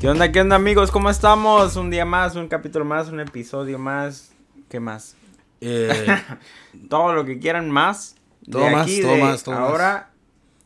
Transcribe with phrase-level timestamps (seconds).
[0.00, 0.90] ¿Qué onda, qué onda amigos?
[0.90, 1.76] ¿Cómo estamos?
[1.76, 4.32] Un día más, un capítulo más, un episodio más.
[4.70, 5.14] ¿Qué más?
[5.60, 6.06] Eh,
[6.88, 8.16] Todo lo que quieran más.
[8.40, 9.64] De Todo más, aquí, todo de más, todo más.
[9.68, 10.10] ahora,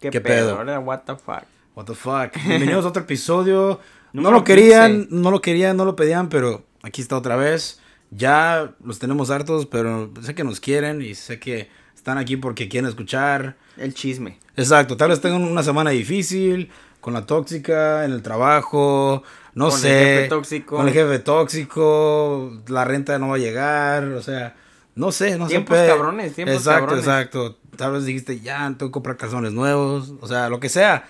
[0.01, 0.57] ¿qué, ¿Qué pedo?
[0.57, 1.43] Ahora, what the fuck.
[1.75, 2.33] what the fuck.
[2.47, 3.81] Bienvenidos a otro episodio.
[4.13, 5.09] No lo querían, 15.
[5.11, 7.81] no lo querían, no lo pedían, pero aquí está otra vez.
[8.13, 12.69] Ya los tenemos hartos, pero sé que nos quieren y sé que están aquí porque
[12.69, 13.57] quieren escuchar.
[13.77, 14.39] El chisme.
[14.57, 16.71] Exacto, tal vez tengan una semana difícil
[17.05, 19.23] con la tóxica en el trabajo,
[19.55, 20.77] no Con el sé, jefe tóxico.
[20.77, 24.55] con el jefe tóxico, la renta no va a llegar, o sea,
[24.95, 25.83] no sé, no Tiempos sé.
[25.85, 27.05] pe- cabrones, tiempos exacto, cabrones.
[27.05, 27.57] exacto.
[27.77, 31.05] Tal vez dijiste, ya, tengo que comprar calzones nuevos, o sea, lo que sea.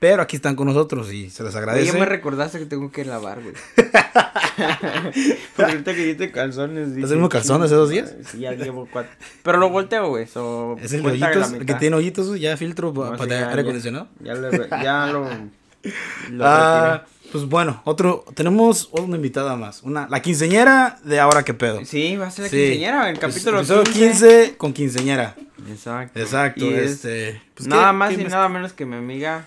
[0.00, 1.92] Pero aquí están con nosotros y se les Oye, agradece.
[1.92, 3.54] ya me recordaste que tengo que lavar, güey.
[5.56, 6.88] Porque ahorita que dijiste calzones.
[7.02, 9.12] ¿Has tenido calzones "Chinga, esos días?" Sí, ya llevo cuatro.
[9.42, 10.26] Pero lo volteo, güey.
[10.26, 13.54] So, es el hoyitos, el que tiene hoyitos, ya filtro No, para sí, ya- aire
[13.56, 14.08] ya- acondicionado.
[14.20, 15.28] Ya, le- ya lo.
[16.30, 21.54] lo Ah, pues bueno, otro, tenemos una invitada más, una, la quinceñera de ahora que
[21.54, 21.84] pedo.
[21.84, 22.56] Sí, va a ser la Sí.
[22.56, 23.98] quinceañera, el Pues, capítulo episodio 15.
[24.00, 25.36] 15 con quinceñera.
[25.70, 26.18] Exacto.
[26.20, 27.40] Exacto, Y es este.
[27.54, 29.44] pues, nada ¿qué- más qué y nada menos que mi amiga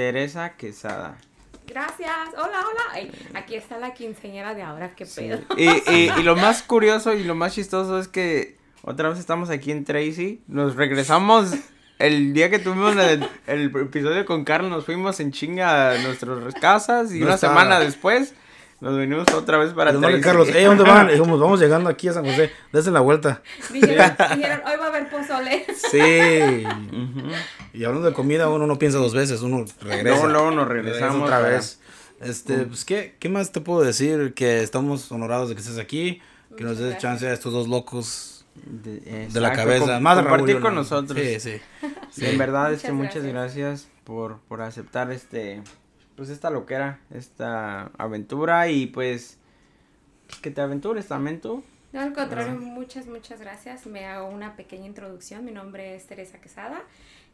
[0.00, 1.18] Teresa Quesada.
[1.66, 2.80] Gracias, hola, hola.
[2.94, 5.40] Ay, aquí está la quinceñera de ahora, qué pedo.
[5.58, 9.50] Y, y, y lo más curioso y lo más chistoso es que otra vez estamos
[9.50, 10.40] aquí en Tracy.
[10.48, 11.52] Nos regresamos
[11.98, 14.70] el día que tuvimos el, el episodio con Carlos.
[14.70, 17.52] Nos fuimos en chinga a nuestras casas y No una estaba.
[17.52, 18.32] semana después
[18.80, 20.22] nos venimos otra vez para marca Tracy.
[20.22, 21.08] Carlos, "Ey, ¿dónde van?
[21.08, 23.42] Dijimos, vamos llegando aquí a San José, dense la vuelta.
[23.72, 25.66] Dijeron, dijeron, hoy va a haber pozole.
[25.90, 26.64] Sí.
[27.72, 30.02] Y hablando de comida, uno no piensa dos veces, uno regresa.
[30.02, 31.80] Luego, luego nos Regresa regresamos otra para- vez.
[32.20, 34.34] Este, pues, ¿qué, ¿qué más te puedo decir?
[34.34, 36.20] Que estamos honorados de que estés aquí,
[36.56, 37.02] que nos Muchas des gracias.
[37.02, 39.94] chance a estos dos locos De, de la cabeza.
[39.94, 40.80] com- más a compartir Raúl, con ¿no?
[40.82, 41.18] nosotros.
[41.18, 41.60] Sí, sí.
[42.10, 43.32] Sí, en verdad, Muchas este, muchas gracias.
[43.32, 45.62] gracias por, por aceptar este,
[46.20, 49.38] pues esta loquera, esta aventura y pues,
[50.26, 51.64] pues, que te aventures también tú.
[51.94, 53.86] No, al contrario, muchas, muchas gracias.
[53.86, 55.46] Me hago una pequeña introducción.
[55.46, 56.82] Mi nombre es Teresa Quesada.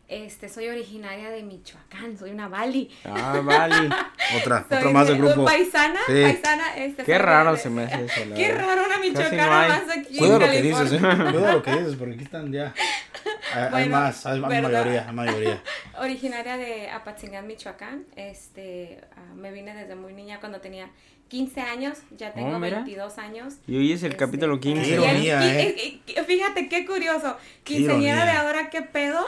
[0.08, 2.90] Este, soy originaria de Michoacán, soy una Bali.
[3.04, 3.88] Ah, vale.
[4.40, 5.44] Otra, Soy otra más del de- grupo.
[5.44, 6.12] Paisana, Sí.
[6.22, 6.76] paisana.
[6.76, 8.66] Este, Qué raro de- se me hace eso, la Qué verdad.
[8.66, 9.68] raro una no michoacana hay.
[9.68, 10.92] más aquí Cuida en lo que dices.
[10.92, 10.98] ¿eh?
[11.32, 12.72] Cuida lo que dices, porque aquí están ya.
[13.52, 14.62] Hay, hay Bueno, más, hay, hay ¿verdad?
[14.70, 15.62] mayoría, hay mayoría.
[15.98, 18.04] originaria de Apatzingán, Michoacán.
[18.14, 20.88] Este, ah, me vine desde muy niña cuando tenía
[21.28, 22.76] 15 años, ya tengo Oh, mira.
[22.78, 23.54] 22 años.
[23.66, 24.88] Y hoy es el Este, capítulo Qué 15.
[24.88, 26.00] y el- ironía, ¿eh?
[26.26, 29.24] fíjate qué curioso, Qué quinceañera de ahora, qué pedo.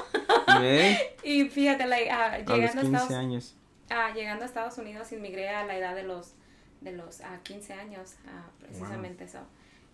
[0.62, 1.16] ¿eh?
[1.24, 3.54] Y fíjate, like, ah, A los llegando, a 15 Estados, años.
[3.90, 6.34] ah, llegando a Estados Unidos, inmigré a la edad de los,
[6.80, 8.14] de los ah, 15 años,
[8.60, 9.40] precisamente eso.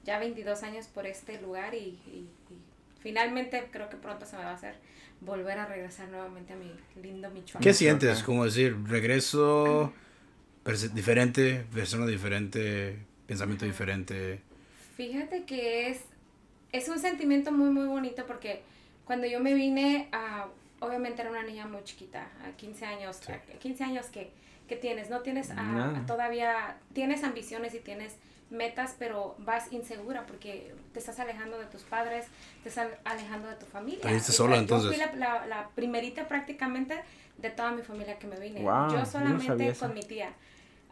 [0.05, 2.59] Ya 22 años por este lugar y, y- y
[3.01, 4.75] finalmente creo que pronto se me va a hacer
[5.23, 6.71] volver a regresar nuevamente a mi
[7.03, 7.63] lindo Michoacán.
[7.63, 8.23] ¿Qué sientes?
[8.23, 9.91] Como decir, regreso
[10.95, 14.41] diferente, persona diferente, pensamiento diferente.
[14.97, 16.01] Fíjate que es,
[16.73, 18.63] es un sentimiento muy, muy bonito porque
[19.05, 20.47] cuando yo me vine, ah,
[20.81, 23.33] obviamente era una niña muy chiquita, a 15 años, Sí.
[23.33, 24.31] a 15 años que,
[24.69, 26.05] que tienes, no tienes Nada.
[26.07, 28.15] todavía, tienes ambiciones y tienes
[28.51, 32.27] metas, pero vas insegura porque te estás alejando de tus padres,
[32.63, 34.01] te estás alejando de tu familia.
[34.03, 34.91] Te viniste Y, sola, yo entonces.
[34.91, 36.95] fui la, la- la primerita prácticamente
[37.39, 38.61] de toda mi familia que me vine.
[38.61, 40.33] Yo yo no solamente con mi tía.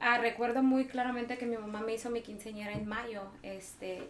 [0.04, 4.02] Ah, recuerdo muy claramente que mi mamá me hizo mi quinceañera en mayo, este,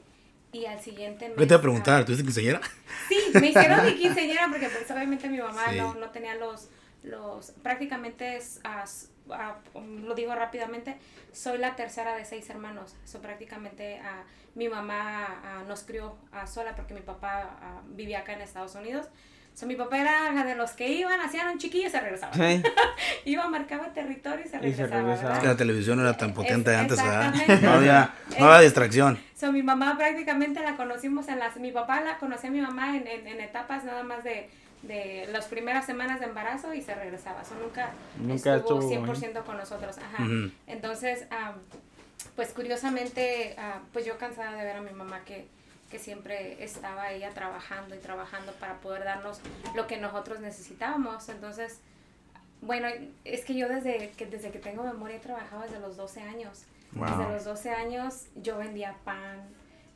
[0.50, 1.36] y al siguiente mes...
[1.36, 2.04] ¿Qué te voy a ah, preguntar?
[2.06, 2.62] ¿Tuviste quinceañera?
[3.10, 5.76] Sí, me hicieron mi quinceañera porque pues obviamente mi mamá Sí.
[5.76, 6.70] no, no tenía los,
[7.02, 8.84] los, prácticamente, ah,
[9.32, 10.96] ah, um, lo digo rápidamente,
[11.30, 16.46] soy la tercera de seis hermanos, so prácticamente ah, mi mamá ah, nos crió ah,
[16.46, 19.08] sola porque mi papá ah, vivía acá en Estados Unidos.
[19.54, 22.34] So, mi papá era de los que iban, hacían un chiquillo y se regresaban.
[22.34, 22.62] Sí.
[23.26, 25.34] Iba, marcaba territorio y se Y se regresaba.
[25.34, 27.34] Es que la televisión no era tan potente Es- antes, ¿verdad?
[27.62, 29.18] No había, no había distracción.
[29.36, 31.56] So, mi mamá prácticamente la conocimos en las...
[31.56, 34.48] Mi papá la conocía a mi mamá en, en, en etapas nada más de,
[34.82, 37.44] de las primeras semanas de embarazo y se regresaba.
[37.44, 39.98] So, nunca, Nunca estuvo estuvo 100% con nosotros.
[39.98, 40.24] Ajá.
[40.66, 41.54] Entonces, am,
[42.36, 45.46] pues curiosamente, ah, pues yo cansada de ver a mi mamá que,
[45.92, 49.40] que siempre estaba ella trabajando y trabajando para poder darnos
[49.74, 51.28] lo que nosotros necesitábamos.
[51.28, 51.80] Entonces,
[52.62, 52.88] bueno,
[53.26, 56.64] es que yo desde que, desde que tengo memoria he trabajado desde los 12 años.
[56.92, 57.18] Wow.
[57.18, 59.42] Desde los 12 años yo vendía pan.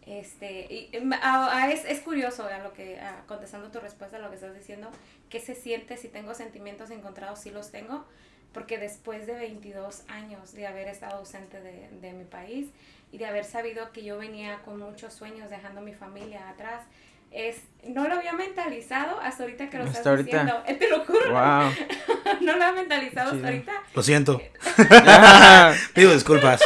[0.05, 0.91] Este, y,
[1.23, 4.35] ah, ah, es, es curioso a lo que, ah, contestando tu respuesta a lo que
[4.35, 4.91] estás diciendo,
[5.31, 8.05] qué se siente si tengo sentimientos encontrados, sí los tengo,
[8.53, 12.69] porque después de 22 años de haber estado ausente de, de mi país
[13.12, 16.82] y de haber sabido que yo venía con muchos sueños dejando mi familia atrás,
[17.31, 20.31] es, no lo había mentalizado hasta ahorita que lo Hasta estás ahorita.
[20.31, 20.62] diciendo.
[20.67, 21.31] Eh, te lo juro.
[21.31, 21.70] Wow.
[22.41, 23.73] no lo había mentalizado hasta ahorita.
[23.94, 24.41] Lo siento.
[25.94, 26.61] Pido disculpas.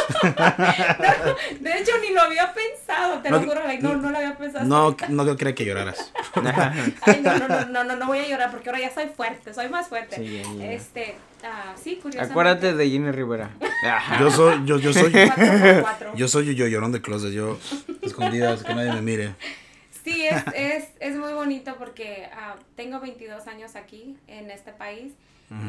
[1.59, 4.37] De hecho, ni lo había pensado, te No, lo juro, like, no, no lo había
[4.37, 4.65] pensado.
[4.65, 6.13] No, no quería que lloraras.
[7.01, 9.53] Ay, no, no, no, no, no, no voy a llorar porque ahora ya soy fuerte,
[9.53, 10.15] soy más fuerte.
[10.15, 10.71] Sí, ya, ya.
[10.71, 12.31] Este, ah, sí, curiosamente.
[12.31, 13.51] Acuérdate de Jenny Rivera.
[14.19, 15.11] Yo soy, yo, yo soy,
[16.15, 17.31] yo soy yo llorón de closet.
[17.31, 17.57] Yo
[18.01, 19.35] escondidas, que nadie me mire.
[20.03, 25.13] Sí, es, es, es muy bonito porque ah, tengo 22 años aquí en este país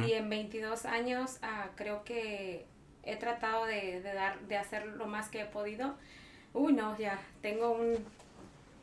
[0.06, 2.66] y en 22 años ah, creo que
[3.02, 5.96] he tratado de, de dar, de hacer lo más que he podido.
[6.54, 7.96] Uy, no, ya, tengo un,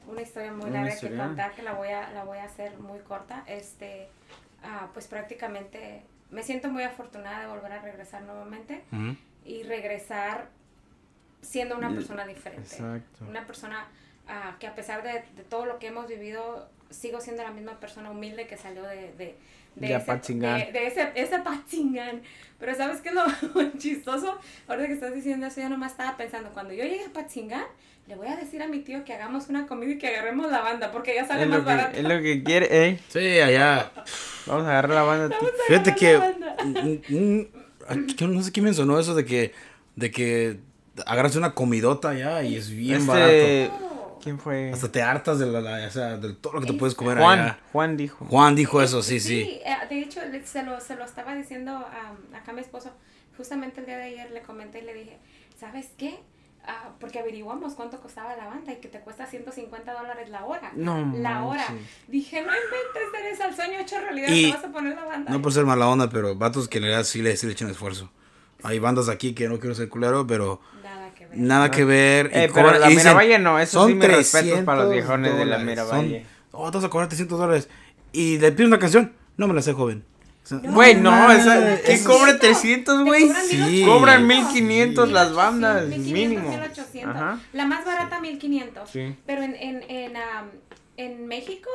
[0.08, 1.18] una historia muy larga historia.
[1.18, 3.44] que contar que la voy a, la voy a hacer muy corta.
[3.48, 4.10] Este,
[4.94, 9.16] pues prácticamente me siento muy afortunada de volver a regresar nuevamente Ujú.
[9.46, 10.50] y regresar
[11.42, 12.76] siendo una persona diferente.
[12.76, 13.26] Exacto.
[13.28, 13.88] Una persona
[14.28, 17.80] ah, que a pesar de, de todo lo que hemos vivido, sigo siendo la misma
[17.80, 19.36] persona humilde que salió de, de,
[19.76, 20.06] de De ese,
[20.66, 22.22] de, de ese, ese Apatzingán.
[22.60, 24.38] Pero ¿sabes qué es lo chistoso?
[24.68, 27.66] Ahorita que estás diciendo eso, yo nomás estaba pensando, cuando yo llegue a Apatzingán,
[28.10, 30.60] le voy a decir a mi tío que hagamos una comida y que agarremos la
[30.62, 31.98] banda, porque ya sale Es más que, barato.
[31.98, 33.00] es lo que quiere, eh.
[33.08, 33.92] Sí, allá.
[34.48, 35.38] Vamos a agarrar la banda.
[35.68, 36.18] Fíjate que.
[36.18, 36.56] Banda.
[38.28, 39.54] no sé quién mencionó eso de que.
[39.96, 40.60] De que
[41.06, 43.30] agarras una comidota allá y es bien barato.
[43.32, 44.20] Este, Oh.
[44.22, 44.70] ¿Quién fue?
[44.74, 46.94] Hasta te hartas de, la, la- o sea, de todo lo que te Es- puedes
[46.96, 47.40] comer Juan.
[47.40, 47.60] allá.
[47.72, 48.26] Juan dijo.
[48.26, 49.62] Juan dijo eso, sí, sí.
[49.64, 52.92] eh, de hecho, se lo, se lo estaba diciendo a, acá a mi esposo.
[53.38, 55.18] Justamente el día de ayer le comenté y le dije,
[55.58, 56.20] ¿sabes qué?
[56.66, 60.72] Ah, porque averiguamos cuánto costaba la banda y que te cuesta 150 dólares la hora.
[60.76, 61.66] No La hora.
[62.08, 65.32] Dije, no inventes, eres al sueño hecho realidad, Y- te vas a poner la banda.
[65.32, 67.70] No por ser mala onda, pero vatos que en realidad sí le, sí le echan
[67.70, 68.12] esfuerzo.
[68.62, 71.38] Hay bandas aquí que no quiero ser culero, pero Nada que ver.
[71.38, 72.26] nada que ver.
[72.28, 74.90] y Eh, pero cobran- la y dicen, Miravalle no, eso sí, mis respetos para los
[74.90, 75.66] 300 viejones de la dólares.
[75.66, 76.26] Miravalle.
[76.52, 77.70] Son, oh, te vas a cobrar 300 dólares.
[78.12, 80.04] Y le pides una canción, no me la sé, joven.
[80.58, 83.28] Güey, no, mames, esa, ¿quién eso- cobra 300, güey?
[83.28, 83.84] cobran Sí.
[83.86, 85.08] Cobran 1500.
[85.08, 86.50] 1500 las bandas, 1500, mínimo.
[86.50, 87.16] 1800.
[87.16, 87.40] Ajá.
[87.54, 88.90] La más barata, 1500.
[88.90, 89.16] Sí.
[89.26, 90.50] Pero en, en, en, am,
[90.98, 91.70] en México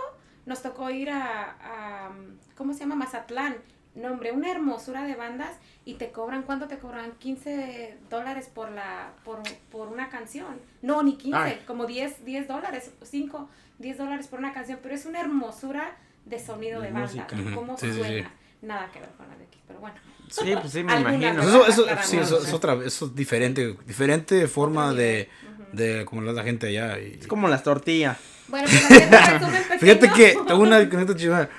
[0.46, 2.10] nos tocó ir a, a,
[2.56, 2.96] ¿cómo se llama?
[2.96, 3.56] Mazatlán.
[3.94, 5.50] No, hombre, una hermosura de bandas
[5.84, 7.12] y te cobran, ¿cuánto te cobran?
[7.20, 10.60] 15 dólares por la por, por una canción.
[10.82, 11.62] No, ni 15, Ay.
[11.64, 13.48] como 10, 10 dólares, 5,
[13.78, 15.96] 10 dólares por una canción, pero es una hermosura
[16.26, 17.26] de sonido de, De banda.
[17.54, 18.28] ¿Cómo Sí, sí, suena?
[18.28, 18.34] sí.
[18.64, 19.96] Nada que ver con la de aquí, pero bueno.
[20.30, 21.42] Sí, pues sí, me imagino.
[21.42, 25.28] Eso, eso, sí, eso es otra, eso es diferente, diferente forma de,
[25.70, 25.98] nivel.
[25.98, 26.98] de como la gente allá.
[26.98, 28.18] y- Es como las tortillas.
[28.48, 29.80] Bueno, pues.
[29.80, 31.50] Fíjate que tengo una neta chingada.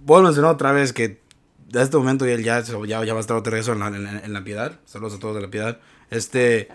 [0.00, 1.20] Voy a mencionar otra vez que
[1.68, 4.04] de este momento ya, ya, ya, ya va a estar otra vez en la, en,
[4.04, 4.78] la- en la piedad.
[4.84, 5.78] Saludos a todos de la piedad.
[6.10, 6.68] Este,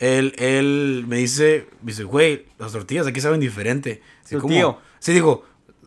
[0.00, 4.02] él, él me dice, me dice, güey, las tortillas aquí saben diferente.
[4.30, 4.78] Como- tío.
[4.98, 5.44] Sí, digo,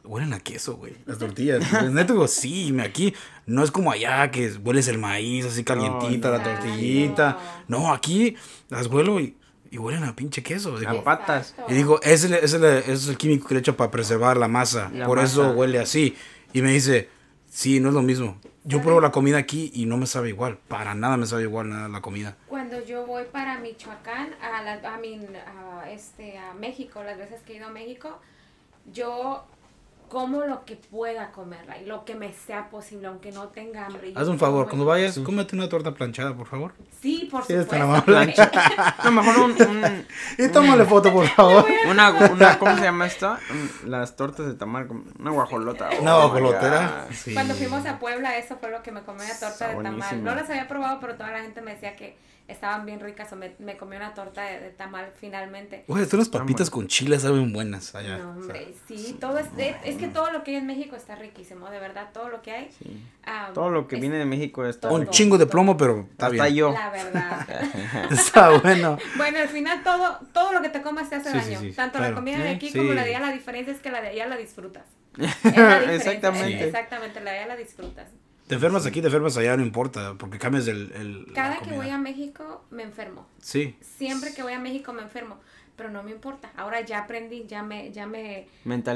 [0.07, 1.63] huelen a queso, güey, las tortillas.
[1.69, 3.13] Pues, Neta digo, sí, me- aquí
[3.45, 6.43] no es como allá que hueles el maíz así calientita, la no.
[6.43, 7.37] tortillita.
[7.67, 8.35] No, aquí
[8.69, 9.35] las huelo y,
[9.69, 10.79] y huelen a pinche queso.
[10.79, 11.55] Digo, A patas.
[11.67, 13.75] Y digo, ese, es el- ese, es el- ese es el químico que le echo
[13.77, 14.89] para preservar la masa.
[14.93, 15.55] La Por eso masa.
[15.55, 16.15] huele así.
[16.53, 17.09] Y me dice,
[17.49, 18.39] sí, no es lo mismo.
[18.63, 20.57] Yo pruebo la comida aquí y no me sabe igual.
[20.67, 22.35] Para nada me sabe igual nada la comida.
[22.47, 27.41] Cuando yo voy para Michoacán, a, la, a, mi- a, este, a México, las veces
[27.43, 28.19] que he ido a México,
[28.91, 29.45] yo
[30.09, 34.13] como lo que pueda comerla y lo que me sea posible, aunque no tenga hambre.
[34.15, 36.73] Haz un favor, cuando vayas, cómete una torta planchada, por favor.
[37.01, 38.11] Sí, por Sí, está supuesto.
[38.11, 40.05] la mala No, mejor un, un-
[40.37, 41.65] Y tómale foto, por favor.
[41.89, 43.37] una, una, ¿cómo se llama esto?
[43.85, 45.89] Las tortas de tamal, como- una guajolota.
[45.97, 47.07] Oh, Una my guajolotera.
[47.11, 47.33] Sí.
[47.33, 49.93] Cuando fuimos a Puebla, eso fue lo que me comí una torta Está de tamal.
[49.93, 50.21] buenísimo.
[50.23, 53.35] No las había probado, pero toda la gente me decía que estaban bien ricas o
[53.35, 55.83] me, me comí una torta de, de tamal finalmente.
[55.87, 58.17] Güey, estas unas papitas con chile saben buenas allá.
[58.19, 60.65] No, O sea, hombre, sí, todo es, es, es que todo lo que hay en
[60.67, 62.69] México está riquísimo, de verdad, todo lo que hay.
[62.77, 63.03] Sí.
[63.25, 65.11] ah, Todo lo que es- viene de México está un todo.
[65.11, 66.53] chingo de plomo, pero está bien.
[66.55, 66.71] yo.
[66.71, 67.47] La verdad.
[68.11, 68.97] Está bueno.
[69.17, 71.59] bueno, al final todo, todo lo que te comas te hace Sí, daño.
[71.59, 72.13] sí, Tanto claro.
[72.13, 72.77] la comida de aquí sí.
[72.77, 74.85] como la de allá, la diferencia es que la de allá la disfrutas.
[75.17, 76.65] Es la diferencia, Exactamente.
[76.65, 78.07] Exactamente, la de allá la disfrutas.
[78.47, 80.91] Te enfermas aquí, te enfermas allá, no importa, porque cambias el...
[80.93, 83.27] el Cada que voy a México me enfermo.
[83.41, 83.75] Sí.
[83.81, 85.37] Siempre que voy a México me enfermo.
[85.75, 86.49] Pero no me importa.
[86.55, 88.47] Ahora ya aprendí, ya me, ya me,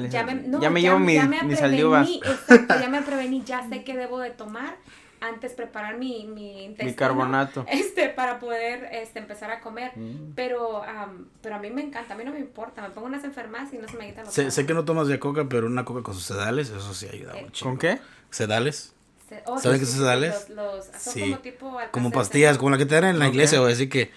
[0.10, 1.60] ya me, no, ya me llevo mis, ya me mis.
[1.62, 4.78] Exacto, ya me prevení, ya sé qué debo de tomar
[5.20, 6.90] antes preparar mi, mi intestino.
[6.92, 7.66] Bicarbonato.
[7.70, 9.92] Este, para poder este, empezar a comer.
[9.96, 10.34] Mm.
[10.36, 12.82] Pero, am, pero a mí me encanta, a mí no me importa.
[12.82, 15.08] Me pongo unas enfermas y no se me quita lo Sé, sé que no tomas
[15.08, 17.64] ya coca, pero una coca con sus sedales, eso sí ayuda Eh, mucho.
[17.64, 18.00] ¿Con qué?
[18.32, 18.96] ¿Sedales?
[19.32, 20.50] Se- oh, ¿Saben sí, qué sí, son sedales?
[20.50, 21.22] Los, los- son Sí.
[21.22, 24.12] como tipo Como pastillas, como la que te dan en la iglesia, o así que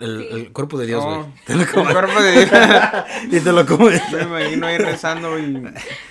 [0.00, 0.28] el, Sí.
[0.32, 1.20] el cuerpo de Dios, güey.
[1.46, 2.50] Te lo El cuerpo de Dios.
[3.30, 4.02] y te lo comes.
[4.12, 5.62] Me imagino ahí rezando y...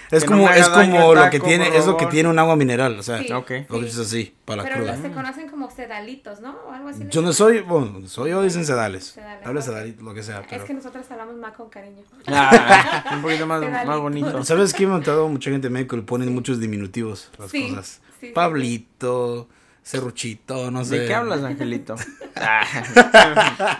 [0.09, 2.55] Es que no como, es como lo que tiene, es lo que tiene un agua
[2.55, 3.31] mineral, o sea, Sí.
[3.33, 3.51] Ok.
[3.69, 4.91] lo que es así, para la Pero cruda.
[4.93, 6.55] los se conocen como sedalitos, ¿no?
[6.67, 7.03] O algo así.
[7.09, 9.05] Yo no soy, bueno, soy yo, dicen sedales.
[9.07, 10.61] Sedales, Habla sedalito, lo que sea, pero...
[10.61, 12.03] Es que nosotros hablamos más con cariño.
[12.27, 13.61] Ah, un poquito más,
[13.99, 14.43] bonito.
[14.45, 14.87] ¿Sabes qué?
[14.87, 17.99] Me han notado mucha gente en México le ponen muchos diminutivos las Sí, cosas.
[18.21, 18.33] sí, sí.
[18.33, 19.49] Pablito,
[19.87, 20.99] Serruchito, no sé.
[20.99, 21.95] ¿De qué hablas, Angelito?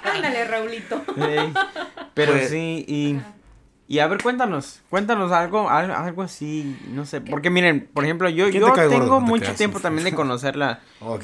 [0.03, 1.01] Ándale, Raulito.
[2.13, 3.19] Pero Pues- sí, y,
[3.87, 8.29] y a ver, cuéntanos, cuéntanos algo, al- algo así, no sé, porque miren, por ejemplo,
[8.29, 8.99] yo, ¿Quién yo te cae gordo?
[9.01, 10.79] tengo te mucho tiempo también de conocerla,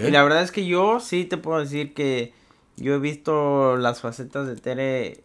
[0.05, 2.33] y la verdad es que yo sí te puedo decir que
[2.75, 5.21] yo he visto las facetas de Tere,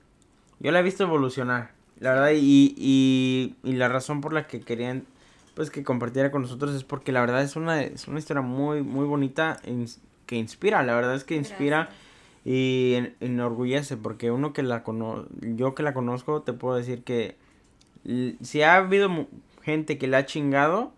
[0.61, 4.61] yo la he visto evolucionar, la verdad, y, y, y la razón por la que
[4.61, 5.05] querían,
[5.59, 8.83] pues, que compartiera con nosotros es porque la verdad es una, es una historia muy,
[8.83, 9.61] muy bonita,
[10.27, 11.97] que inspira, la verdad es que inspira Gracias.
[12.45, 17.03] y en- enorgullece porque uno que la cono yo que la conozco te puedo decir
[17.03, 17.37] que
[18.41, 19.27] si ha habido
[19.63, 20.93] gente que la ha chingado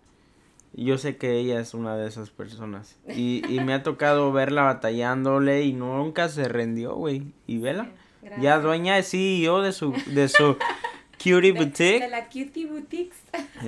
[0.74, 4.62] yo sé que ella es una de esas personas y, y me ha tocado verla
[4.62, 7.88] batallándole y nunca se rendió güey y vela
[8.22, 8.42] Gracias.
[8.42, 10.56] ya dueña es CEO de su de su
[11.22, 13.18] cutie boutique de la Cutie Boutiques.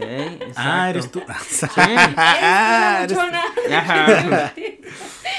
[0.00, 1.22] Ey, Ah, eres tú.
[2.16, 3.18] Ah, Eres-.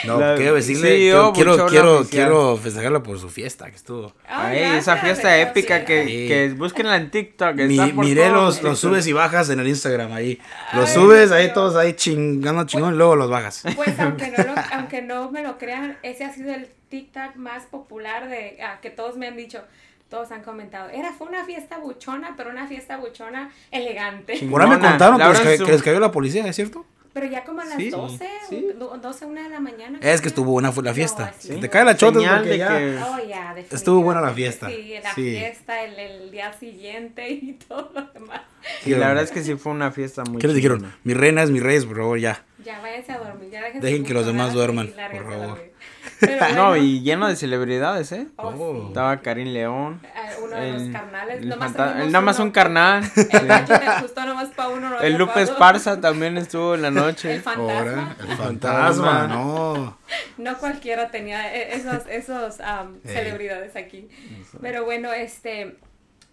[0.05, 2.25] No, La- quiero decirle, sí, quiero, yo, quiero, buchona quiero, oficial.
[2.27, 4.13] quiero festejarla por su fiesta que estuvo.
[4.27, 5.85] Ay, Ay, esa gracias, fiesta eso épica sí.
[5.85, 6.27] que, Sí.
[6.27, 7.55] que búsquenla en TikTok.
[7.55, 10.39] Mi, está por miré todos los, los subes y bajas en el Instagram ahí.
[10.73, 11.53] Los Ay, subes ahí Dios.
[11.53, 13.63] todos ahí chingando chingón y luego los bajas.
[13.75, 17.63] Pues aunque no, lo- aunque no me lo crean, ese ha sido el TikTok más
[17.65, 19.63] popular de ah, que todos me han dicho,
[20.13, 20.91] todos han comentado.
[20.91, 24.33] Era fue una fiesta buchona, pero una fiesta buchona elegante.
[24.33, 26.85] Ahí me contaron que les, ca- es que les cayó la policía, ¿es cierto?
[27.13, 28.67] Pero ya como a las Sí, 12, sí.
[28.79, 29.99] u- 12, una de la Es mañana.
[29.99, 30.27] que creo.
[30.27, 31.33] estuvo buena fue la No, fiesta.
[31.39, 31.55] fue.
[31.55, 32.77] te cae la chota es porque de ya...
[32.77, 34.67] que- Oh, ya, Estuvo buena la fiesta.
[34.69, 35.31] Sí, la Sí.
[35.31, 38.41] fiesta, el, el día siguiente y todo lo demás.
[38.85, 40.93] Y la verdad es que sí fue una fiesta muy ¿Qué les dijeron?
[41.03, 42.43] Mi reina es mi rey, por favor, ya.
[42.63, 45.72] Ya váyanse a dormir, ya dejen, Dejen que los demás duerman, por a favor.
[46.55, 48.27] No, y lleno de celebridades, ¿eh?
[48.37, 48.73] oh, Oh.
[48.81, 48.87] sí.
[48.87, 50.01] Estaba Karim León.
[50.15, 51.37] Ah, uno de los carnales.
[51.41, 52.45] el nomás el nada más uno.
[52.45, 53.03] un carnal.
[53.31, 54.89] El Nacho le ajustó nomás para uno.
[54.89, 57.33] no El había Lupe Esparza también estuvo en la noche.
[57.35, 57.79] El fantasma.
[57.79, 59.27] Ahora, el Fantasma.
[59.27, 59.97] no.
[60.37, 62.63] No cualquiera tenía e- esos, esos Eh.
[63.05, 64.07] celebridades aquí.
[64.61, 65.77] Pero bueno, este,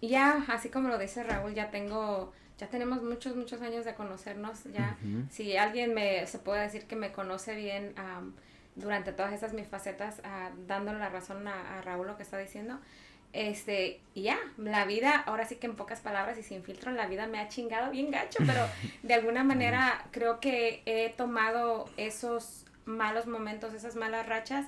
[0.01, 4.63] ya, así como lo dice Raúl, ya tengo, ya tenemos muchos, muchos años de conocernos.
[4.73, 4.97] Ya,
[5.29, 7.93] si alguien me, se puede decir que me conoce bien
[8.75, 12.37] durante todas estas mis facetas, ah, dándole la razón a, a Raúl lo que está
[12.37, 12.79] diciendo.
[13.33, 17.07] Este, y ya, la vida, ahora sí que en pocas palabras y sin filtro, la
[17.07, 18.61] vida me ha chingado bien gacho, pero
[19.03, 24.65] de alguna manera creo que he tomado esos malos momentos, esas malas rachas,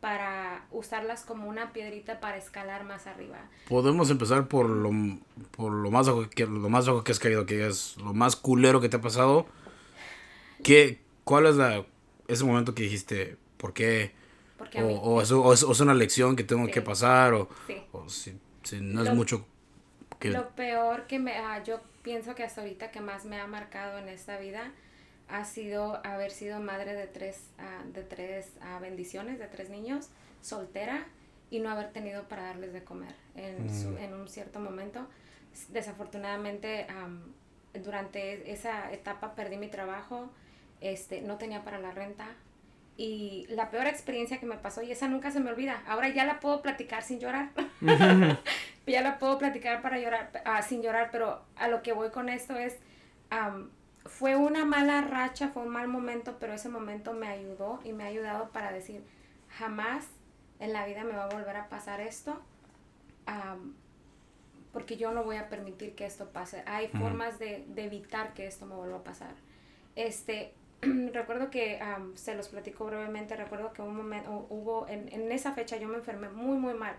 [0.00, 3.38] para usarlas como una piedrita para escalar más arriba.
[3.68, 4.90] Podemos empezar por lo,
[5.50, 8.36] por lo más bajo que lo más bajo que has caído, que es lo más
[8.36, 9.46] culero que te ha pasado.
[10.62, 11.84] ¿Qué, ¿Cuál es la,
[12.28, 14.12] ese momento que dijiste, por qué?
[14.58, 16.72] Porque O, o es, o es- o es una lección que tengo Sí.
[16.72, 17.76] que pasar, o, sí.
[17.92, 19.46] o si, si no es Lo- mucho
[20.18, 20.30] que...
[20.30, 23.98] Lo peor que me, ah, yo pienso que hasta ahorita que más me ha marcado
[23.98, 24.72] en esta vida
[25.28, 30.08] ha sido haber sido madre de tres, ah, de tres ah, bendiciones, de tres niños,
[30.40, 31.06] soltera
[31.50, 35.06] y no haber tenido para darles de comer en, su- en un cierto momento.
[35.68, 37.20] Desafortunadamente, am,
[37.84, 40.30] durante esa etapa perdí mi trabajo,
[40.80, 42.28] este, no tenía para la renta,
[42.96, 46.24] y la peor experiencia que me pasó, y esa nunca se me olvida, ahora ya
[46.24, 47.50] la puedo platicar sin llorar.
[48.86, 52.28] ya la puedo platicar para llorar, ah, sin llorar, pero a lo que voy con
[52.28, 52.78] esto es,
[54.06, 58.04] fue una mala racha, fue un mal momento, pero ese momento me ayudó y me
[58.04, 59.02] ha ayudado para decir,
[59.58, 60.06] jamás
[60.58, 62.40] en la vida me va a volver a pasar esto,
[64.72, 66.62] porque yo no voy a permitir que esto pase.
[66.66, 69.34] Hay formas de, de evitar que esto me vuelva a pasar.
[69.96, 70.54] Este,
[71.12, 71.80] recuerdo que,
[72.14, 75.96] se los platico brevemente, recuerdo que un momento, hubo, en, en esa fecha yo me
[75.96, 76.94] enfermé muy, muy mal.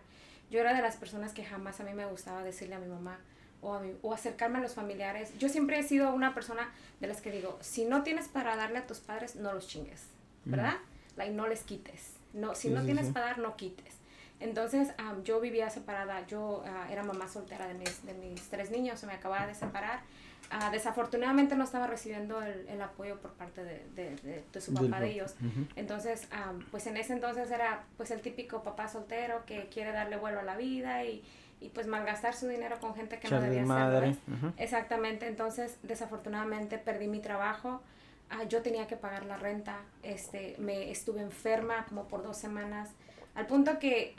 [0.50, 3.19] Yo era de las personas que jamás a mí me gustaba decirle a mi mamá
[3.62, 5.38] o, a mi- o acercarme a los familiares.
[5.39, 8.79] Yo siempre he sido una persona de las que digo, si no tienes para darle
[8.79, 10.07] a tus padres, no los chingues,
[10.46, 10.75] ¿verdad?
[11.17, 12.13] Like, no les quites.
[12.34, 13.12] No, si Sí, no sí, tienes sí.
[13.13, 13.96] para dar, no quites.
[14.39, 14.89] Entonces,
[15.24, 19.07] yo vivía separada, yo ah, era mamá soltera de mis, de mis tres niños, se
[19.07, 20.01] me acababa de separar.
[20.50, 24.72] Ah, desafortunadamente no estaba recibiendo el, el apoyo por parte de, de- de- de su
[24.74, 25.36] papá de ellos.
[25.75, 30.16] Entonces, am, pues en ese entonces era pues el típico papá soltero que quiere darle
[30.18, 31.24] vuelo a la vida y,
[31.60, 34.10] y pues malgastar su dinero con gente que no debía madre.
[34.10, 34.38] hacerlo.
[34.48, 34.54] Ujú.
[34.58, 37.82] Exactamente, entonces desafortunadamente perdí mi trabajo,
[38.30, 42.89] Ah, yo tenía que pagar la renta, este, me estuve enferma como por dos semanas,
[43.36, 44.16] al punto que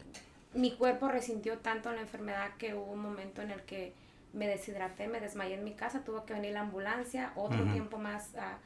[0.54, 3.92] mi cuerpo resintió tanto la enfermedad que hubo un momento en el que
[4.32, 8.35] me deshidraté, me desmayé en mi casa, tuvo que venir la ambulancia, otro tiempo más
[8.37, 8.58] ah,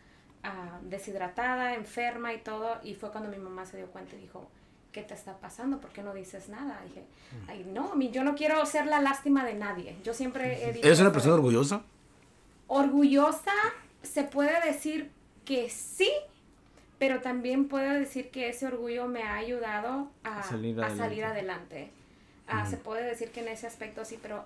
[0.42, 4.49] ah, deshidratada, enferma y todo, y fue cuando mi mamá se dio cuenta y dijo,
[4.92, 5.78] ¿qué te está pasando?
[5.78, 6.81] ¿Por qué no dices nada?
[6.85, 7.04] dije,
[7.49, 9.97] ay, no, yo no quiero ser la lástima de nadie.
[10.04, 10.87] Yo siempre he dicho...
[10.87, 11.83] ¿Eres una persona orgullosa?
[12.66, 13.52] Orgullosa,
[14.02, 15.11] se puede decir
[15.45, 16.11] que sí,
[16.99, 21.90] pero también puedo decir que ese orgullo me ha ayudado a, salir adelante.
[22.47, 24.45] Ah, se puede decir que en ese aspecto sí, pero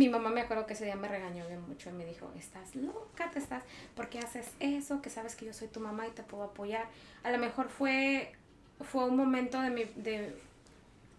[0.00, 2.74] mi mamá me acuerdo que ese día me regañó bien mucho y me dijo, estás
[2.74, 3.62] loca, te estás,
[3.94, 5.02] ¿por qué haces eso?
[5.02, 6.86] Que sabes que yo soy tu mamá y te puedo apoyar.
[7.22, 8.32] A lo mejor fue,
[8.80, 10.34] fue un momento de mi, de...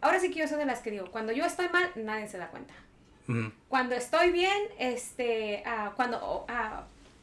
[0.02, 2.40] Ahora sí que yo soy de las que digo, cuando yo estoy mal, nadie se
[2.40, 2.74] da cuenta.
[3.70, 6.82] Cuando estoy bien, este, uh, cuando uh,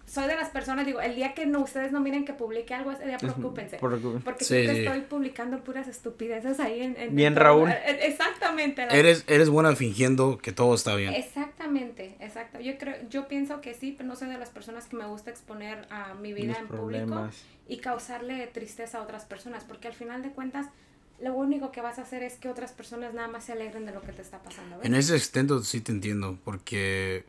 [0.09, 2.91] soy de las personas, digo, el día que no, ustedes no miren que publique algo,
[2.91, 3.79] ese día preocúpense.
[3.79, 7.15] Porque sí, estoy publicando puras estupideces ahí en...
[7.15, 7.69] bien, Raúl.
[7.69, 8.87] Eh, eh, exactamente.
[8.91, 11.13] Eres, eres buena fingiendo que todo está bien.
[11.13, 12.59] Exactamente, exacto.
[12.59, 15.31] Yo creo, yo pienso que sí, pero no soy de las personas que me gusta
[15.31, 17.29] exponer a mi vida en público
[17.69, 20.67] y causarle tristeza a otras personas, porque al final de cuentas
[21.21, 23.93] lo único que vas a hacer es que otras personas nada más se alegren de
[23.93, 24.79] lo que te está pasando.
[24.83, 27.25] En ese extento sí te entiendo, porque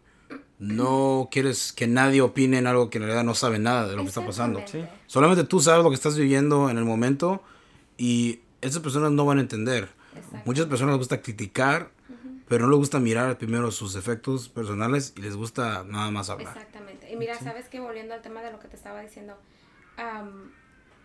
[0.59, 4.03] no quieres que nadie opine en algo que en realidad no sabe nada de lo
[4.03, 4.63] que está pasando.
[5.07, 7.41] Solamente tú sabes lo que estás viviendo en el momento
[7.97, 9.89] y esas personas no van a entender.
[10.45, 11.91] Muchas personas les gusta criticar,
[12.47, 16.55] pero no les gusta mirar primero sus efectos personales y les gusta nada más hablar.
[16.57, 17.11] Exactamente.
[17.11, 19.37] Y mira, sabes que volviendo al tema de lo que te estaba diciendo,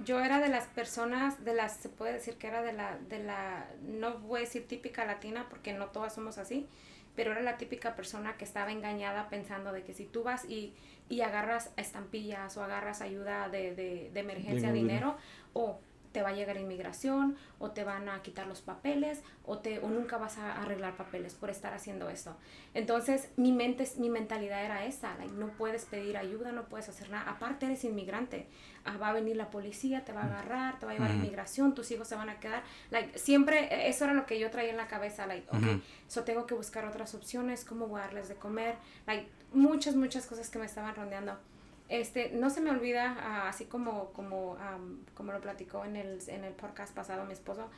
[0.05, 3.23] yo era de las personas, de las, se puede decir que era de la, de
[3.23, 6.67] la, no voy a decir típica latina porque no todas somos así,
[7.15, 10.75] pero era la típica persona que estaba engañada pensando de que si tú vas y,
[11.09, 15.17] y agarras estampillas o agarras ayuda de, de, de emergencia, dinero,
[15.53, 15.79] o
[16.15, 19.89] te va a llegar inmigración o te van a quitar los papeles o te o
[19.89, 22.37] nunca vas a arreglar papeles por estar haciendo esto.
[22.73, 27.29] Entonces, mi mente mi mentalidad era esa, no puedes pedir ayuda, no puedes hacer nada.
[27.29, 28.47] Aparte eres inmigrante.
[28.85, 31.15] Ah, va a venir la policía, te va a agarrar, te va a llevar a
[31.15, 32.63] inmigración, tus hijos se van a quedar.
[32.91, 36.23] Like, siempre e, eso era lo que yo traía en la cabeza, like, okay, so
[36.23, 40.49] tengo que buscar otras opciones, cómo voy a darles de comer, like muchas muchas cosas
[40.49, 41.39] que me estaban rodeando
[42.01, 44.57] este, no se me olvida, ah, así como, como,
[45.15, 47.71] como lo platicó en el, en el podcast pasado mi esposo,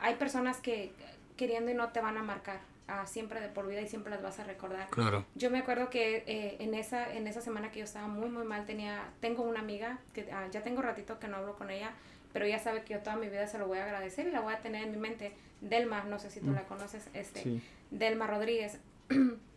[0.00, 0.92] hay personas que
[1.36, 4.22] queriendo y no te van a marcar uh, siempre de por vida y siempre las
[4.22, 4.90] vas a recordar.
[4.90, 5.24] Claro.
[5.34, 8.44] Yo me acuerdo que eh, en, esa, en esa semana que yo estaba muy, muy
[8.44, 11.92] mal, tenía, tengo una amiga, que ah, ya tengo ratito que no hablo con ella,
[12.34, 14.40] pero ella sabe que yo toda mi vida se lo voy a agradecer y la
[14.40, 15.32] voy a tener en mi mente.
[15.62, 16.54] Delma, no sé si tú mm.
[16.54, 18.78] la conoces, este, Delma Rodríguez.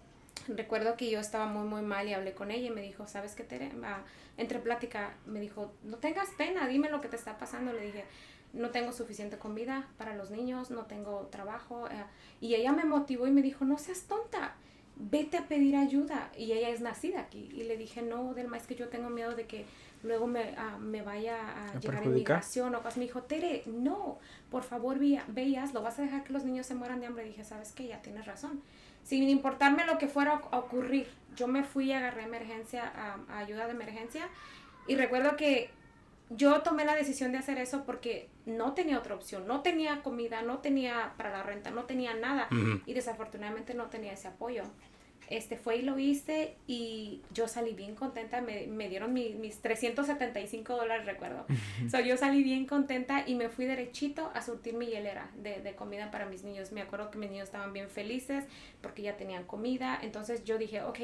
[0.48, 3.36] recuerdo que yo estaba muy, muy mal y hablé con ella y me dijo, ¿sabes
[3.36, 3.72] qué, Tere?
[3.84, 4.04] Ah,
[4.38, 7.72] entre plática, me dijo, no tengas pena, dime lo que te está pasando.
[7.74, 8.06] Le dije,
[8.54, 11.88] no tengo suficiente comida para los niños, no tengo trabajo.
[11.88, 12.04] Eh,
[12.42, 14.56] y ella me motivó y me dijo, no seas tonta,
[14.96, 16.32] vete a pedir ayuda.
[16.38, 17.50] Y ella es nacida aquí.
[17.54, 19.66] Y le dije, no, Delma, es que yo tengo miedo de que
[20.04, 22.98] luego me, ah, me vaya a, llegar inmigración o cosas.
[22.98, 24.20] Me dijo, Tere, no,
[24.50, 27.26] por favor, veas, lo vas a dejar que los niños se mueran de hambre.
[27.26, 27.88] Y dije, ¿sabes qué?
[27.88, 28.62] Ya tienes razón
[29.04, 31.08] sin importarme lo que fuera a ocurrir.
[31.36, 34.28] Yo me fui y agarré emergencia, a, ayuda de emergencia.
[34.88, 35.70] Y recuerdo que
[36.30, 40.42] yo tomé la decisión de hacer eso porque no tenía otra opción, no tenía comida,
[40.42, 42.48] no tenía para la renta, no tenía nada
[42.86, 44.64] y desafortunadamente no tenía ese apoyo
[45.38, 50.76] este fue y lo hice y yo salí bien contenta, me, me dieron mis 375
[50.76, 51.46] dólares, recuerdo.
[51.90, 55.76] so, yo salí bien contenta y me fui derechito a surtir mi hielera de, de,
[55.76, 56.72] comida para mis niños.
[56.72, 58.46] Me acuerdo que mis niños estaban bien felices
[58.82, 60.00] porque ya tenían comida.
[60.02, 61.00] Entonces yo dije, ok,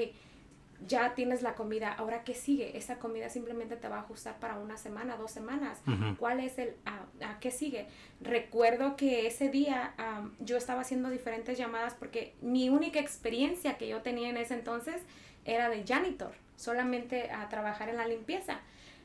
[0.88, 2.78] ya tienes la comida, ahora qué sigue?
[2.78, 5.80] Esa comida simplemente te va a ajustar para una semana, dos semanas.
[6.18, 7.88] ¿Cuál es el, a, qué sigue?
[8.22, 9.94] Recuerdo que ese día
[10.40, 15.02] yo estaba haciendo diferentes llamadas porque mi única experiencia que yo tenía en ese entonces
[15.46, 18.60] era de janitor, solamente a trabajar en la limpieza.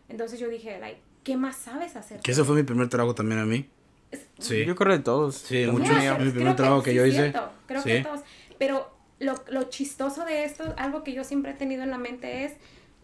[0.08, 2.20] Entonces yo dije, like, ¿qué más sabes hacer?
[2.20, 3.68] Que ese fue mi primer trabajo también a mí.
[4.38, 4.64] Sí.
[4.64, 5.36] Yo creo de todos.
[5.36, 5.92] Sí, mucho.
[6.20, 7.32] Mi primer trabajo que, yo hice.
[7.66, 8.20] creo que todos.
[8.58, 8.93] Pero
[9.24, 12.52] lo, lo, chistoso de esto, algo que yo siempre he tenido en la mente es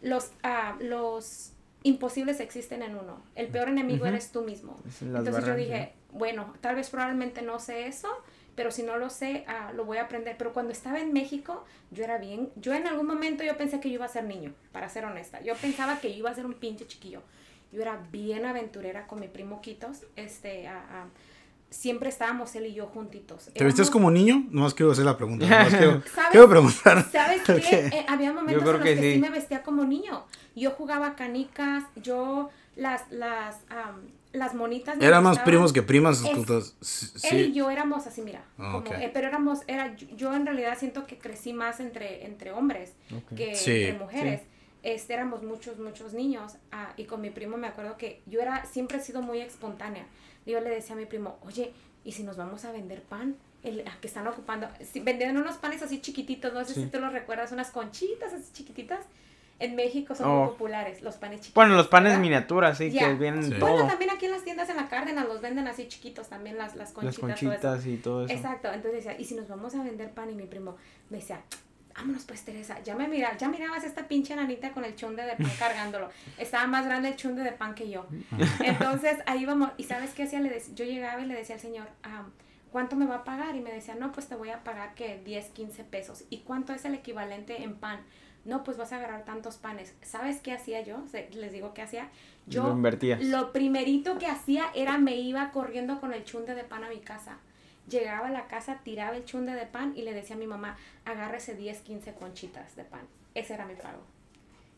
[0.03, 1.53] los, ah, los
[1.83, 3.23] imposibles existen en uno.
[3.35, 4.79] El peor enemigo eres tú mismo.
[5.01, 8.09] Entonces yo dije, bueno, tal vez probablemente no sé eso,
[8.55, 10.37] pero si no lo sé, ah, lo voy a aprender.
[10.37, 13.89] Pero cuando estaba en México, yo era bien, yo en algún momento yo pensé que
[13.89, 15.41] yo iba a ser niño, para ser honesta.
[15.43, 17.23] Yo pensaba que yo iba a ser un pinche chiquillo.
[17.73, 21.07] Yo era bien aventurera con mi primo Quitos, este, a
[21.71, 23.51] siempre estábamos él y yo juntitos.
[23.55, 24.45] ¿Te vestías como niño?
[24.51, 25.47] Nomás quiero hacer la pregunta.
[25.71, 27.09] quiero, quiero, preguntar.
[27.11, 27.87] ¿Sabes qué?
[27.87, 29.19] Eh, había momentos en los que, sí.
[29.21, 30.27] me vestía como niño.
[30.57, 33.57] Yo jugaba canicas, yo las, las,
[34.33, 34.97] las monitas.
[35.01, 35.47] Eran más gustaban.
[35.47, 36.23] primos que primas.
[36.23, 37.29] Es- sí.
[37.31, 38.43] Él y yo éramos así, mira.
[38.59, 42.27] Ah, como, eh, pero éramos, era, yo- yo en realidad siento que crecí más entre,
[42.27, 42.95] entre hombres
[43.37, 43.85] que Sí.
[43.85, 44.41] entre mujeres.
[44.83, 46.55] Este, éramos muchos, muchos niños.
[46.73, 50.07] ah, y con mi primo me acuerdo que yo era, siempre he sido muy espontánea.
[50.47, 51.73] Yo le decía a mi primo, oye,
[52.05, 53.37] ¿y si nos vamos a vender pan?
[53.63, 56.85] El, que están ocupando, si, vendían unos panes así chiquititos, no sé Sí.
[56.85, 59.01] si tú los recuerdas, unas conchitas así chiquititas.
[59.59, 60.39] En México son Oh.
[60.45, 61.55] muy populares los panes chiquitos.
[61.57, 62.23] Bueno, los panes ¿verdad?
[62.23, 63.51] miniaturas, sí, que vienen Sí.
[63.59, 63.69] todo.
[63.73, 66.75] Bueno, también aquí en las tiendas en la Cárdenas los venden así chiquitos también las,
[66.77, 67.19] las las conchitas.
[67.21, 67.47] todo eso.
[67.51, 68.33] conchitas y todo eso.
[68.35, 70.77] Exacto, entonces decía, y si nos vamos a vender pan y mi primo
[71.11, 71.43] me decía,
[71.95, 75.37] vámonos pues Teresa, ya me mira, ya mirabas esta pinche nanita con el chunde de
[75.37, 76.11] pan cargándolo.
[76.39, 78.07] Estaba más grande el chunde de pan que yo.
[78.65, 81.89] Entonces ahí vamos, y sabes qué hacía, le yo llegaba y le decía al señor,
[82.03, 82.25] ah,
[82.71, 83.57] ¿cuánto me va a pagar?
[83.57, 86.25] Y me decía, no, pues te voy a pagar que 10, 15 pesos.
[86.31, 88.01] ¿Y cuánto es el equivalente en pan?
[88.45, 89.95] No, pues vas a agarrar tantos panes.
[90.03, 91.03] ¿Sabes qué hacía yo?
[91.35, 92.09] Les digo qué hacía.
[92.47, 92.75] Yo Lo
[93.21, 97.01] lo primerito que hacía era me iba corriendo con el chunde de pan a mi
[97.01, 97.39] casa.
[97.91, 100.77] Llegaba a la casa, tiraba el chunde de pan y le decía a mi mamá,
[101.05, 103.01] agárrese 10, 15 conchitas de pan.
[103.35, 104.01] Ese era mi pago.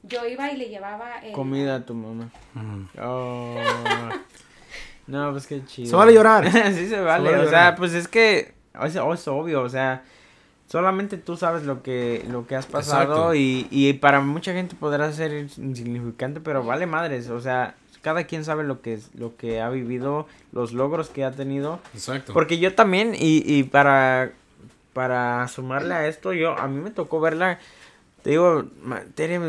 [0.03, 2.29] Yo iba y le llevaba el- Comida a tu mamá.
[2.57, 3.01] Ujú.
[3.01, 3.55] Oh.
[5.07, 5.91] No, pues qué chido.
[5.91, 6.51] Se vale llorar.
[6.73, 10.03] sí se vale, vale o sea, pues es que es, es obvio, o sea,
[10.67, 15.13] solamente tú sabes lo que lo que has pasado y, y para mucha gente podrá
[15.13, 19.61] ser insignificante, pero vale madres, o sea, cada quien sabe lo que es lo que
[19.61, 22.33] ha vivido, los logros que ha tenido, Exacto.
[22.35, 24.33] porque yo también y, y para
[24.93, 27.59] para sumarle a esto, yo a mí me tocó verla
[28.23, 29.41] te digo, ma- Tere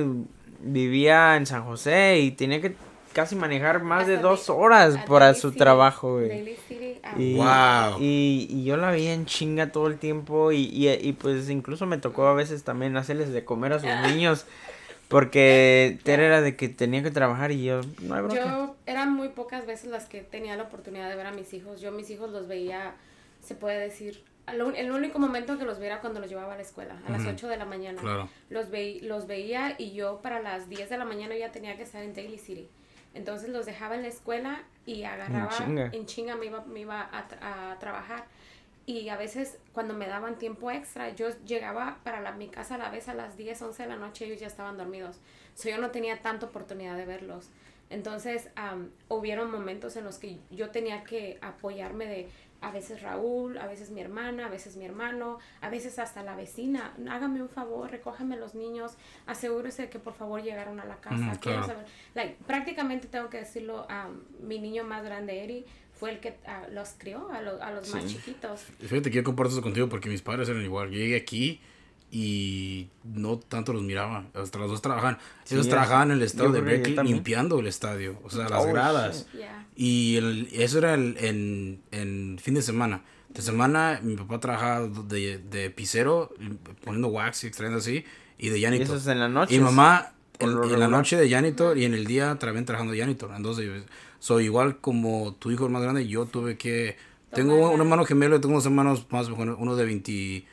[0.61, 2.75] vivía en San José y tenía que
[3.13, 6.55] casi manejar más de dos horas para su City, trabajo, güey.
[7.03, 8.01] Ah, Y, Wow.
[8.01, 11.85] y, y yo la veía en chinga todo el tiempo y, y, y, pues incluso
[11.85, 14.45] me tocó a veces también hacerles de comer a sus niños
[15.07, 18.35] porque Tere era de que tenía que trabajar y yo, no hay.
[18.35, 21.81] Yo eran muy pocas veces las que tenía la oportunidad de ver a mis hijos.
[21.81, 22.95] Yo mis hijos los veía,
[23.41, 26.97] se puede decir, el único momento que los viera cuando los llevaba a la escuela,
[27.07, 27.29] a las Ujú.
[27.31, 28.01] 8 de la mañana.
[28.01, 28.29] Claro.
[28.49, 31.83] Los, ve, los veía y yo para las 10 de la mañana ya tenía que
[31.83, 32.67] estar en Daly City.
[33.13, 35.89] Entonces los dejaba en la escuela y agarraba, chinga.
[35.93, 37.37] en chinga me iba, me iba a, tra-
[37.73, 38.25] a trabajar.
[38.85, 42.77] Y a veces cuando me daban tiempo extra, yo llegaba para la, mi casa a
[42.77, 45.19] la vez a las 10, 11 de la noche, ellos ya estaban dormidos.
[45.55, 47.49] So, yo no tenía tanta oportunidad de verlos.
[47.89, 52.29] Entonces, am, hubieron momentos en los que yo tenía que apoyarme de
[52.63, 56.35] a veces Raúl, a veces mi hermana, a veces mi hermano, a veces hasta la
[56.35, 56.93] vecina.
[57.09, 58.93] Hágame un favor, recójame los niños,
[59.27, 61.37] asegúrese que por favor llegaron a la casa.
[61.41, 61.67] Quiero claro.
[61.67, 61.85] saber.
[62.15, 65.65] Like, prácticamente tengo que decirlo, am, mi niño más grande, Eri,
[66.03, 68.59] fue el que ah, los crió a, lo- a los más chiquitos.
[68.81, 70.89] Fíjate que yo comparto eso contigo porque mis padres eran igual.
[70.91, 71.61] Yo llegué aquí
[72.11, 74.25] y no tanto los miraba.
[74.33, 75.17] Hasta los dos trabajaban.
[75.45, 78.19] Sí, Ellos trabajaban en el estadio yo de Berkeley limpiando el estadio.
[78.25, 79.27] O sea, las Oh, gradas.
[79.31, 79.65] Yeah.
[79.77, 83.01] Y el- eso era el- en, en fin de semana.
[83.29, 86.33] De semana mi papá trabajaba de, de pisero,
[86.83, 88.03] poniendo wax y extrayendo así,
[88.37, 88.87] y de Y janitor.
[88.87, 89.55] eso es en la noche.
[89.55, 93.31] Y mamá en, en la noche de janitor y en el día también trabajando janitor.
[93.35, 93.85] Entonces,
[94.23, 96.95] soy igual como tu hijo el más grande, yo tuve que...
[97.33, 100.45] Tengo un hermano gemelo, tengo unos hermanos más, uno de, 20, de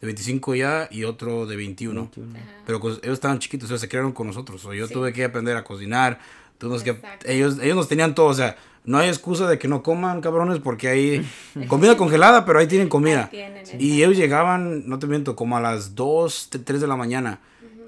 [0.00, 2.10] 25 ya y otro de 21.
[2.16, 2.38] 21.
[2.38, 2.46] Ajá.
[2.64, 4.64] Pero pues, ellos estaban chiquitos, o sea, se criaron con nosotros.
[4.64, 4.94] O yo Sí.
[4.94, 6.20] tuve que aprender a cocinar.
[6.56, 9.82] Tuvimos que, ellos, ellos nos tenían todo, o sea, no hay excusa de que no
[9.82, 11.26] coman, cabrones, porque hay
[11.68, 13.24] comida congelada, pero ahí tienen comida.
[13.24, 16.96] Ahí tienen, Y ellos llegaban, no te miento, como a las 2, 3 de la
[16.96, 17.40] mañana.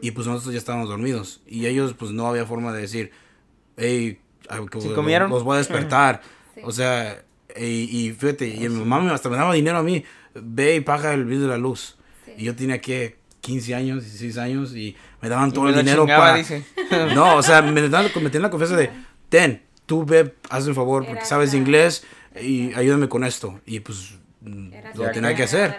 [0.02, 1.40] Y pues nosotros ya estábamos dormidos.
[1.46, 3.10] Y ellos, pues no había forma de decir,
[3.78, 4.18] hey,
[4.50, 5.30] ah, que ¿Sí los- comieron?
[5.30, 6.20] los voy a despertar.
[6.54, 6.62] Sí.
[6.64, 7.22] O sea,
[7.56, 7.64] y,
[8.08, 11.14] y fíjate, y mi mamá me- hasta me daba dinero a mí, ve y paga
[11.14, 11.96] el bill de la luz.
[12.24, 12.32] Sí.
[12.38, 15.76] Y yo tenía que 15 años, 16 años y me daban Y todo me el
[15.76, 16.36] dinero chingaba, para...
[16.36, 16.64] dice.
[17.14, 18.90] No, o sea, me, daban, me tenían la confianza de,
[19.28, 22.04] ten, tú ve, haz un favor porque Era sabes inglés
[22.40, 23.60] y ayúdame con esto.
[23.64, 24.18] Y pues
[24.72, 25.76] Era lo tenía que hacer.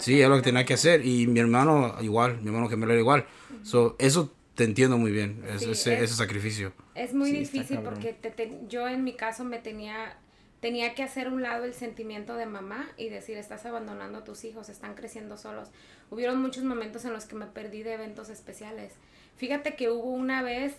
[0.00, 1.04] Sí, es lo que tenía que hacer.
[1.04, 3.24] Y mi hermano igual, mi hermano gemelo era igual.
[3.62, 6.74] So, eso te entiendo muy bien, es- Sí, ese, es- ese sacrificio.
[6.94, 10.18] Es muy Sí, difícil porque te- te- yo en mi caso me tenía
[10.60, 14.44] tenía que hacer un lado el sentimiento de mamá y decir estás abandonando a tus
[14.44, 15.70] hijos, están creciendo solos.
[16.10, 18.92] Hubieron muchos momentos en los que me perdí de eventos especiales.
[19.38, 20.74] Fíjate que hubo una vez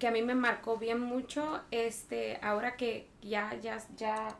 [0.00, 4.36] que a mí me marcó bien mucho, este, ahora que ya ya ya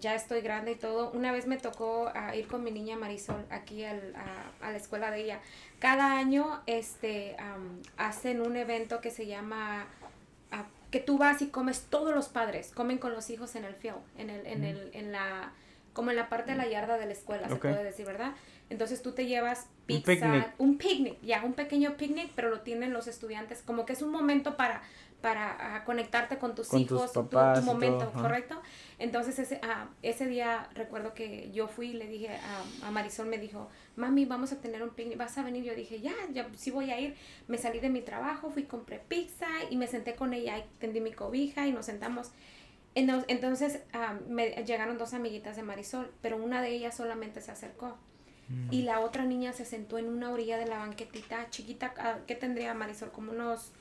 [0.00, 3.44] ya estoy grande y todo, una vez me tocó ah, ir con mi niña Marisol
[3.50, 5.40] aquí al- a, a la escuela de ella.
[5.78, 9.86] Cada año este, am, hacen un evento que se llama,
[10.52, 13.74] ah, que tú vas y comes, todos los padres comen con los hijos en el
[13.74, 15.52] field, en, el, en, el, en la,
[15.92, 17.52] como en la parte de la yarda de la escuela, Ok.
[17.54, 18.32] se puede decir, ¿verdad?
[18.70, 20.04] Entonces tú te llevas pizza,
[20.58, 24.10] un picnic, ya, un pequeño picnic, pero lo tienen los estudiantes, como que es un
[24.10, 24.82] momento para,
[25.20, 28.20] para conectarte con tus Con tus hijos, tu- papás tu, momento, todo, ajá.
[28.22, 28.62] ¿correcto?
[28.98, 33.26] Entonces ese, ah, ese día recuerdo que yo fui y le dije a, a Marisol,
[33.26, 35.64] me dijo, mami, vamos a tener un picnic, ¿vas a venir?
[35.64, 37.16] Yo dije, ya, ya, sí voy a ir.
[37.48, 41.00] Me salí de mi trabajo, fui, compré pizza y me senté con ella y tendí
[41.00, 42.30] mi cobija y nos sentamos.
[42.94, 47.96] Entonces ah, me llegaron dos amiguitas de Marisol, pero una de ellas solamente se acercó.
[48.70, 52.34] Y la otra niña se sentó en una orilla de la banquetita chiquita, ah, ¿qué
[52.34, 53.10] tendría Marisol?
[53.10, 53.72] Como unos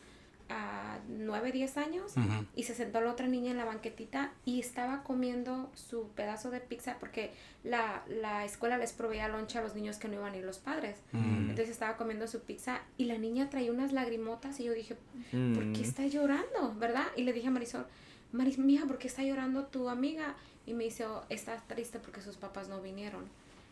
[0.50, 2.14] ah, 9, 10 años.
[2.56, 6.60] Y se sentó la otra niña en la banquetita y estaba comiendo su pedazo de
[6.60, 7.32] pizza porque
[7.64, 10.60] la, la escuela les proveía loncha a los niños que no iban a ir los
[10.60, 10.98] padres.
[11.12, 11.50] Mm.
[11.50, 14.96] Entonces estaba comiendo su pizza y la niña traía unas lagrimotas y yo dije,
[15.32, 15.74] ¿por Mm.
[15.74, 16.74] qué está llorando?
[16.80, 17.06] ¿Verdad?
[17.16, 17.86] Y le dije a Marisol,
[18.32, 20.36] Maris, mija, ¿por qué está llorando tu amiga?
[20.66, 23.24] Y me dice, "Oh, está triste porque sus papás no vinieron.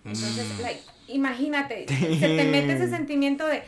[0.06, 0.62] Entonces, Mm.
[0.62, 1.86] like, imagínate,
[2.20, 3.64] se te mete ese sentimiento de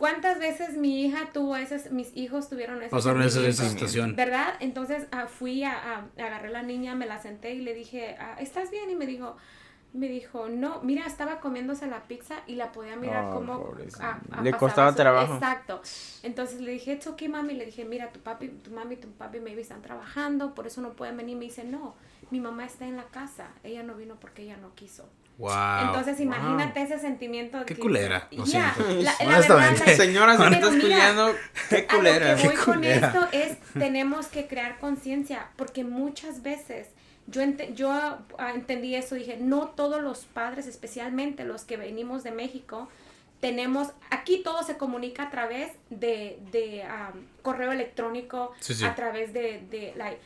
[0.00, 4.16] cuántas veces mi hija tuvo ese, mis hijos tuvieron ese Pasaron esa, situación.
[4.16, 4.54] ¿Verdad?
[4.58, 8.16] Entonces ah, fui a, a- agarré a la niña, me la senté y le dije,
[8.18, 8.90] ah, ¿estás bien?
[8.90, 9.36] Y me dijo,
[9.92, 14.20] me dijo, no, mira, estaba comiéndose la pizza y la podía mirar Oh, como ah,
[14.32, 15.34] ah, Le costaba su- trabajo.
[15.34, 15.82] Exacto.
[16.22, 17.54] Entonces le dije, it's okay, mami.
[17.54, 20.80] Le dije, mira, tu papi, tu mami y tu papi maybe están trabajando, por eso
[20.80, 21.36] no pueden venir.
[21.36, 21.94] Me dice, no,
[22.30, 23.48] mi mamá está en la casa.
[23.64, 25.08] Ella no vino porque ella no quiso.
[25.40, 25.86] Wow.
[25.86, 28.92] Entonces imagínate ese sentimiento de Qué que- culera, lo Ya, siento.
[29.02, 29.48] la- la Honestamente.
[29.80, 31.34] verdad, like, Señora, si me estás escuchando,
[31.70, 32.36] qué a lo culera.
[32.36, 33.06] que voy Qué con culera.
[33.08, 36.88] esto es, tenemos que crear conciencia, porque muchas veces
[37.26, 42.22] yo, ente- yo ah, entendí eso, dije, no todos los padres, especialmente los que venimos
[42.22, 42.88] de México,
[43.40, 48.84] tenemos, aquí todo se comunica a través de, de ah, correo electrónico, Sí, sí.
[48.84, 50.20] a través de, de like,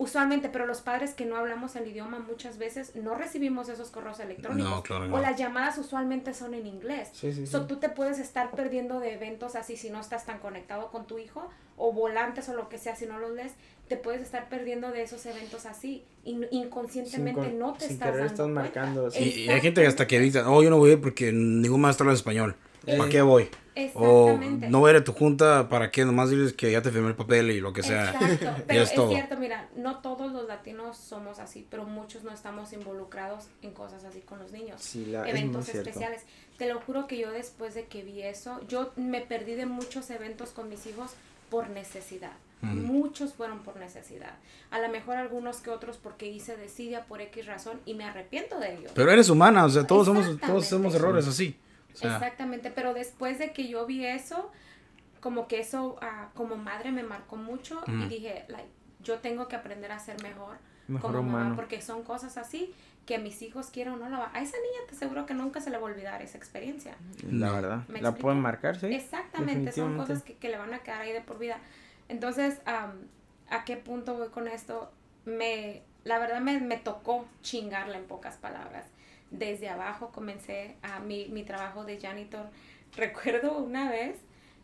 [0.00, 4.18] usualmente, pero los padres que no hablamos el idioma muchas veces no recibimos esos correos
[4.18, 4.70] electrónicos.
[4.70, 7.10] No, claro O las llamadas usualmente son en inglés.
[7.12, 7.64] Sí, sí, So, sí.
[7.68, 11.18] tú te puedes estar perdiendo de eventos así si no estás tan conectado con tu
[11.18, 13.52] hijo o volantes o lo que sea si no los lees
[13.88, 18.12] te puedes estar perdiendo de esos eventos así inconscientemente Sin con- no te sin estás
[18.12, 19.08] dando estás marcando.
[19.18, 21.32] Y, y hay gente que hasta que dice, oh, yo no voy a ir porque
[21.32, 22.56] ningún maestro habla español.
[22.86, 23.48] ¿Para qué voy?
[23.94, 24.38] O
[24.68, 26.04] no voy a ir a tu junta, ¿para qué?
[26.04, 28.10] Nomás diles que ya te firmé el papel y lo que sea.
[28.10, 29.10] Exacto, Y pero es es, todo.
[29.10, 34.04] cierto, mira, no todos los latinos somos así, pero muchos no estamos involucrados en cosas
[34.04, 34.80] así con los niños.
[34.82, 36.22] Sí, la- eventos especiales.
[36.58, 40.10] Te lo juro que yo después de que vi eso, yo me perdí de muchos
[40.10, 41.12] eventos con mis hijos
[41.48, 42.32] por necesidad.
[42.62, 44.34] Muchos fueron por necesidad.
[44.70, 48.58] A lo mejor algunos que otros porque hice desidia por X razón y me arrepiento
[48.60, 48.90] de ello.
[48.94, 51.56] Pero eres humana, o sea, todos somos, todos hacemos errores así.
[51.94, 54.50] O sea, Exactamente, pero después de que yo vi eso,
[55.20, 58.68] como que eso ah, como madre me marcó mucho y dije, like,
[59.02, 60.56] yo tengo que aprender a ser mejor,
[60.88, 61.56] Mejor como mamá, humano.
[61.56, 62.74] porque son cosas así
[63.06, 65.34] que a mis hijos quieran o no la va- A esa niña te aseguro que
[65.34, 66.94] nunca se le va a olvidar esa experiencia.
[67.30, 67.84] La verdad.
[67.88, 68.86] ¿Me La pueden marcar, sí.
[68.94, 71.58] Exactamente, son cosas que, que le van a quedar ahí de por vida.
[72.08, 72.92] Entonces, am,
[73.48, 74.90] ¿a qué punto voy con esto?
[75.24, 78.86] Me, la verdad me, me tocó chingarla en pocas palabras.
[79.30, 82.50] Desde abajo comencé a mi, mi trabajo de janitor.
[82.96, 84.16] Recuerdo una vez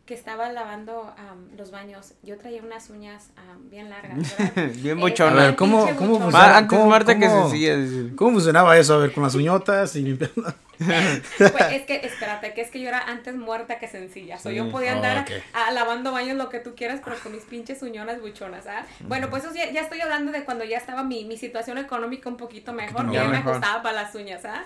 [0.07, 2.15] que estaba lavando am, los baños.
[2.23, 4.71] Yo traía unas uñas am, bien largas, ¿verdad?
[4.77, 5.15] Bien Eh.
[5.21, 7.77] A ver, ¿cómo- cómo antes ¿Cómo- Marta que cómo- sencilla.
[7.77, 8.15] decir.
[8.17, 8.95] ¿Cómo funcionaba eso?
[8.95, 10.55] A ver, con las uñotas y limpiando.
[10.79, 14.39] Pues es que, espérate, que es que yo era antes muerta que sencilla.
[14.39, 14.57] So, Sí.
[14.57, 17.83] yo podía Oh, andar a- lavando baños lo que tú quieras, pero con mis pinches
[17.83, 18.85] uñonas buchonas, ¿ah?
[19.09, 22.29] Bueno, pues eso ya, ya estoy hablando de cuando ya estaba mi, mi situación económica
[22.29, 23.53] un poquito mejor, que ya me mejor.
[23.55, 24.65] costaba para las uñas, ¿ah?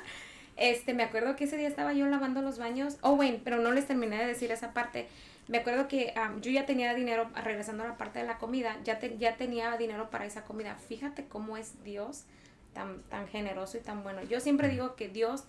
[0.56, 2.96] Este, me acuerdo que ese día estaba yo lavando los baños.
[3.00, 5.08] Oh, bueno, pero no les terminé de decir esa parte.
[5.50, 8.76] Me acuerdo que am, yo ya tenía dinero, regresando a la parte de la comida,
[8.84, 10.76] ya, te- ya tenía dinero para esa comida.
[10.76, 12.24] Fíjate cómo es Dios
[12.72, 14.22] tan, tan generoso y tan bueno.
[14.22, 15.44] Yo siempre digo que Dios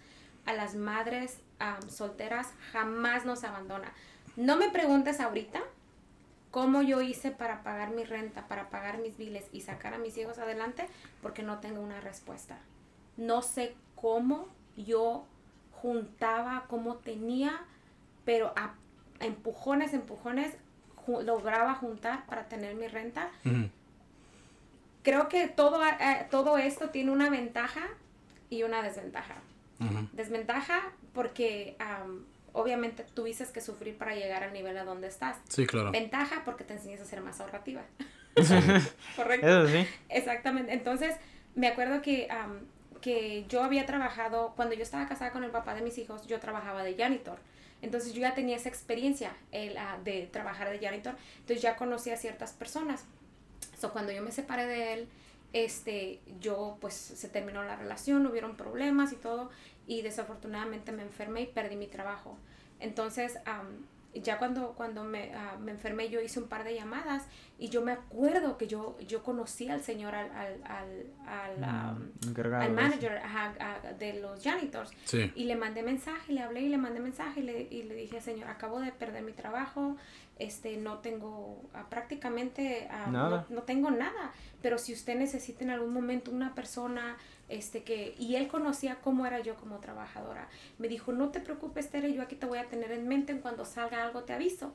[0.48, 1.38] a las madres
[1.88, 3.94] solteras jamás nos abandona.
[4.36, 5.62] No me preguntes ahorita
[6.50, 10.18] cómo yo hice para pagar mi renta, para pagar mis biles y sacar a mis
[10.18, 10.88] hijos adelante,
[11.22, 12.58] porque no tengo una respuesta.
[13.18, 15.26] No sé cómo yo
[15.82, 17.62] juntaba, cómo tenía,
[18.26, 18.74] pero a
[19.22, 20.54] empujones, empujones,
[21.06, 23.30] ju- lograba juntar para tener mi renta.
[25.04, 27.82] Creo que todo, eh, todo esto tiene una ventaja
[28.50, 29.36] y una desventaja.
[30.14, 30.80] Desventaja
[31.14, 35.38] porque am, obviamente tuviste que sufrir para llegar al nivel a donde estás.
[35.50, 35.92] Sí, claro.
[35.92, 37.82] Ventaja porque te enseñas a ser más ahorrativa.
[39.16, 39.48] Correcto.
[39.48, 39.88] Eso sí.
[40.10, 40.72] Exactamente.
[40.74, 41.16] Entonces,
[41.56, 42.28] me acuerdo que,
[43.02, 46.40] que yo había trabajado, cuando yo estaba casada con el papá de mis hijos, yo
[46.40, 47.40] trabajaba de janitor.
[47.82, 51.16] Entonces, yo ya tenía esa experiencia el, ah, de trabajar de janitor.
[51.40, 53.06] Entonces, ya conocía a ciertas personas.
[53.80, 55.08] So, cuando yo me separé de él,
[55.54, 59.50] este, yo pues se terminó la relación, hubieron problemas y todo,
[59.88, 62.38] y desafortunadamente me enfermé y perdí mi trabajo.
[62.80, 63.38] Entonces,
[64.14, 67.82] ya cuando, cuando me, ah, me, enfermé yo hice un par de llamadas y yo
[67.82, 73.22] me acuerdo que yo, yo conocí al señor, al, al, al, al, mm, manager
[73.98, 74.92] de los janitors.
[75.36, 78.20] Y le mandé mensaje, le hablé y le mandé mensaje y le, y le dije,
[78.20, 79.96] señor, acabo de perder mi trabajo,
[80.40, 85.70] este, no tengo ah, prácticamente, ah, no, no, tengo nada, pero si usted necesita en
[85.70, 87.18] algún momento una persona
[87.52, 90.48] este que y él conocía cómo era yo como trabajadora.
[90.80, 93.40] Me dijo, "No te preocupes, Tere, yo aquí te voy a tener en mente, en
[93.40, 94.74] cuando salga algo te aviso."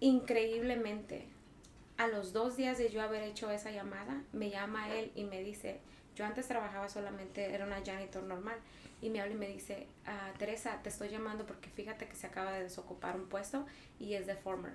[0.00, 1.28] Increíblemente,
[1.96, 5.42] a los dos días de yo haber hecho esa llamada, me llama él y me
[5.42, 5.80] dice,
[6.16, 8.56] yo antes trabajaba solamente, era una janitor normal,
[9.00, 12.26] y me habla y me dice, ah, Teresa, te estoy llamando porque fíjate que se
[12.26, 13.66] acaba de desocupar un puesto
[14.00, 14.72] y es de former.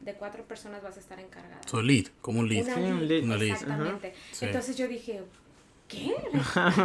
[0.00, 1.60] De cuatro personas vas a estar encargada.
[1.66, 2.66] So lead, como un lead.
[2.66, 3.52] Una lead.
[3.52, 4.14] Exactamente.
[4.40, 5.24] Entonces yo dije,
[5.88, 6.14] ¿qué?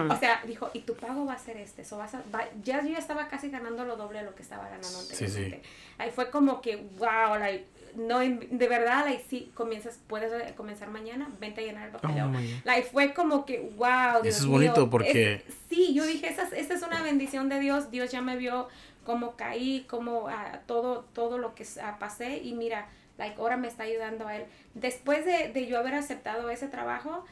[0.10, 1.84] o sea, dijo, y tu pago va a ser este.
[1.86, 2.24] So vas a,
[2.64, 5.62] ya yo ya estaba casi ganando lo doble de lo que estaba ganando anteriormente.
[5.98, 11.30] Ahí fue como que, wow, like, no, de verdad, like, sí, comienzas, puedes comenzar mañana,
[11.40, 12.12] vente a llenar el papel.
[12.22, 12.32] Oh,
[12.64, 15.44] like, fue como que, wow, Dios Eso es bonito porque...
[15.70, 17.92] sí, yo dije, esa, esa, es una bendición de Dios.
[17.92, 18.68] Dios ya me vio
[19.06, 20.32] cómo caí, cómo uh,
[20.68, 22.88] todo, todo lo que uh, pasé y mira,
[23.18, 24.46] like, ahora me está ayudando a Él.
[24.74, 27.26] Después de, de yo haber aceptado ese trabajo,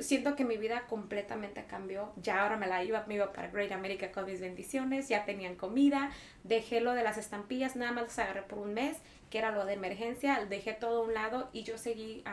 [0.00, 2.12] siento que mi vida completamente cambió.
[2.16, 5.56] Ya ahora me la iba, me iba para Great America con mis bendiciones, ya tenían
[5.56, 6.10] comida,
[6.44, 8.96] dejé lo de las estampillas, nada más las agarré por un mes,
[9.30, 12.24] que era lo de emergencia, dejé todo a un lado y yo seguí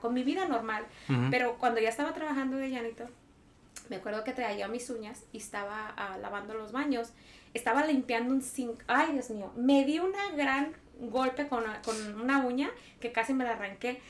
[0.00, 0.84] con mi vida normal.
[1.30, 3.08] Pero cuando ya estaba trabajando de llanito,
[3.88, 7.12] me acuerdo que traía mis uñas y estaba ah, lavando los baños,
[7.52, 12.44] estaba limpiando un zinc, ay Dios mío, me di una gran golpe con, con una
[12.44, 14.00] uña que casi me la arranqué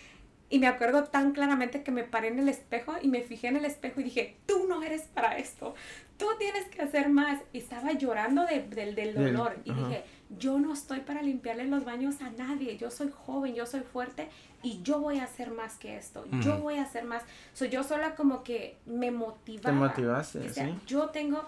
[0.51, 3.57] y me acuerdo tan claramente que me paré en el espejo y me fijé en
[3.57, 5.75] el espejo y dije, tú no eres para esto,
[6.19, 7.41] tú tienes que hacer más.
[7.53, 10.05] Y estaba llorando de, del dolor y dije,
[10.39, 14.29] yo no estoy para limpiarle los baños a nadie, yo soy joven, yo soy fuerte
[14.63, 17.23] y yo voy a hacer más que esto, yo voy a hacer más.
[17.53, 19.71] So, yo sola como que me motivaba.
[19.71, 20.75] Te motivaste, ¿sí?
[20.87, 21.45] Yo tengo,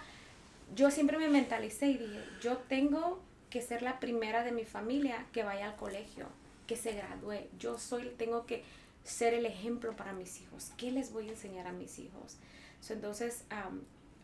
[0.74, 5.26] yo siempre me mentalicé y dije, yo tengo que ser la primera de mi familia
[5.32, 6.26] que vaya al colegio,
[6.66, 7.46] que se gradúe.
[7.58, 8.64] Yo soy, tengo que
[9.06, 10.72] ser el ejemplo para mis hijos.
[10.76, 12.38] ¿Qué les voy a enseñar a mis hijos?
[12.88, 13.44] entonces,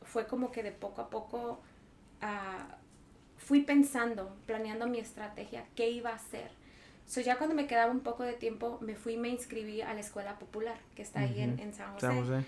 [0.02, 1.58] fue como que de poco a poco
[2.20, 2.76] ah,
[3.38, 6.50] fui pensando, planeando mi estrategia, qué iba a hacer.
[7.06, 9.92] So, ya cuando me quedaba un poco de tiempo, me fui y me inscribí a
[9.94, 12.44] la escuela popular que está ahí en, San José,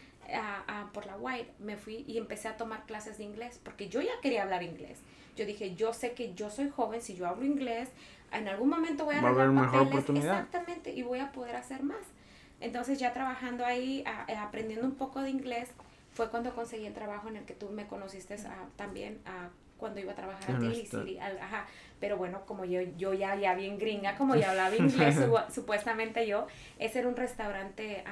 [0.93, 1.51] por la White.
[1.59, 5.01] Me fui y empecé a tomar clases de inglés porque yo ya quería hablar inglés.
[5.37, 7.89] Yo dije, yo sé que yo soy joven, si yo hablo inglés,
[8.33, 10.09] en algún momento voy a arreglar papeles.
[10.09, 12.14] Exactamente, y voy a poder hacer más.
[12.65, 15.69] Entonces ya trabajando ahí, eh, aprendiendo un poco de inglés,
[16.13, 18.37] fue cuando conseguí el trabajo en el que tú me conociste
[18.77, 19.21] también
[19.77, 21.19] cuando iba a trabajar a Daily City.
[21.19, 21.67] ajá.
[22.01, 25.17] Pero bueno, como yo, yo ya, ya bien gringa, como ya hablaba inglés,
[25.55, 26.47] supuestamente yo,
[26.79, 28.05] ese era un restaurante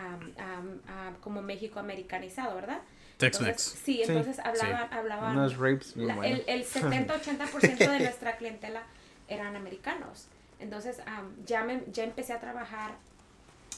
[1.21, 2.81] como México americanizado, ¿verdad?
[3.17, 3.63] Tex-Mex.
[3.63, 8.83] Sí, entonces hablaba, hablaba el, el 70-80% de nuestra clientela
[9.29, 10.29] eran americanos.
[10.59, 11.01] Entonces
[11.47, 12.97] ya, me, ya empecé a trabajar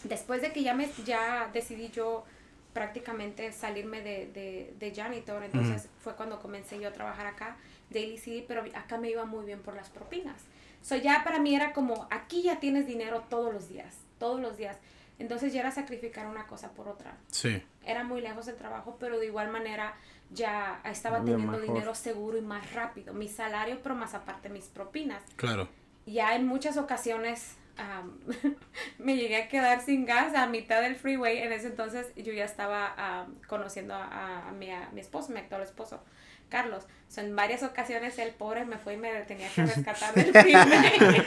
[0.04, 2.24] después de que ya, me, ya decidí yo
[2.72, 7.56] prácticamente salirme de, de, de janitor, entonces fue cuando comencé yo a trabajar acá,
[7.90, 10.42] Daily City, pero acá me iba muy bien por las propinas.
[10.82, 14.56] So ya para mí era como, aquí ya tienes dinero todos los días, todos los
[14.56, 14.76] días.
[15.18, 17.16] Entonces ya era sacrificar una cosa por otra.
[17.30, 17.62] Sí.
[17.86, 19.94] Era muy lejos del trabajo, pero de igual manera
[20.32, 23.14] ya estaba teniendo dinero seguro y más rápido.
[23.14, 25.22] Mi salario, pero más aparte mis propinas.
[25.36, 25.68] Claro.
[26.06, 27.54] Ya en muchas ocasiones
[28.98, 31.38] me llegué a quedar sin gas a mitad del freeway.
[31.38, 36.02] En ese entonces yo ya estaba conociendo a, mi, mi, esposo, mi actual esposo,
[36.48, 36.84] Carlos.
[37.16, 41.22] en varias ocasiones el pobre me fue y me tenía que rescatar del freeway.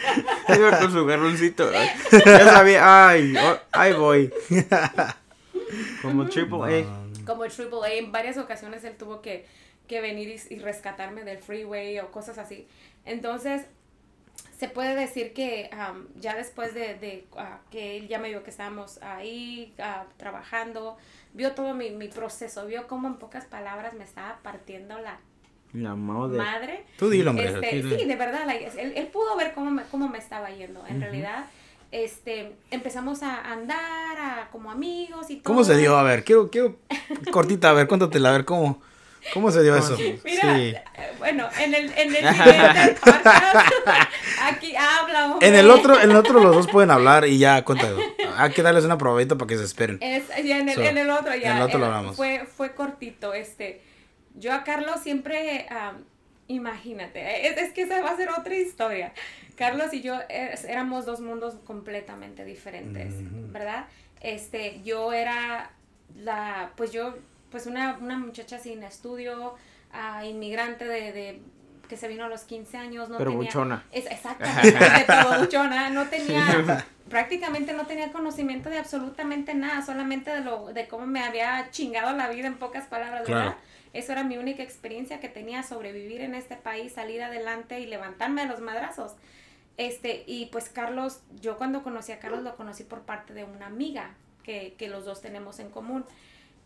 [0.57, 1.71] Iba con su garroncito.
[1.71, 4.33] Ya sabía, ay, oh, ahí voy.
[6.01, 7.25] Como Triple A.
[7.25, 7.93] Como Triple A.
[7.93, 9.45] En varias ocasiones él tuvo que,
[9.87, 12.67] que venir y, y rescatarme del freeway o cosas así.
[13.03, 13.65] Entonces,
[14.57, 15.69] se puede decir que
[16.19, 20.97] ya después de, ah, que él ya me vio que estábamos ahí ah, trabajando,
[21.33, 25.19] vio todo mi, proceso, vio cómo en pocas palabras me estaba partiendo la,
[25.73, 26.37] la madre.
[26.37, 26.85] madre.
[26.97, 27.49] Tú dilo, hombre.
[27.49, 30.83] Este, sí, de verdad, él, pudo ver cómo me, cómo me estaba yendo.
[30.87, 31.45] En realidad,
[31.91, 35.43] este, empezamos a andar como amigos y todo.
[35.43, 35.97] ¿Cómo se dio?
[35.97, 36.77] A ver, quiero, quiero
[37.31, 38.81] cortita, a ver, cuéntatela, a ver cómo.
[39.33, 39.97] ¿Cómo se dio eso?
[40.23, 40.83] Mira, eh,
[41.19, 43.71] bueno, en el, en el siguiente podcast,
[44.43, 45.41] aquí hablamos.
[45.41, 47.99] En el otro, en el otro los dos pueden hablar y ya, cuéntalo.
[48.37, 49.97] Hay que darles una probadita para que se esperen.
[50.01, 51.51] Es, ya en, el, en el otro ya.
[51.51, 52.15] En el otro lo hablamos.
[52.15, 53.81] Fue, fue cortito, este.
[54.35, 55.65] Yo a Carlos siempre,
[56.49, 59.13] Imagínate, es, es que esa va a ser otra historia.
[59.57, 63.13] Carlos y yo er- éramos dos mundos completamente diferentes,
[63.51, 63.87] ¿verdad?
[64.21, 65.71] Este, yo era
[66.15, 67.15] la, pues yo,
[67.51, 69.55] pues una, una muchacha sin estudio,
[69.93, 71.41] ah, inmigrante de, de-
[71.87, 73.45] que se vino a los 15 años, no Pero tenía...
[73.45, 73.85] buchona.
[73.91, 74.77] Es, exactamente,
[75.07, 80.87] todo buchona, no tenía, prácticamente no tenía conocimiento de absolutamente nada, solamente de lo, de
[80.87, 83.41] cómo me había chingado la vida en pocas palabras, ¿verdad?
[83.43, 83.57] Claro.
[83.93, 88.41] Eso era mi única experiencia que tenía, sobrevivir en este país, salir adelante y levantarme
[88.41, 89.13] de los madrazos.
[89.77, 93.67] Este, y pues Carlos, yo cuando conocí a Carlos lo conocí por parte de una
[93.67, 94.11] amiga
[94.43, 96.03] que, que los dos tenemos en común.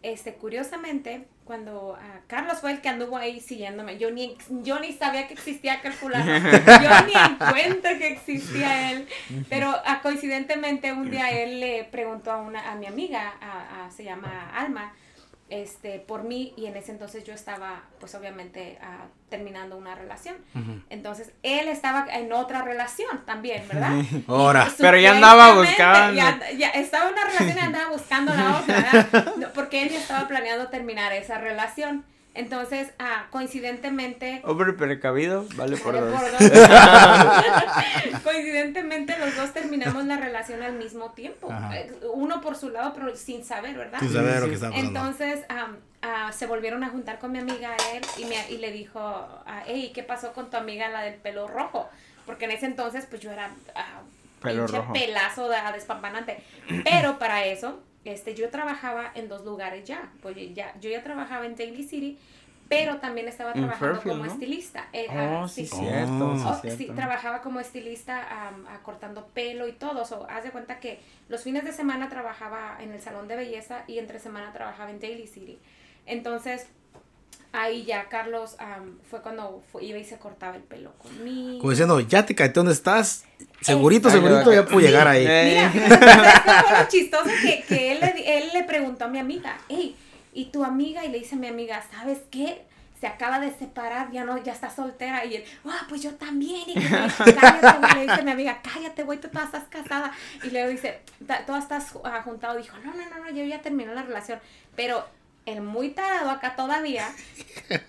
[0.04, 4.94] Este, curiosamente, cuando ah, Carlos fue el que anduvo ahí siguiéndome, yo ni, yo ni
[4.94, 6.26] sabía que existía fulano,
[6.84, 9.08] yo ni en cuenta que existía él,
[9.50, 13.92] pero ah, coincidentemente un día él le preguntó a, una, a mi amiga, a- a-
[13.92, 14.92] se llama Alma,
[15.52, 20.38] este, por mí y en ese entonces yo estaba pues obviamente ah, terminando una relación.
[20.90, 23.92] Entonces él estaba en otra relación también, ¿verdad?
[24.28, 24.68] Ahora.
[24.78, 26.14] Pero ya andaba buscando.
[26.14, 29.36] Ya, ya estaba en una relación y andaba buscando la otra, ¿verdad?
[29.38, 32.06] No, porque él ya estaba planeando terminar esa relación.
[32.34, 36.22] Entonces, ah, coincidentemente, Hombre precavido, vale por Vale dos.
[36.22, 36.52] por dos.
[38.24, 41.52] Coincidentemente, los dos terminamos la relación al mismo tiempo.
[41.52, 41.76] Ajá.
[41.78, 44.00] Eh, Uno por su lado, pero sin saber, ¿verdad?
[44.00, 44.88] Sin saber lo que está pasando.
[44.88, 45.46] Entonces
[46.02, 49.64] ah, se volvieron a juntar con mi amiga él y, me, y le dijo, ah,
[49.68, 51.90] hey, ¿qué pasó con tu amiga la del pelo rojo?
[52.26, 54.02] Porque en ese entonces pues yo era ah,
[54.42, 54.94] Pelo pinche rojo.
[54.94, 56.42] pelazo de, despampanante.
[56.86, 60.12] Pero para eso, este, yo trabajaba en dos lugares ya.
[60.22, 62.18] Pues ya, yo ya trabajaba en Daly City,
[62.68, 64.32] pero también estaba trabajando Fairfield, como ¿no?
[64.32, 64.88] estilista.
[64.94, 65.76] Eh, ah, Oh, sí, sí.
[65.76, 66.32] cierto.
[66.32, 66.60] Oh.
[66.62, 70.06] sí, Oh, sí, trabajaba como estilista ah, cortando pelo y todo.
[70.06, 71.00] So, haz de cuenta que
[71.30, 75.00] los fines de semana trabajaba en el salón de belleza y entre semana trabajaba en
[75.00, 75.60] Daly City.
[76.06, 76.68] Entonces,
[77.54, 81.60] ahí ya Carlos am, fue cuando fue- iba y se cortaba el pelo conmigo.
[81.60, 83.26] Como diciendo, ya te caí dónde estás.
[83.62, 84.28] Segurito, Exacto.
[84.28, 85.26] segurito ya puedo llegar ahí.
[85.28, 85.70] Eh.
[85.74, 89.06] Mira, fíjate, ¿sabes qué fue lo chistoso que, que él, le, di- él le preguntó
[89.06, 89.96] a mi amiga, hey,
[90.34, 91.06] ¿y tu amiga?
[91.06, 92.64] Y le dice a mi amiga, ¿sabes qué?
[93.00, 95.26] Se acaba de separar, ya no, ya está soltera.
[95.26, 96.62] Y él, ah, pues yo también.
[96.68, 97.94] Y cállate, güey.
[97.96, 100.12] Le dice a mi amiga, cállate, güey, tú toda estás casada.
[100.44, 102.58] Y luego dice, "Ta- todas estás ah, juntado.
[102.58, 104.40] Dijo, no, no, no, no, yo ya terminé la relación.
[104.76, 105.04] Pero
[105.46, 107.10] el muy tarado acá todavía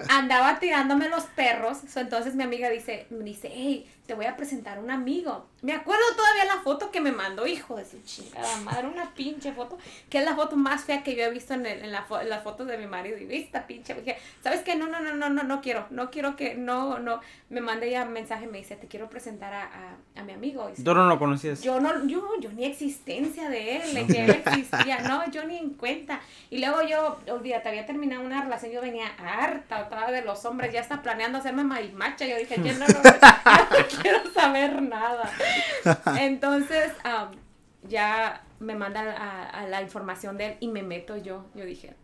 [0.08, 1.78] andaba tirándome los perros.
[1.92, 5.46] So, entonces mi amiga dice, me dice, hey, te voy a presentar un amigo.
[5.62, 9.52] Me acuerdo todavía la foto que me mandó, hijo de su chingada madre, una pinche
[9.52, 9.78] foto,
[10.10, 12.28] que es la foto más fea que yo he visto en, el- en, la en
[12.28, 13.16] las fotos de mi marido.
[13.16, 14.76] Y esta pinche, dije, ¿sabes qué?
[14.76, 17.20] No, no, no, no, no, no quiero, no quiero que, no, no.
[17.48, 20.70] Me mandé ya un mensaje, me dice, te quiero presentar a, a, a mi amigo.
[20.76, 21.62] Y Tú no lo conocías.
[21.62, 25.56] yo no, yo, yo ni existencia de él, de que él existía, no, yo ni
[25.56, 26.20] en cuenta.
[26.50, 30.44] Y luego yo, olvídate, había terminado una relación, yo venía harta otra vez de los
[30.44, 33.11] hombres, ya está planeando hacerme marimacha, yo dije, yo no, no, no,
[33.70, 35.30] no quiero saber nada.
[36.18, 37.30] Entonces, am,
[37.88, 41.94] ya me mandan a, a la información de él y me meto yo, yo dije,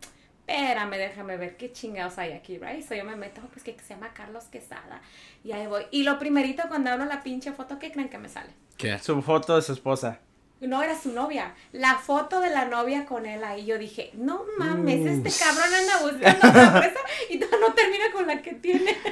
[0.49, 2.83] espérame, déjame ver qué chingados hay aquí, right?
[2.87, 5.01] So yo me meto, pues que se llama Carlos Quesada,
[5.43, 5.83] y ahí voy.
[5.91, 8.49] Y lo primerito cuando abro la pinche foto, ¿qué creen que me sale?
[8.77, 8.97] ¿Qué?
[8.99, 10.19] Su foto de su esposa.
[10.61, 11.53] No era su novia.
[11.71, 13.65] La foto de la novia con él ahí.
[13.65, 16.99] Yo dije, no mames, este cabrón anda buscando otra presa
[17.29, 18.97] y todavía no termina con la que tiene.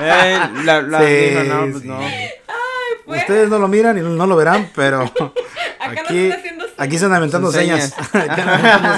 [0.00, 1.88] Eh, la, la Sí, dijo, no, pues sí.
[1.88, 2.00] no.
[3.04, 5.02] Fue- Ustedes no lo miran y no lo verán, pero
[5.78, 7.94] Acá aquí, haciendo aquí inventando Son señas.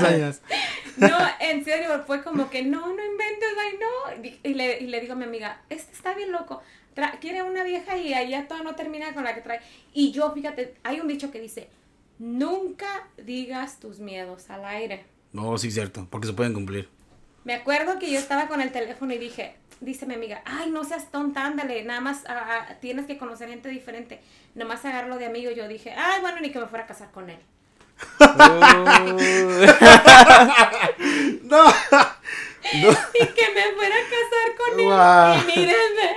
[0.06, 0.40] señas.
[0.96, 4.30] No, en serio, fue como que no, no inventes, ay, no.
[4.44, 6.62] Y le, y le digo a mi amiga, este está bien loco.
[6.96, 9.60] Tra- quiere una vieja y allá todo no termina con la que trae.
[9.92, 11.68] Y yo, fíjate, hay un dicho que dice,
[12.18, 15.04] nunca digas tus miedos al aire.
[15.32, 16.88] No, sí, cierto, porque se pueden cumplir.
[17.44, 20.84] Me acuerdo que yo estaba con el teléfono y dije, dice mi amiga, ay, no
[20.84, 24.20] seas tonta, ándale, nada más ah, ah, tienes que conocer gente diferente.
[24.54, 25.50] Nomás agarrarlo de amigo.
[25.50, 27.38] Yo dije, ay, bueno, ni que me fuera a casar con él.
[31.42, 31.64] No,
[32.72, 35.42] Y que me fuera a casar con él.
[35.42, 36.08] Y mírenme.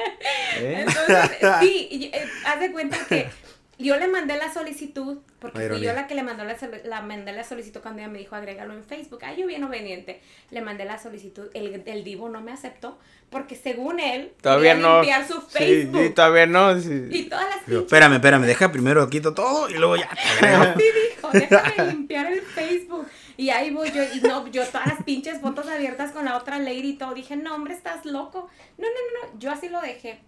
[0.57, 0.85] ¿Eh?
[0.87, 3.29] Entonces, sí, eh, haz de cuenta que
[3.79, 7.31] yo le mandé la solicitud, porque fui yo la que le mandó la, la mandé
[7.31, 9.19] la solicitud cuando ella me dijo agrégalo en Facebook.
[9.23, 10.21] Ay, yo bien obediente.
[10.51, 12.99] Le mandé la solicitud, el, el divo no me aceptó,
[13.29, 14.97] porque según él, Todavía no.
[15.01, 16.01] limpiar su Sí, Facebook.
[16.03, 16.79] sí, todavía no.
[16.79, 17.07] sí.
[17.09, 20.09] Y todas las Pero, espérame, espérame, deja primero quito todo y luego ya.
[20.77, 20.83] Sí
[21.15, 23.07] dijo, déjame limpiar el Facebook.
[23.37, 26.59] Y ahí voy yo, y no, yo todas las pinches fotos abiertas con la otra
[26.59, 27.13] lady y todo.
[27.13, 28.49] Dije, no, hombre, estás loco.
[28.77, 29.39] No, no, no, no.
[29.39, 30.19] Yo así lo dejé.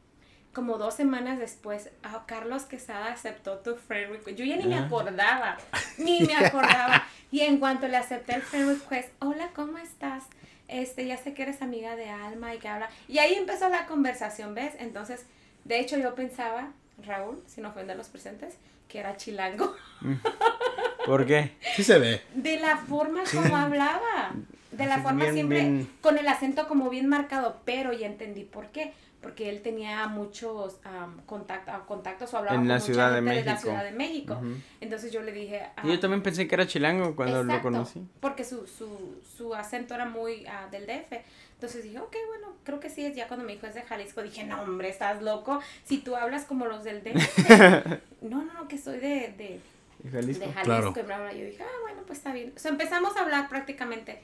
[0.54, 4.38] Como dos semanas después, ah, Carlos Quesada aceptó tu friend request.
[4.38, 4.86] Yo ya ni me Ah.
[4.86, 5.58] acordaba,
[5.98, 7.04] ni me acordaba.
[7.32, 10.24] Y en cuanto le acepté el friend request, hola, ¿cómo estás?
[10.68, 12.90] este, ya sé que eres amiga de Alma y que habla.
[13.10, 14.74] Y ahí empezó la conversación, ¿ves?
[14.80, 15.26] Entonces,
[15.66, 16.70] de hecho yo pensaba,
[17.06, 18.56] Raúl, sin ofender a los presentes,
[18.88, 19.76] que era chilango.
[21.06, 21.52] ¿Por qué?
[21.76, 22.22] Sí se ve.
[22.36, 24.32] De la forma como hablaba.
[24.72, 28.08] De la Así forma bien, siempre, bien- con el acento como bien marcado, pero ya
[28.08, 28.94] entendí por qué.
[29.22, 33.36] Porque él tenía muchos ah, contactos o hablaba En con la mucha Ciudad de gente
[33.46, 33.62] la México.
[33.62, 34.42] Ciudad de México.
[34.82, 35.62] Entonces yo le dije...
[35.76, 38.02] ah, Y Yo también pensé que era chilango cuando lo conocí.
[38.20, 41.14] Porque su, su, su acento era muy ah, del DF.
[41.54, 43.16] Entonces dije, ok, bueno, creo que sí es.
[43.16, 45.60] Ya cuando me dijo es de Jalisco, dije, no, hombre, estás loco.
[45.84, 47.50] Si tú hablas como los del DF.
[48.22, 49.60] no, no, no, que soy de, de,
[50.04, 50.46] ¿Y Jalisco?
[50.48, 50.64] de Jalisco.
[50.64, 50.94] Claro.
[51.00, 51.34] Y bla, bla.
[51.34, 52.52] Yo dije, ah, bueno, pues está bien.
[52.56, 54.20] O sea, empezamos a hablar prácticamente.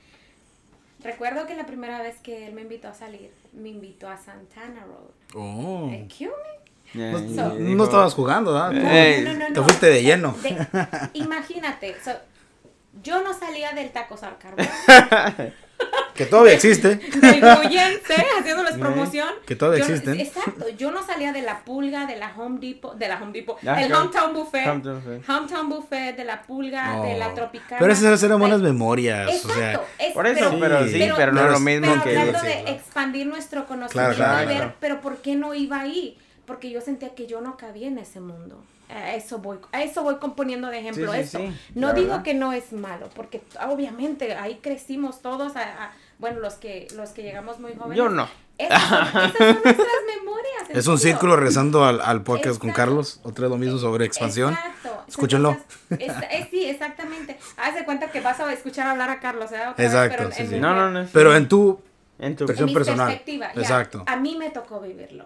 [1.04, 4.84] Recuerdo que la primera vez que él me invitó a salir, me invitó a Santana
[4.86, 5.12] Road.
[5.36, 5.90] Oh.
[5.94, 6.58] Excuse me.
[7.00, 8.72] Ya, No, So- estabas jugando, ¿verdad?
[8.72, 10.34] No, Ey, no, no, no, Te fuiste de lleno.
[10.42, 10.68] De-
[11.14, 12.12] imagínate, so,
[13.04, 14.66] yo no salía del taco al carbón.
[16.18, 16.96] Que todavía existe.
[16.96, 19.30] del Goyense, haciéndoles promoción.
[19.46, 20.20] Que todavía Yo existen.
[20.20, 23.58] Exacto, yo no salía de la pulga, de la Home Depot, de la Home Depot,
[23.68, 24.04] Ah, el claro.
[24.04, 25.30] Hometown Buffet, Hometown Buffet.
[25.30, 27.78] Hometown Buffet, de la pulga, de la tropicana.
[27.80, 29.30] Pero esas eran buenas memorias.
[29.46, 32.18] O sea, Exacto, es- Por eso, pero, sí, pero, no es lo mismo pero que...
[32.18, 32.68] hablando sí, de claro.
[32.70, 34.66] expandir nuestro conocimiento Claro, y claro.
[34.66, 36.18] ver, pero ¿por qué no iba ahí?
[36.46, 38.64] Porque yo sentía que yo no cabía en ese mundo.
[38.90, 41.38] A eso voy, a eso voy componiendo de ejemplo Sí, sí, esto.
[41.40, 42.24] sí, no digo verdad.
[42.24, 47.10] que no es malo, porque obviamente ahí crecimos todos, a- a- bueno, los que los
[47.12, 47.98] que llegamos muy jóvenes.
[47.98, 48.28] Yo no.
[48.58, 49.88] Esas son, esas son nuestras
[50.18, 50.70] memorias.
[50.72, 52.76] es un círculo regresando al, al podcast con Exacto.
[52.92, 53.20] Carlos.
[53.24, 54.54] Otra vez lo mismo sobre expansión.
[54.54, 55.04] Exacto.
[55.08, 55.58] Escúchenlo.
[55.92, 57.38] Es- es- sí, exactamente.
[57.58, 59.58] Haz de cuenta que vas a escuchar hablar a Carlos, ¿eh?
[59.60, 60.60] Otra vez, Exacto, pero en- sí, en sí.
[60.60, 61.08] No, no, no.
[61.14, 61.80] Pero en tu
[62.20, 62.48] En tu...
[62.48, 63.08] Versión en mi personal.
[63.10, 63.62] perspectiva, ya.
[63.62, 64.04] Exacto.
[64.08, 65.26] A mí me tocó vivirlo.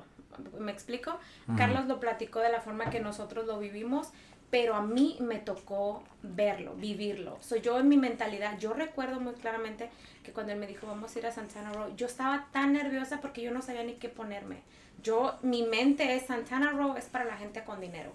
[0.59, 1.17] ¿Me explico?
[1.57, 4.09] Carlos lo platicó de la forma que nosotros lo vivimos,
[4.51, 7.37] pero a mí me tocó verlo, vivirlo.
[7.41, 8.59] Soy yo en mi mentalidad.
[8.59, 9.89] Yo recuerdo muy claramente
[10.23, 13.21] que cuando él me dijo, vamos a ir a Santana Row, yo estaba tan nerviosa
[13.21, 14.57] porque yo no sabía ni qué ponerme.
[15.01, 18.11] Yo, mi mente es Santana Row es para la gente con dinero.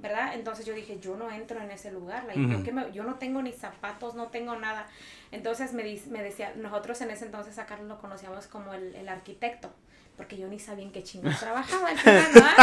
[0.00, 0.34] ¿verdad?
[0.34, 3.14] Entonces yo dije, yo no entro en ese lugar, like, yo, que me- yo no
[3.14, 4.86] tengo ni zapatos, no tengo nada.
[5.32, 9.08] Entonces me, me decía, nosotros en ese entonces a Carlos lo conocíamos como el, el
[9.08, 9.70] arquitecto,
[10.16, 12.56] porque yo ni sabía en qué chingados trabajaba al final, ¿verdad?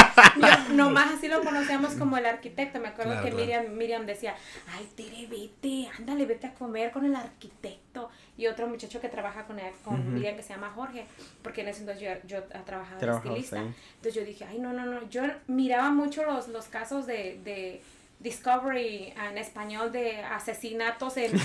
[0.68, 2.80] Yo nomás así lo conocíamos como el arquitecto.
[2.80, 3.34] Me acuerdo Claro, que.
[3.36, 4.36] Miriam, Miriam decía,
[4.74, 8.10] ay, Tere, vete, ándale, vete a comer con el arquitecto.
[8.38, 10.14] Y otro muchacho que trabaja con, él, con.
[10.14, 11.06] Miriam que se llama Jorge,
[11.44, 13.58] porque en ese entonces yo, yo trabajaba de estilista.
[13.58, 15.10] Entonces yo dije, ay, no, no, no.
[15.10, 17.82] Yo miraba mucho los, los casos de, de
[18.22, 21.32] Discovery en español de asesinatos en,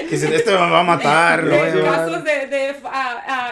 [0.00, 1.44] Que dicen, este me va a matar.
[1.44, 1.94] de llevar".
[1.94, 2.74] casos de, de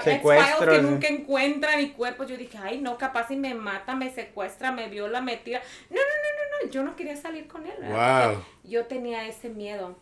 [0.05, 0.91] Secuestros, que ¿no?
[0.91, 2.29] nunca encuentran y cuerpos.
[2.29, 5.63] Yo dije, ay, no, capaz si me mata, me secuestra, me viola, me tira.
[5.91, 6.71] No, no, no, no, no.
[6.71, 7.75] Yo no quería salir con él.
[7.81, 8.45] Wow.
[8.65, 9.97] Yo tenía ese miedo.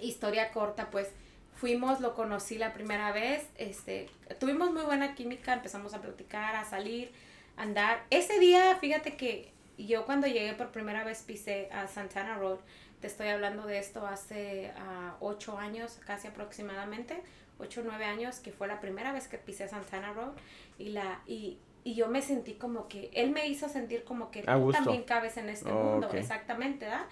[0.00, 1.08] Historia corta, pues
[1.54, 3.44] fuimos, lo conocí la primera vez.
[3.56, 7.12] Este, tuvimos muy buena química, empezamos a platicar, a salir,
[7.56, 8.02] a andar.
[8.10, 9.52] Ese día, fíjate que
[9.86, 12.58] yo cuando llegué por primera vez pisé a Santana Road.
[13.00, 17.22] Te estoy hablando de esto hace ah, ocho años, casi aproximadamente,
[17.58, 20.32] ocho o nueve años, que fue la primera vez que pisé Santana Road.
[20.78, 24.42] Y, la, y, y yo me sentí como que, él me hizo sentir como que
[24.42, 27.06] tú también cabes en este Oh, mundo, exactamente, ¿verdad?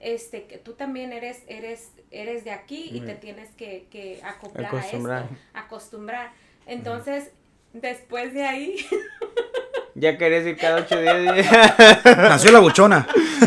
[0.00, 3.20] Este, que tú también eres, eres, eres de aquí y te Ujú.
[3.20, 5.22] tienes que, que acoplar Acostumbrar.
[5.22, 6.32] a esto, acostumbrar.
[6.66, 7.32] Entonces,
[7.74, 8.76] después de ahí,
[9.96, 11.14] Ya querías ir cada ocho días.
[12.04, 13.06] Nació la buchona.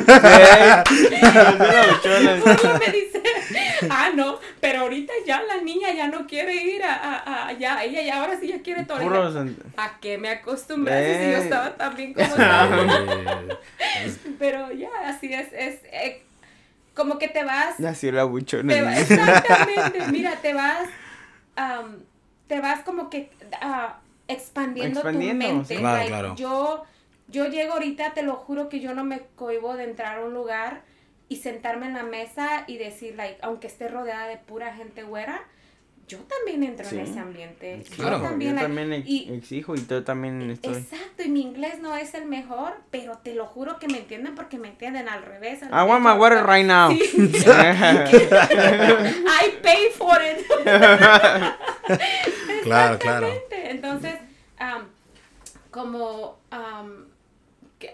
[2.04, 3.22] Solo me dice,
[3.90, 7.84] ah, no, pero ahorita ya la niña ya no quiere ir a, a, a- ya,
[7.84, 8.98] ella ya ahora sí ya quiere todo.
[9.78, 11.42] ¿A qué me acostumbraste si yo Eh.
[11.42, 12.78] estaba tan bien como estaba?
[14.40, 16.24] Pero ya, así es, es eh,
[16.94, 18.74] como que te vas Nació la buchona.
[18.74, 20.88] Te va- exactamente, mira, te vas,
[22.48, 23.30] te vas como que
[23.62, 23.98] ah,
[24.28, 25.74] expandiendo, Expandiendo, tu mente.
[25.76, 25.80] sí.
[25.80, 26.36] Claro, like, claro.
[26.36, 26.84] Yo,
[27.30, 30.34] yo llego ahorita, te lo juro que yo no me cohibo de entrar a un
[30.34, 30.82] lugar
[31.30, 35.42] y sentarme en la mesa y decir, like, aunque esté rodeada de pura gente güera,
[36.08, 36.96] yo también entro Sí.
[36.98, 37.84] en ese ambiente.
[37.98, 38.20] Claro.
[38.20, 40.76] Yo también, Yo like, también ex- y- exijo y tú también estoy.
[40.76, 44.34] Exacto, y mi inglés no es el mejor, pero te lo juro que me entienden
[44.34, 45.64] porque me entienden al revés.
[45.64, 46.92] al I want my water right now.
[46.92, 47.02] Sí.
[47.20, 47.24] I
[49.62, 50.46] pay for it.
[52.68, 53.28] Claro, claro.
[53.28, 53.72] Exactamente.
[53.72, 54.14] Entonces,
[54.60, 54.88] am,
[55.72, 57.06] como, am,
[57.80, 57.94] que-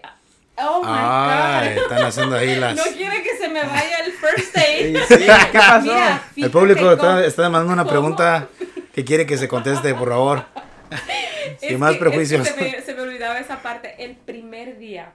[0.58, 1.82] oh my Ay, God.
[1.82, 2.76] están haciendo ahí las.
[2.76, 5.00] No quiere que se me vaya el first date.
[5.08, 5.14] Sí,
[5.52, 5.82] ¿qué pasó?
[5.82, 8.48] Mira, El público está, está demandando una cómo- pregunta
[8.94, 10.44] que quiere que se conteste, por favor.
[11.60, 12.48] Es Sin más que- es que prejuicios.
[12.48, 13.94] se, me, se me olvidaba esa parte.
[14.02, 15.12] El primer día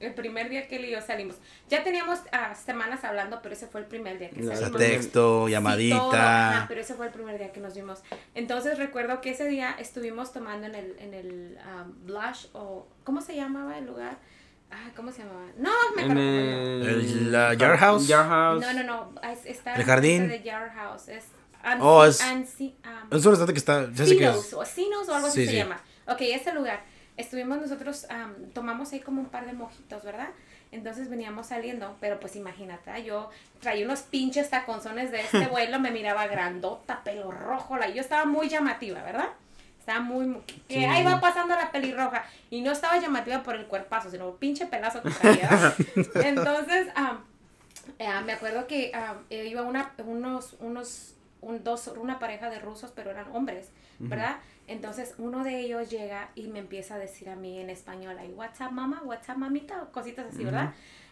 [0.00, 1.36] El primer día que él y yo salimos.
[1.68, 4.68] Ya teníamos ah, semanas hablando, pero ese fue el primer día que No, O sea,
[4.68, 4.80] salimos.
[4.80, 6.64] texto, Sí, todo, ajá, llamadita.
[6.68, 8.02] pero ese fue el primer día que nos vimos.
[8.34, 13.20] Entonces recuerdo que ese día estuvimos tomando en el, en el um, Blush o ¿cómo
[13.20, 14.18] se llamaba el lugar?
[14.70, 15.46] Ah, ¿cómo se llamaba?
[15.56, 16.30] No, me En acuerdo.
[16.30, 16.88] el...
[16.88, 18.06] El, la Yard House.
[18.06, 18.60] Yard House.
[18.60, 20.28] No, no, no, es- está ¿El jardín?
[20.28, 21.08] de Yard House.
[21.08, 21.24] Es
[21.64, 23.90] Ansi- Oh, es- um, Es un restaurante que está.
[23.90, 24.54] Ya sé que Cinos es.
[24.54, 25.56] o Cinos o algo así Sí, se sí.
[25.56, 25.80] llama.
[26.06, 26.84] Ok, ese lugar.
[27.18, 30.28] Estuvimos nosotros, am, tomamos ahí como un par de mojitos, ¿verdad?
[30.72, 32.98] Entonces veníamos saliendo, pero pues imagínate, ¿ah?
[32.98, 33.28] yo
[33.60, 38.24] traía unos pinches taconzones de este vuelo, me miraba grandota, pelo rojo, la, yo estaba
[38.24, 39.28] muy llamativa, ¿verdad?
[39.78, 42.24] Estaba muy, muy- que ahí va pasando la pelirroja.
[42.50, 45.74] Y no estaba llamativa por el cuerpazo, sino el pinche pelazo que traía.
[46.22, 46.88] Entonces,
[47.98, 48.92] eh, me acuerdo que
[49.30, 54.36] eh, iba una, unos, unos, un, dos, una pareja de rusos, pero eran hombres, ¿verdad?
[54.68, 58.32] Entonces uno de ellos llega y me empieza a decir a mí en español, like,
[58.34, 60.70] what's up mamá, what's up mamita, o cositas así, ¿verdad?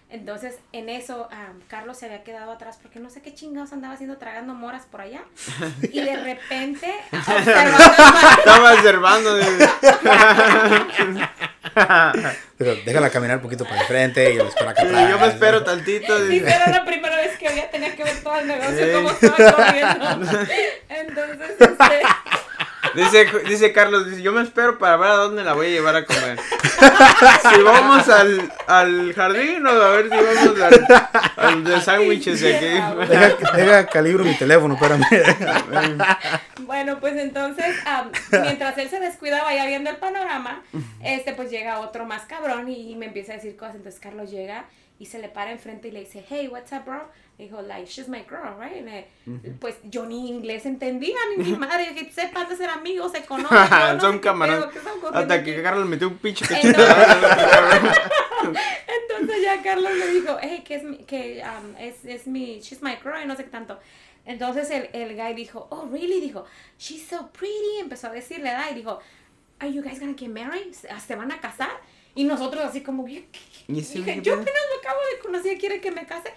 [0.08, 3.94] Entonces en eso am, Carlos se había quedado atrás porque no sé qué chingados andaba
[3.94, 5.22] haciendo tragando moras por allá.
[5.90, 7.84] Y de repente, observando
[8.38, 9.36] Estaba observando.
[12.58, 15.10] Pero déjala caminar un poquito para el frente y después para acá Sí, atrás.
[15.10, 16.24] yo me espero tantito.
[16.26, 18.92] Dice, era la primera vez que había tenía que ver todo el negocio Sí.
[18.94, 20.06] como estaba corriendo.
[20.88, 22.00] Entonces, este,
[22.96, 25.96] Dice, dice Carlos, dice, yo me espero para ver a dónde la voy a llevar
[25.96, 26.38] a comer.
[27.54, 32.56] si vamos al, al jardín o a ver si vamos al, al de sándwiches de
[32.56, 33.06] aquí.
[33.08, 35.04] Deja, deja calibro mi teléfono, espérame.
[36.66, 38.10] Bueno, pues entonces, am,
[38.42, 40.62] mientras él se descuidaba ya viendo el panorama,
[41.02, 43.76] este pues llega otro más cabrón y, me empieza a decir cosas.
[43.76, 44.64] Entonces Carlos llega
[44.98, 47.08] y se le para enfrente y le dice, hey, what's up, bro?
[47.38, 48.82] Le dijo, like, she's my girl, right?
[48.82, 49.08] Le-
[49.60, 53.58] Pues yo ni inglés entendía, ni mi madre, que sepan de ser amigos, se conocen.
[53.94, 54.60] no Son qué camaradas.
[54.64, 56.80] pedo, ¿qué está ocurriendo Hasta que Carlos metió un pinche cachito.
[59.10, 62.82] Entonces ya Carlos le dijo, hey, que es mi, que um, es, es mi, she's
[62.82, 63.78] my girl y no sé qué tanto.
[64.24, 66.20] Entonces el, el guy dijo, oh, really?
[66.20, 66.44] Dijo,
[66.78, 67.78] she's so pretty.
[67.80, 68.70] Empezó a decirle, ¿verdad?
[68.72, 68.98] Y dijo,
[69.58, 70.72] are you guys gonna get married?
[70.72, 71.70] ¿Se, van a casar?
[72.14, 73.72] Y nosotros así como, ¿qué- qué- qué?
[73.72, 76.32] ¿Y ese Dije, qué yo apenas lo acabo de conocer, ¿quiere que me case?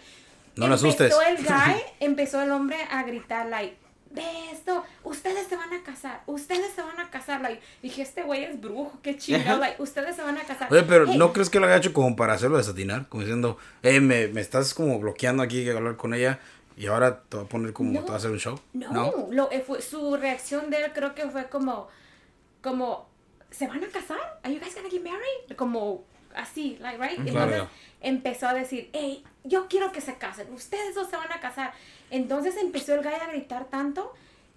[0.56, 1.14] No lo asustes.
[1.14, 1.38] Empezó el
[1.74, 3.78] guy, empezó el hombre a gritar, like,
[4.12, 8.24] de esto, ustedes se van a casar, ustedes se van a casar, like, dije, este
[8.24, 10.72] güey es brujo, qué chingado, like, ustedes se van a casar.
[10.74, 13.08] Oye, pero Hey, ¿no crees que lo haya hecho como para hacerlo desatinar?
[13.08, 16.40] Como diciendo, eh, me, me estás como bloqueando aquí que hablar con ella
[16.76, 18.00] y ahora te voy a poner como, No.
[18.00, 18.60] te voy a hacer un show.
[18.74, 21.88] No, Lo, eh, fue, su reacción de él creo que fue como,
[22.64, 23.08] como,
[23.52, 24.40] ¿se van a casar?
[24.44, 25.56] ¿Are you guys gonna get married?
[25.56, 26.04] Como
[26.36, 27.16] así, like, right?
[27.30, 27.52] Claro.
[27.52, 27.64] Entonces
[28.02, 31.74] empezó a decir, hey, yo quiero que se casen, ustedes dos se van a casar.
[32.12, 34.14] Entonces empezó el gallo a gritar tanto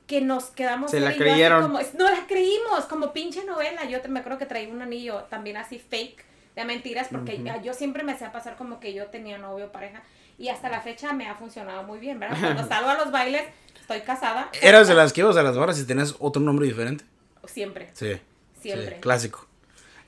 [0.06, 1.62] que nos quedamos Se la creyeron.
[1.62, 3.84] como, no la creímos, como pinche novela.
[3.84, 6.24] Yo te- me acuerdo que traía un anillo también así fake
[6.56, 10.02] de mentiras porque yo siempre me hacía pasar como que yo tenía novio o pareja
[10.38, 12.36] y hasta la fecha me ha funcionado muy bien, ¿verdad?
[12.40, 13.42] Cuando salgo a los bailes,
[13.80, 14.50] estoy casada.
[14.60, 17.04] ¿Eras de las que ibas a las barras y tenías otro nombre diferente?
[17.46, 18.20] Siempre, Sí.
[18.60, 18.96] siempre.
[18.96, 19.46] sí, clásico.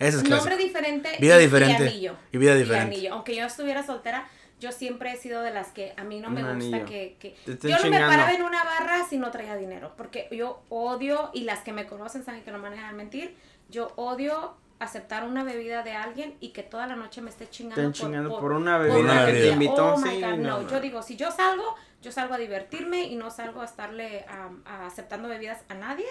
[0.09, 1.11] Ese es Nombre diferente.
[1.21, 1.85] Vida y- diferente.
[1.85, 2.17] Y anillo.
[2.33, 2.95] Y vida diferente.
[2.97, 3.13] anillo.
[3.15, 4.27] Aunque yo estuviera soltera,
[4.61, 6.87] yo siempre he sido de las que a mí no me Un gusta anillo.
[6.87, 7.17] que...
[7.19, 8.09] que- Te Yo no me chingando.
[8.09, 9.93] paraba en una barra si no traía dinero.
[9.97, 13.37] Porque yo odio, y las que me conocen saben que no manejan mentir,
[13.69, 17.81] yo odio aceptar una bebida de alguien y que toda la noche me esté chingando,
[17.81, 19.53] Estén chingando por por una por bebida una que te bebida.
[19.53, 19.95] invitó.
[19.95, 20.61] Oh my sí, God, no.
[20.63, 24.27] no, Yo digo, si yo salgo, yo salgo a divertirme y no salgo a estarle
[24.31, 26.07] um, a aceptando bebidas a nadie.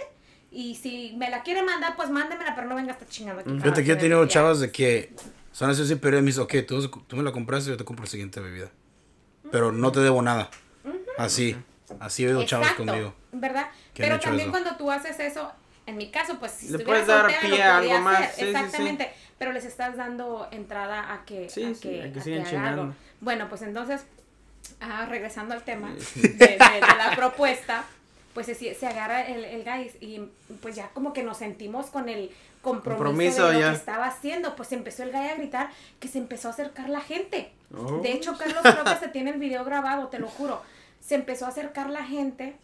[0.56, 3.50] Y si me la quiere mandar, pues mándemela, pero no venga a estar chingando aquí.
[3.60, 4.02] Fíjate que yo he Ya.
[4.02, 5.12] tenido chavas de que
[5.52, 8.06] son así, sí, pero me dice, ok, tú, tú me la compraste, yo te compro
[8.06, 8.70] la siguiente bebida.
[9.52, 10.50] Pero no te debo nada.
[11.18, 11.56] Así,
[12.00, 13.14] así he oído chavas conmigo.
[13.32, 13.68] ¿Verdad?
[13.94, 14.52] que Pero también eso.
[14.52, 15.52] cuando tú haces eso,
[15.86, 18.42] en mi caso, pues si Le estuviera puedes dar soltera, pie a algo más, sí,
[18.42, 18.46] sí.
[18.46, 19.12] exactamente.
[19.40, 22.42] Pero les estás dando entrada a que, Sí, a sí, que, a que a sigan
[22.42, 22.82] haga chingando.
[22.84, 22.96] algo.
[23.22, 24.06] Bueno, pues entonces,
[24.82, 27.86] ah, regresando al tema de, de- de la propuesta,
[28.34, 30.22] pues se, se agarra el, el guys y
[30.62, 32.32] pues ya como que nos sentimos con el
[32.62, 33.70] compromiso, Compromiso, de lo ya.
[33.72, 34.56] que estaba haciendo.
[34.56, 35.70] Pues empezó el guy a gritar
[36.00, 37.52] que se empezó a acercar la gente.
[37.76, 38.00] Oh.
[38.02, 40.62] De hecho, Carlos creo que se tiene el video grabado, te lo juro.
[41.00, 42.56] Se empezó a acercar la gente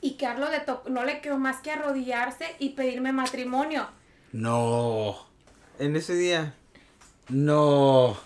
[0.00, 3.88] y Carlos le to- no le quedó más que arrodillarse y pedirme matrimonio.
[4.32, 5.16] No,
[5.78, 6.54] En ese día.
[7.28, 8.16] no.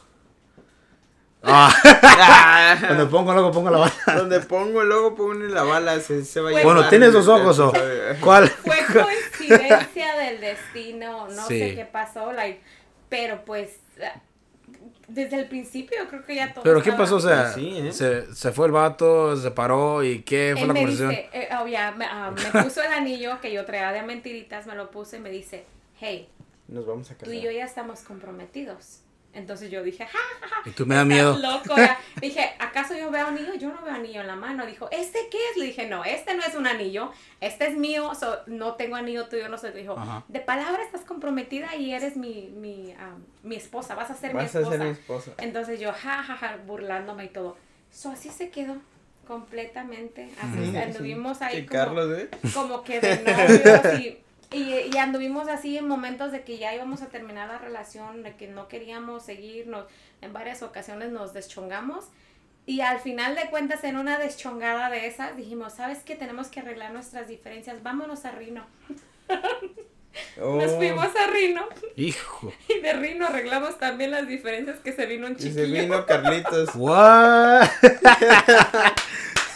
[1.43, 3.95] Ah, cuando pongo loco, pongo la bala.
[4.16, 6.76] Donde pongo el logo, pongo la bala, se, se va a Bueno, llevar.
[6.76, 7.72] Bueno, ¿tienes dos ojos o
[8.20, 8.49] cuál?
[8.49, 11.59] Fue coincidencia del destino, no Sí.
[11.59, 12.61] sé qué pasó, like,
[13.09, 13.76] pero pues
[15.07, 17.16] desde el principio creo que ya todo Pero ¿qué pasó?
[17.16, 17.93] O sea, Sí, ¿eh?
[17.93, 21.11] se, se fue el vato, se paró y ¿qué fue Él la me conversación?
[21.11, 24.66] dice, eh, oh, ya, me, ah, me puso el anillo que yo traía de mentiritas,
[24.66, 25.64] me lo puse y me dice,
[26.01, 26.28] hey,
[26.66, 27.34] Nos vamos a tú casar.
[27.34, 29.01] y yo ya estamos comprometidos.
[29.35, 30.62] Entonces yo dije, ja, ja, ja.
[30.68, 31.39] Y tú me da estás miedo.
[31.39, 31.74] loco.
[32.20, 33.55] Dije, ¿acaso yo veo anillo?
[33.55, 34.66] Yo no veo anillo en la mano.
[34.66, 35.57] Dijo, ¿este qué es?
[35.59, 37.12] Le dije, no, este no es un anillo.
[37.41, 38.12] Este es mío.
[38.18, 39.70] so, no tengo anillo tuyo, no sé.
[39.72, 40.24] Dijo, Ajá.
[40.29, 43.95] de palabra estás comprometida y eres mi, mi, am, mi esposa.
[43.95, 44.76] Vas a ser mi Vas a esposa.
[44.79, 45.31] ser mi esposa.
[45.39, 47.57] Entonces yo, ja, ja, ja, burlándome y todo.
[47.93, 48.76] So, así se quedó
[49.26, 50.31] completamente.
[50.41, 52.29] Así anduvimos ahí Que como, Carlos, ¿eh?
[52.55, 54.18] como que de novios y,
[54.51, 58.34] y, y anduvimos así en momentos de que ya íbamos a terminar la relación, de
[58.36, 59.86] que no queríamos seguirnos.
[60.22, 62.07] En varias ocasiones nos deschongamos.
[62.66, 66.16] Y al final de cuentas, en una deschongada de esas, dijimos, ¿sabes qué?
[66.16, 67.82] Tenemos que arreglar nuestras diferencias.
[67.82, 68.66] Vámonos a Rino.
[70.36, 71.68] Nos Oh, fuimos a Rino.
[71.96, 72.53] Hijo.
[72.68, 75.82] Y de Rino arreglamos también las diferencias que se vino un Y se chiquillo.
[75.82, 76.70] vino Carlitos.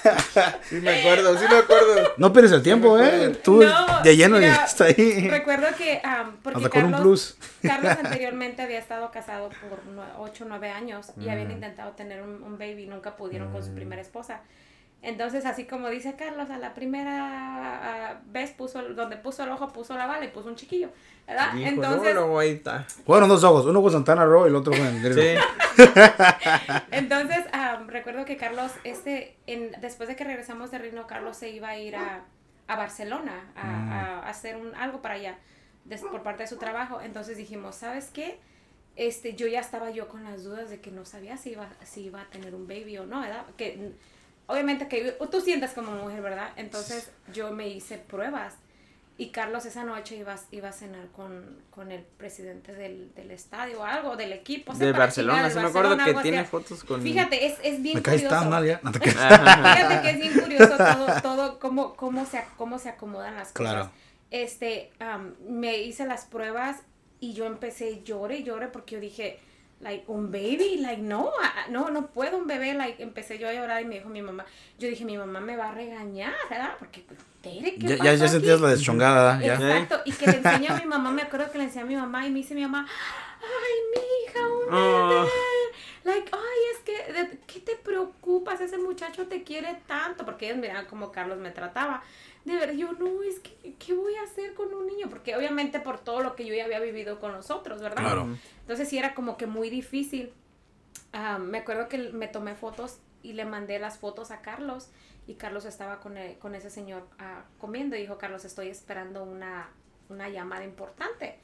[0.69, 2.13] Sí me acuerdo, sí me acuerdo.
[2.17, 3.41] No pierdes el tiempo, Sí eh.
[3.43, 5.29] Tú No, de lleno mira, llegaste ahí.
[5.29, 6.01] Recuerdo que,
[6.43, 7.71] porque Hasta con un Carlos, plus.
[7.71, 9.81] Carlos anteriormente había estado casado por
[10.19, 11.53] 8 o 9 años y habían Mm.
[11.53, 14.41] intentado tener un, un baby y nunca pudieron con su primera esposa.
[15.03, 19.97] Entonces, así como dice Carlos, a la primera vez puso, donde puso el ojo, puso
[19.97, 20.91] la bala y puso un chiquillo,
[21.27, 21.53] ¿verdad?
[21.55, 22.85] Dijo, Entonces, no, ahí está.
[23.05, 23.67] Fueron dos ojos.
[23.67, 25.35] Uno con Santana Row y el otro con el Sí.
[26.91, 31.51] entonces am, recuerdo que Carlos, este, en, después de que regresamos de Rino, Carlos se
[31.51, 32.25] iba a ir a,
[32.69, 35.39] a Barcelona a, a hacer un, algo para allá
[35.85, 37.01] des- por parte de su trabajo.
[37.01, 38.39] Entonces dijimos, ¿sabes qué?
[38.97, 42.03] Este, yo ya estaba yo con las dudas de que no sabía si iba, si
[42.03, 43.47] iba a tener un baby o no, ¿verdad?
[43.57, 44.12] Que mm,
[44.47, 46.51] obviamente que tú sientes como mujer, ¿verdad?
[46.57, 48.55] Entonces yo me hice pruebas
[49.19, 53.81] y Carlos esa noche iba, iba a cenar con, con el presidente del, del estadio
[53.81, 54.73] o algo, del equipo.
[54.73, 56.51] o sea, De Barcelona, de me acuerdo que tiene así.
[56.51, 57.03] fotos con...
[57.03, 58.29] Fíjate, es, es bien Me curioso.
[58.29, 58.81] tan mal ya.
[58.83, 58.99] No te.
[59.11, 63.73] Fíjate que es bien curioso todo, todo cómo, cómo, se, cómo se acomodan las cosas.
[63.73, 63.91] Claro.
[64.31, 66.79] Este, am, me hice las pruebas
[67.21, 69.39] y yo empecé llore y llore porque yo dije,
[69.83, 71.31] like, un baby, like, no,
[71.69, 74.45] no, no puedo un bebé, like, empecé yo a llorar y me dijo mi mamá,
[74.79, 76.77] yo dije, mi mamá me va a regañar, ¿verdad?
[76.79, 77.05] Porque,
[77.43, 79.55] Tere, ¿qué Ya, ya, ya aquí?" sentías la deschongada, ya.
[79.55, 81.97] Exacto, y que le enseñé a mi mamá, me acuerdo que le enseñé a mi
[81.97, 82.87] mamá y me dice mi mamá,
[83.43, 85.09] ay, mi hija, un Oh.
[85.09, 85.29] bebé.
[86.05, 88.61] Like, ay, es que, de- ¿qué te preocupas?
[88.61, 92.03] Ese muchacho te quiere tanto, porque ellos miraban cómo Carlos me trataba.
[92.45, 95.09] De verdad, yo no, es que, ¿qué voy a hacer con un niño?
[95.09, 98.03] Porque obviamente por todo lo que yo ya había vivido con nosotros, ¿verdad?
[98.03, 98.37] Claro.
[98.63, 100.33] Entonces sí era como que muy difícil.
[101.13, 104.89] Ah, me acuerdo que me tomé fotos y le mandé las fotos a Carlos
[105.29, 109.23] y Carlos estaba con, e- con ese señor ah, comiendo y dijo, Carlos, estoy esperando
[109.23, 109.69] una,
[110.09, 111.39] una llamada importante.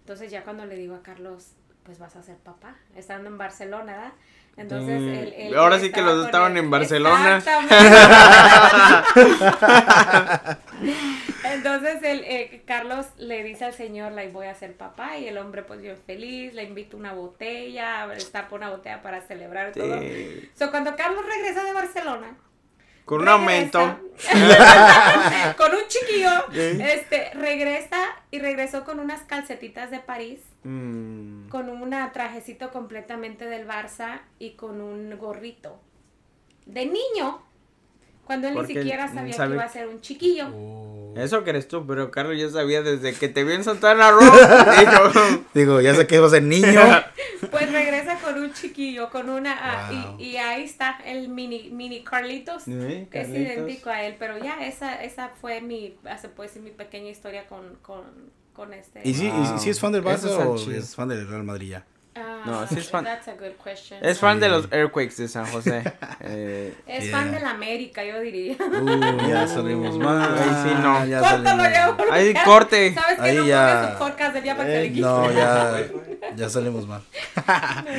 [0.00, 1.52] Entonces ya cuando le digo a Carlos,
[1.82, 4.12] pues vas a ser papá, estando en Barcelona, ¿verdad?
[4.56, 5.08] Entonces Sí.
[5.08, 6.58] él, él Ahora sí que los dos estaban él.
[6.64, 7.42] en Barcelona.
[11.44, 15.38] Entonces el, eh, Carlos le dice al señor, like, voy a ser papá y el
[15.38, 20.00] hombre pues bien feliz, le invita una botella, está por una botella para celebrar todo.
[20.58, 22.36] So, cuando Carlos regresa de Barcelona,
[23.04, 24.00] Con un regresa- aumento.
[25.58, 26.78] con un chiquillo, Sí.
[26.82, 27.98] este, regresa
[28.30, 31.48] y regresó con unas calcetitas de París, Mm.
[31.50, 35.78] con un trajecito completamente del Barça y con un gorrito
[36.66, 37.42] de niño,
[38.24, 40.48] cuando él Porque ni siquiera sabía sabe- que iba a ser un chiquillo.
[40.54, 41.14] Oh.
[41.16, 44.22] Eso crees tú, pero Carlos ya sabía desde que te vio en Santana Row.
[45.54, 46.80] Digo, ya sé que vas a ser niño.
[47.50, 49.52] Pues regresa con un chiquillo, con una...
[49.60, 50.16] ah, Wow.
[50.18, 52.62] y, y ahí está el mini, mini Carlitos.
[52.62, 56.70] Sí, Es idéntico a él, pero ya esa, esa fue mi, se puede decir, mi
[56.70, 58.02] pequeña historia con, con,
[58.54, 59.00] con este.
[59.04, 61.70] ¿Y sí, y sí- sí es fan del Barça o es fan del Real Madrid
[61.70, 61.84] ya?
[62.16, 63.02] Ah, No, sí es fan.
[63.04, 63.98] That's a good question.
[64.04, 65.82] Es fan de los Earthquakes de San José.
[66.20, 67.12] Eh, Es Yeah.
[67.18, 68.56] fan de la América, yo diría.
[68.60, 70.22] Uh, ya salimos mal.
[70.38, 71.04] Ahí sí, no.
[71.06, 72.14] Ya Córtalo salimos ya.
[72.14, 72.94] Ahí corte.
[72.94, 74.90] ¿Sabes que Ahí no ya- su podcast del día para que Eh?
[74.96, 75.80] No, ya,
[76.36, 77.02] ya salimos mal.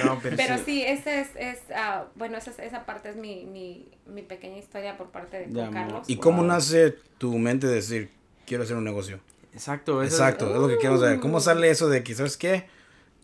[0.05, 0.63] no, pero, Pero sí.
[0.65, 4.57] sí, ese es, es ah, bueno, esa, es- esa parte es mi, mi, mi pequeña
[4.57, 5.69] historia por parte de.
[5.71, 6.05] Carlos.
[6.07, 6.47] ¿Y cómo Wow.
[6.47, 8.11] nace tu mente de decir,
[8.45, 9.19] quiero hacer un negocio?
[9.55, 11.21] Exacto, eso Exacto, es lo que quiero saber.
[11.21, 12.65] ¿Cómo sale eso de que, ¿sabes qué?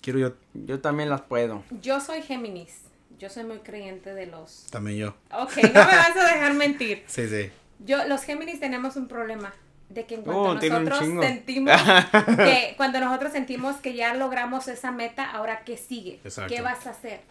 [0.02, 1.64] Quiero yo, Yo también las puedo.
[1.82, 2.80] Yo soy Géminis.
[3.20, 4.66] Yo soy muy creyente de los...
[4.72, 5.10] también yo.
[5.32, 7.04] Ok, no me vas a dejar mentir.
[7.08, 7.52] Sí, sí.
[7.86, 9.54] Yo, los Géminis tenemos un problema
[9.90, 11.82] de que en cuanto Oh, nosotros sentimos
[12.38, 16.54] que cuando nosotros sentimos que ya logramos esa meta, ahora qué sigue, Exacto.
[16.54, 17.22] qué vas a hacer.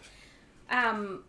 [0.69, 1.23] Am,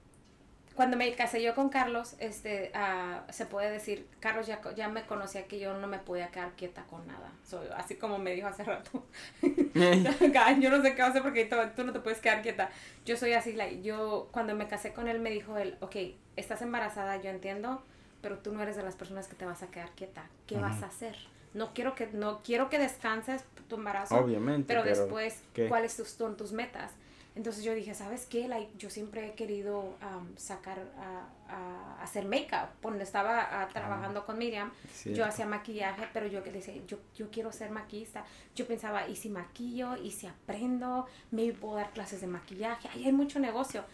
[0.75, 5.05] cuando me casé yo con Carlos, este, ah, se puede decir, Carlos ya, ya me
[5.05, 7.31] conocía que yo no me podía quedar quieta con nada.
[7.45, 9.05] Soy, así como me dijo hace rato.
[9.43, 12.71] yo no sé qué hacer porque tú, tú no te puedes quedar quieta.
[13.05, 15.97] Yo soy así, like, yo cuando me casé con él me dijo él, ok,
[16.37, 17.83] estás embarazada, yo entiendo,
[18.23, 20.29] pero tú no eres de las personas que te vas a quedar quieta.
[20.47, 21.17] ¿Qué vas a hacer?
[21.55, 24.65] No quiero que no quiero que descanses tu embarazo, Obviamente.
[24.67, 25.69] pero, después, ¿qué?
[25.69, 26.93] ¿cuáles son tus metas?
[27.35, 28.47] Entonces yo dije, ¿sabes qué?
[28.47, 32.69] Like, yo siempre he querido um, sacar, a, a hacer make-up.
[32.83, 35.19] Cuando estaba ah, trabajando con Miriam, Cierto.
[35.19, 38.25] yo hacía maquillaje, pero yo decía, yo, yo quiero ser maquillista.
[38.55, 39.97] Yo pensaba, ¿y si maquillo?
[39.97, 41.07] ¿Y si aprendo?
[41.31, 42.89] ¿Me puedo dar clases de maquillaje?
[42.89, 43.85] Ahí hay mucho negocio.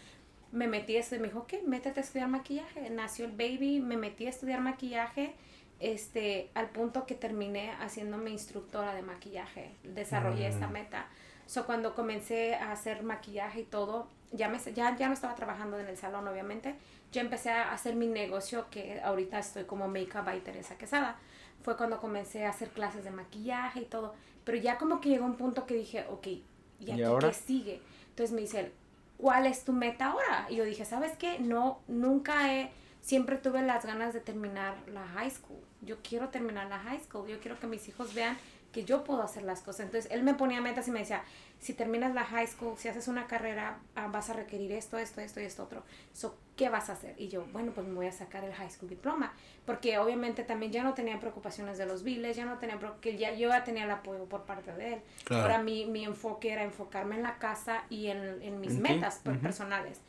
[0.51, 1.61] Me metí a estudiar, me dijo, ¿qué?
[1.65, 2.89] Métete a estudiar maquillaje.
[2.89, 5.33] Nació el baby, me metí a estudiar maquillaje
[5.79, 9.71] este, al punto que terminé haciéndome instructora de maquillaje.
[9.83, 11.07] Desarrollé esta meta.
[11.49, 15.79] So, cuando comencé a hacer maquillaje y todo, ya, me, ya, ya no estaba trabajando
[15.79, 16.75] en el salón, obviamente.
[17.11, 21.15] Yo empecé a hacer mi negocio, que ahorita estoy como Makeup by Teresa Quesada.
[21.63, 24.13] Fue cuando comencé a hacer clases de maquillaje y todo.
[24.43, 26.43] Pero ya como que llegó un punto que dije, ok, ¿y
[26.81, 27.29] ¿Y aquí ahora?
[27.29, 27.81] qué sigue?
[28.09, 28.71] Entonces me dice, él,
[29.17, 30.45] ¿cuál es tu meta ahora?
[30.51, 31.39] Y yo dije, ¿sabes qué?
[31.39, 32.69] No, nunca he,
[33.01, 35.57] siempre tuve las ganas de terminar la high school.
[35.81, 37.27] Yo quiero terminar la high school.
[37.27, 38.37] Yo quiero que mis hijos vean
[38.71, 39.87] que yo puedo hacer las cosas.
[39.87, 41.23] Entonces él me ponía metas y me decía,
[41.59, 45.21] si terminas la high school, si haces una carrera, ah, vas a requerir esto, esto,
[45.21, 45.83] esto y esto otro.
[46.13, 47.15] So, ¿Qué vas a hacer?
[47.17, 49.33] Y yo, bueno, pues me voy a sacar el high school diploma.
[49.65, 53.33] Porque obviamente también ya no tenía preocupaciones de los biles, ya no tenía, porque ya
[53.33, 55.01] yo ya tenía el apoyo por parte de él.
[55.23, 55.43] Claro.
[55.43, 60.01] Ahora mi, mi enfoque era enfocarme en la casa y en, en mis metas personales.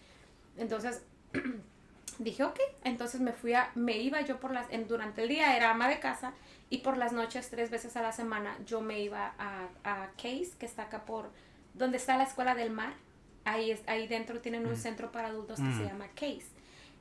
[0.57, 1.03] Entonces,
[2.19, 5.57] dije, ok, entonces me fui a, me iba yo por las, en, durante el día
[5.57, 6.33] era ama de casa
[6.71, 10.53] y por las noches, tres veces a la semana, yo me iba a, a Case,
[10.59, 11.31] que está acá por,
[11.75, 12.95] donde está la Escuela del Mar.
[13.45, 15.87] Ahí, es, ahí dentro tienen un centro para adultos que se Mm.
[15.89, 16.47] llama Case.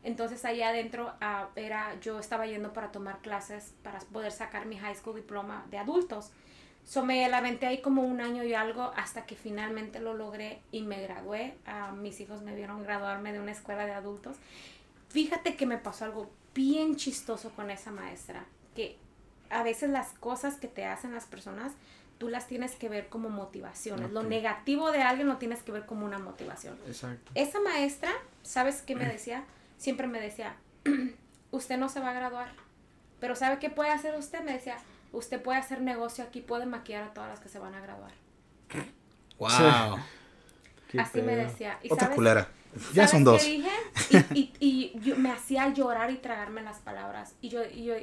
[0.03, 4.77] Entonces ahí adentro ah, era, yo estaba yendo para tomar clases para poder sacar mi
[4.77, 6.31] high school diploma de adultos.
[6.85, 10.61] So me la aventé ahí como un año y algo hasta que finalmente lo logré
[10.71, 11.53] y me gradué.
[11.67, 14.37] Ah, mis hijos me vieron graduarme de una escuela de adultos.
[15.09, 18.45] Fíjate que me pasó algo bien chistoso con esa maestra,
[18.75, 18.97] que
[19.49, 21.73] a veces las cosas que te hacen las personas,
[22.17, 24.11] tú las tienes que ver como motivaciones.
[24.11, 26.77] Lo negativo de alguien lo tienes que ver como una motivación.
[26.87, 27.31] Exacto.
[27.35, 28.11] Esa maestra,
[28.43, 29.43] ¿sabes qué me decía?
[29.77, 30.55] Siempre me decía,
[31.51, 32.51] usted no se va a graduar,
[33.19, 34.41] pero ¿sabe qué puede hacer usted?
[34.43, 34.77] Me decía,
[35.13, 38.11] usted puede hacer negocio aquí, puede maquillar a todas las que se van a graduar.
[39.39, 39.97] Wow.
[40.97, 41.79] Así me decía.
[41.81, 42.47] ¿Y Otra sabes- culera.
[42.93, 43.43] Ya ¿sabes son qué dos.
[43.45, 43.69] dije?
[44.33, 47.35] Y, y, y yo, me hacía llorar y tragarme las palabras.
[47.41, 47.93] Y yo, y yo,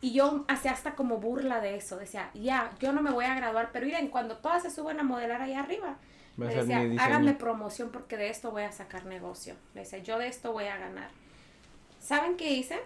[0.00, 1.96] y yo hacía hasta como burla de eso.
[1.96, 5.02] Decía, ya, yo no me voy a graduar, pero miren, cuando todas se suben a
[5.02, 5.96] modelar allá arriba,
[6.48, 9.54] ser decía, háganme promoción porque de esto voy a sacar negocio.
[9.74, 11.08] Le decía, yo de esto voy a ganar.
[12.00, 12.78] ¿Saben qué hice?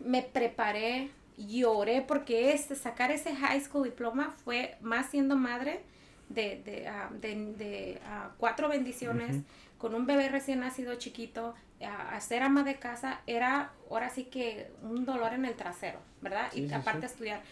[0.00, 5.80] Me preparé, lloré porque este, sacar ese high school diploma fue más siendo madre
[6.28, 9.36] de, de, ah, de- de, ah, cuatro bendiciones,
[9.78, 14.24] con un bebé recién nacido chiquito, a, a ser ama de casa, era ahora sí
[14.24, 16.48] que un dolor en el trasero, ¿verdad?
[16.52, 17.12] Sí, y sí, aparte sí.
[17.14, 17.42] estudiar.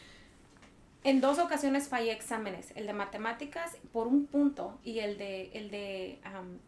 [1.05, 5.71] En dos ocasiones fallé exámenes, el de matemáticas por un punto y el de, el
[5.71, 6.19] de,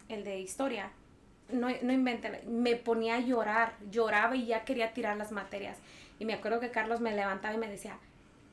[0.07, 0.91] el de historia.
[1.51, 5.77] No, no inventen, me ponía a llorar, lloraba y ya quería tirar las materias.
[6.17, 7.97] Y me acuerdo que Carlos me levantaba y me decía,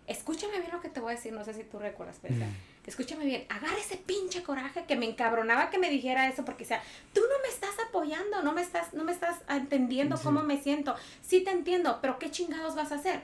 [0.09, 2.51] escúchame bien lo que te voy a decir, no sé si tú recuerdas, pero decía,
[2.89, 6.81] escúchame bien, agarra ese pinche coraje que me encabronaba que me dijera eso porque decía,
[7.13, 10.25] tú no me estás apoyando, no me estás, no me estás entendiendo Sí.
[10.25, 10.95] cómo me siento.
[11.23, 13.21] Sí te entiendo, pero ¿qué chingados vas a hacer?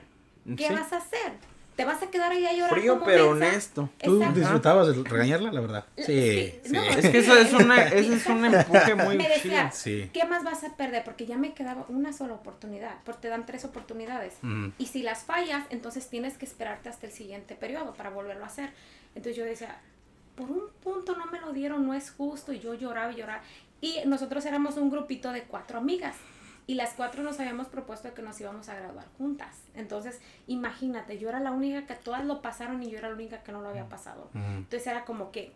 [0.57, 0.73] ¿Qué Sí.
[0.73, 1.33] vas a hacer?
[1.75, 3.47] ¿Te vas a quedar ahí a llorar Frío como pero mensa?
[3.49, 3.89] honesto.
[4.01, 4.39] ¿Tú Exacto.
[4.39, 5.85] disfrutabas de regañarla, la verdad?
[5.97, 6.71] Sí, Sí, sí.
[6.71, 6.81] no.
[6.83, 9.69] Es que eso es una, ese es un empuje muy me decía.
[10.13, 11.03] ¿qué más vas a perder?
[11.03, 14.35] Porque ya me quedaba una sola oportunidad, porque te dan tres oportunidades.
[14.41, 14.69] Mm.
[14.77, 18.47] Y si las fallas, entonces tienes que esperarte hasta el siguiente periodo para volverlo a
[18.47, 18.69] hacer.
[19.15, 19.81] Entonces yo decía,
[20.35, 22.53] por un punto no me lo dieron, no es justo.
[22.53, 23.41] Y yo lloraba y lloraba.
[23.81, 26.15] Y nosotros éramos un grupito de cuatro amigas.
[26.67, 29.55] Y las cuatro nos habíamos propuesto que nos íbamos a graduar juntas.
[29.75, 33.43] Entonces, imagínate, yo era la única que todas lo pasaron y yo era la única
[33.43, 34.29] que no lo había pasado.
[34.33, 35.53] Entonces era como que,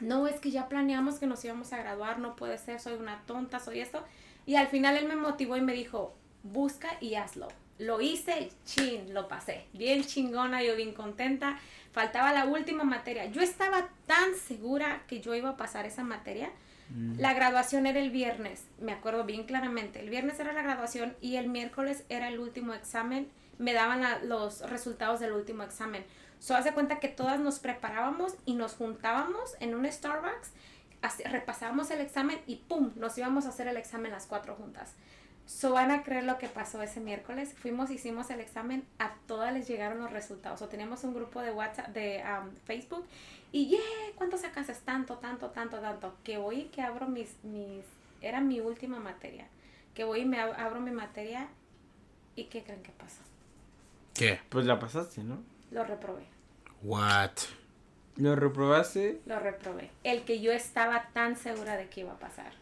[0.00, 3.22] no, es que ya planeamos que nos íbamos a graduar, no puede ser, soy una
[3.26, 4.04] tonta, soy esto.
[4.46, 7.48] Y al final él me motivó y me dijo, busca y hazlo.
[7.78, 9.66] Lo hice, chin, lo pasé.
[9.72, 11.58] Bien chingona, yo bien contenta.
[11.96, 13.24] Faltaba la última materia.
[13.24, 16.50] Yo estaba tan segura que yo iba a pasar esa materia.
[17.16, 20.00] La graduación era el viernes, me acuerdo bien claramente.
[20.00, 23.30] El viernes era la graduación y el miércoles era el último examen.
[23.56, 26.04] Me daban la- los resultados del último examen.
[26.38, 30.52] So, haz de cuenta que todas nos preparábamos y nos juntábamos en un Starbucks,
[31.24, 32.92] repasábamos el examen y ¡pum!
[32.96, 34.92] Nos íbamos a hacer el examen las cuatro juntas.
[35.46, 37.54] So, van a creer lo que pasó ese miércoles.
[37.56, 40.60] Fuimos, hicimos el examen, a todas les llegaron los resultados.
[40.60, 43.06] O teníamos un grupo de WhatsApp, de um, Facebook,
[43.52, 43.78] y ¡yeah!
[44.16, 44.74] ¿Cuánto sacaste?
[44.84, 46.14] Tanto, tanto, tanto, tanto.
[46.24, 47.84] Que voy y que abro mis, mis,
[48.20, 49.46] era mi última materia.
[49.94, 51.46] Que voy y me ab- abro mi materia,
[52.34, 53.22] ¿y qué creen que pasó?
[54.14, 54.40] ¿Qué?
[54.48, 55.38] Pues la pasaste, ¿no?
[55.70, 56.24] Lo reprobé.
[56.82, 57.30] What?
[58.16, 59.20] ¿Lo reprobaste?
[59.26, 59.90] Lo reprobé.
[60.02, 62.52] El que yo estaba tan segura de que iba a pasar.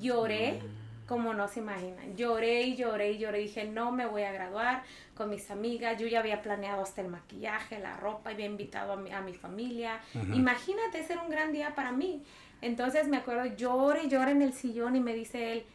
[0.00, 0.60] Lloré
[1.06, 2.16] como no se imaginan.
[2.16, 3.38] Lloré y lloré y lloré.
[3.38, 4.82] Dije, no me voy a graduar
[5.14, 5.98] con mis amigas.
[5.98, 9.34] Yo ya había planeado hasta el maquillaje, la ropa, había invitado a mi, a mi
[9.34, 10.00] familia.
[10.34, 12.24] Imagínate, ese era un gran día para mí.
[12.60, 15.66] Entonces me acuerdo, lloré y lloré en el sillón y me dice él,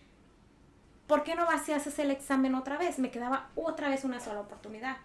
[1.07, 2.99] ¿por qué no vas y haces el examen otra vez?
[2.99, 4.97] Me quedaba otra vez una sola oportunidad.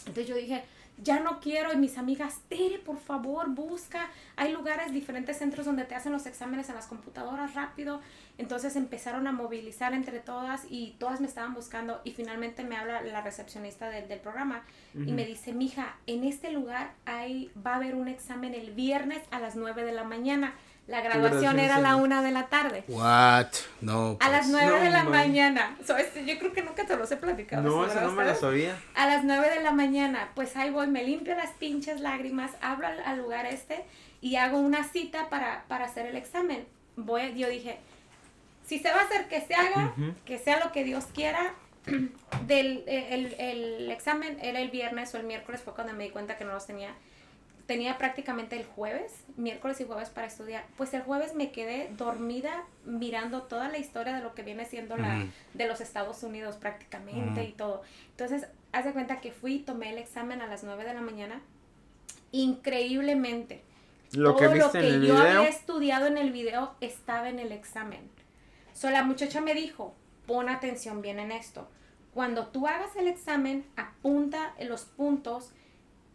[0.00, 0.64] Entonces yo dije,
[1.02, 1.72] ya no quiero.
[1.72, 4.08] Y mis amigas, Tere, por favor, busca.
[4.36, 8.00] Hay lugares, diferentes centros donde te hacen los exámenes en las computadoras rápido.
[8.36, 12.00] Entonces empezaron a movilizar entre todas y todas me estaban buscando.
[12.04, 14.62] Y finalmente me habla la recepcionista del, del programa
[14.94, 19.22] y me dice, mija, en este lugar hay, va a haber un examen el viernes
[19.30, 20.54] a las 9 de la mañana.
[20.88, 22.82] La graduación era a la una de la tarde.
[22.88, 23.48] What?
[23.82, 24.16] No.
[24.20, 24.64] A las pues.
[24.64, 25.12] 9 No, de la man.
[25.12, 25.76] mañana.
[25.86, 27.62] So, este, yo creo que nunca te los he platicado.
[27.62, 28.40] No, ¿verdad, esa no me ustedes?
[28.40, 28.76] sabía.
[28.94, 32.86] A las 9 de la mañana, pues ahí voy, me limpio las pinches lágrimas, abro
[32.86, 33.84] al, al lugar este
[34.22, 36.66] y hago una cita para, para hacer el examen.
[36.96, 37.78] Voy, yo dije,
[38.66, 39.92] si se va a hacer, que se haga,
[40.24, 41.52] que sea lo que Dios quiera.
[42.46, 46.10] Del, eh, el, el examen era el viernes o el miércoles, fue cuando me di
[46.10, 46.94] cuenta que no los tenía.
[47.68, 50.64] Tenía prácticamente el jueves, miércoles y jueves para estudiar.
[50.78, 54.96] Pues el jueves me quedé dormida mirando toda la historia de lo que viene siendo
[54.96, 57.82] la, de los Estados Unidos prácticamente y todo.
[58.12, 61.42] Entonces, haz de cuenta que fui tomé el examen a las 9 de la mañana.
[62.32, 63.62] Increíblemente.
[64.12, 65.40] Lo que todo viste lo que en el yo video.
[65.40, 68.00] había estudiado en el video estaba en el examen.
[68.72, 69.94] So, la muchacha me dijo,
[70.26, 71.68] pon atención bien en esto.
[72.14, 75.52] Cuando tú hagas el examen, apunta los puntos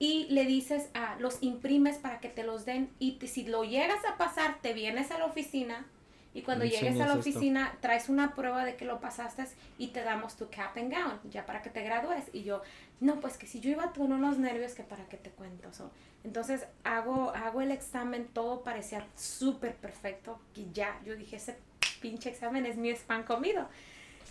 [0.04, 3.64] y le dices a los imprimes para que te los den y te- si lo
[3.64, 5.86] llegas a pasar, te vienes a la oficina
[6.34, 7.20] y cuando llegues a la esto.
[7.20, 9.46] oficina traes una prueba de que lo pasaste
[9.78, 12.26] y te damos tu cap and gown, ya para que te gradúes.
[12.34, 12.62] Y yo,
[13.00, 15.72] no, pues que si yo iba con unos nervios que para qué te cuento.
[15.72, 15.90] So,
[16.26, 21.56] entonces hago, hago el examen, todo parecía súper perfecto y ya, yo dije, ese
[22.02, 23.70] pinche examen es mi pan comido.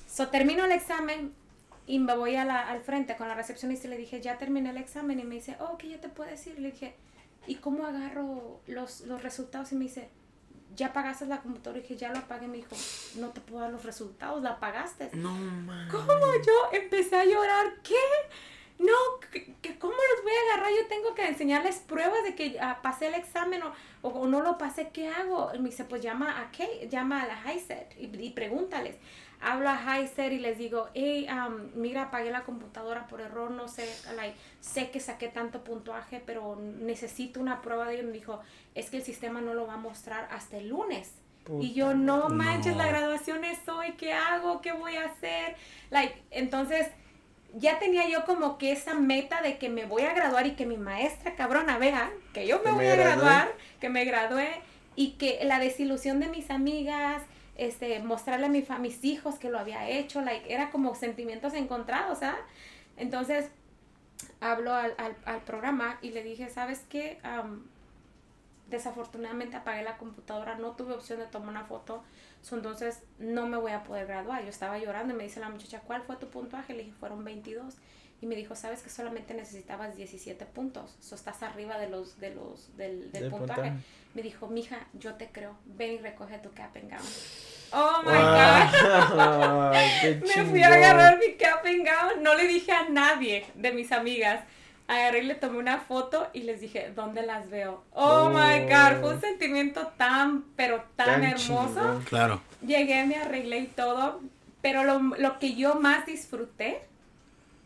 [0.07, 1.33] So, termino el examen
[1.87, 4.71] y me voy a la- al frente con la recepcionista y le dije, ya terminé
[4.71, 5.19] el examen.
[5.21, 6.59] Y me dice, oh, que ya te puedes ir.
[6.59, 6.95] Le dije,
[7.47, 9.73] ¿y cómo agarro los, los resultados?
[9.73, 10.09] Y me dice,
[10.77, 11.79] ¿ya pagaste la computadora?
[11.79, 12.47] Y dije, ya lo apagué.
[12.47, 12.77] Me dijo,
[13.17, 15.11] no te puedo dar los resultados, la pagaste.
[15.15, 15.89] No, man.
[15.91, 16.07] ¿Cómo
[16.47, 17.67] yo empecé a llorar?
[17.83, 17.95] ¿Qué?
[18.79, 18.95] No,
[19.31, 20.73] ¿qué- qué- ¿cómo los voy a agarrar?
[20.73, 23.73] Yo tengo que enseñarles pruebas de que pasé el examen o,
[24.03, 24.89] o- o no lo pasé.
[24.93, 25.51] ¿Qué hago?
[25.55, 26.89] Y me dice, pues llama a qué?
[26.91, 28.97] Llama a la HiSet y, y pregúntales.
[29.45, 33.67] Hablo a HiSet y les digo, hey, um, mira, apagué la computadora por error, no
[33.67, 33.85] sé,
[34.15, 38.03] like, sé que saqué tanto puntuaje, pero necesito una prueba de ello.
[38.05, 38.41] Y me dijo,
[38.75, 41.13] es que el sistema no lo va a mostrar hasta el lunes.
[41.61, 44.61] Y yo, no manches, la graduación es hoy, ¿qué hago?
[44.61, 45.57] ¿Qué voy a hacer?
[45.91, 46.87] Like, entonces,
[47.55, 50.67] ya tenía yo como que esa meta de que me voy a graduar y que
[50.67, 53.15] mi maestra cabrona vea que yo me Que voy me a gradué.
[53.25, 54.49] graduar, que me gradué
[54.95, 57.23] y que la desilusión de mis amigas,
[57.57, 61.55] este, mostrarle a mi fa- mis hijos que lo había hecho, like, era como sentimientos
[61.55, 62.37] encontrados, ¿ah?
[62.97, 63.51] Entonces,
[64.41, 64.95] hablo al,
[65.25, 67.19] al, programa y le dije, ¿sabes qué?
[67.23, 67.65] Am,
[68.69, 72.03] desafortunadamente apagué la computadora, no tuve opción de tomar una foto,
[72.51, 74.43] entonces no me voy a poder graduar.
[74.43, 76.73] Yo estaba llorando y me dice la muchacha, ¿cuál fue tu puntaje?
[76.75, 77.77] Le dije, fueron 22.
[78.23, 80.97] Y me dijo, ¿sabes que solamente necesitabas 17 puntos?
[81.01, 83.61] So, estás arriba de los, de los, del, del Del puntaje.
[83.63, 83.85] puntaje.
[84.15, 87.03] Me dijo, mija, yo te creo, ven y recoge tu cap and gown.
[87.73, 89.73] Oh my God.
[89.75, 92.23] Ay, qué Me fui a agarrar mi cap and gown.
[92.23, 94.45] No le dije a nadie de mis amigas.
[94.87, 97.83] Agarré y le tomé una foto y les dije, ¿dónde las veo?
[97.93, 98.29] Oh, Oh.
[98.31, 101.41] my God, fue un sentimiento tan, pero tan, Tan hermoso.
[101.75, 102.03] chingón.
[102.05, 102.41] Claro.
[102.65, 104.21] Llegué, me arreglé y todo.
[104.61, 106.83] Pero lo, lo que yo más disfruté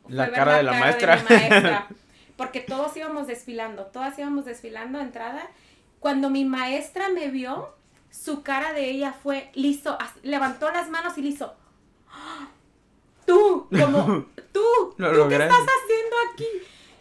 [0.08, 1.16] La cara de la maestra.
[1.16, 1.88] mi maestra.
[2.36, 5.48] Porque todos íbamos desfilando, todas íbamos desfilando a entrada.
[6.00, 7.74] Cuando mi maestra me vio,
[8.10, 11.54] su cara de ella fue listo, as- levantó las manos y le hizo.
[12.10, 12.48] "¡Ah!
[13.26, 14.62] Tú, como, tú,
[14.98, 16.46] Lo ¿tú qué estás haciendo aquí?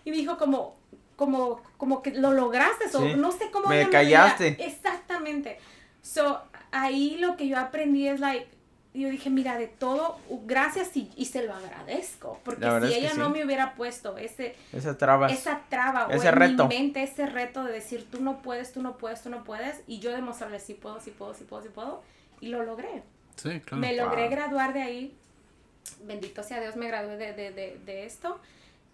[0.06, 0.76] Y me dijo como,
[1.16, 3.14] como, como que lo lograste, o Sí.
[3.16, 4.56] no sé cómo Me callaste.
[4.66, 5.60] Exactamente.
[6.02, 6.42] So,
[6.72, 8.48] ahí lo que yo aprendí es like,
[9.02, 12.40] yo dije, mira, de todo, gracias y, y se lo agradezco.
[12.44, 13.18] Porque si es que ella sí.
[13.20, 14.98] no me hubiera puesto ese, Esa
[15.70, 16.68] traba Ese o en reto.
[16.68, 19.82] mi mente ese reto de decir, tú no puedes, tú no puedes, tú no puedes,
[19.88, 22.04] y yo demostrarle, sí puedo, sí puedo, sí puedo, sí puedo,
[22.42, 23.04] y lo logré.
[23.36, 23.78] Sí, claro.
[23.78, 24.32] Me logré Wow.
[24.32, 25.18] graduar de ahí.
[26.04, 28.40] Bendito sea Dios, me gradué de, de, de, de esto.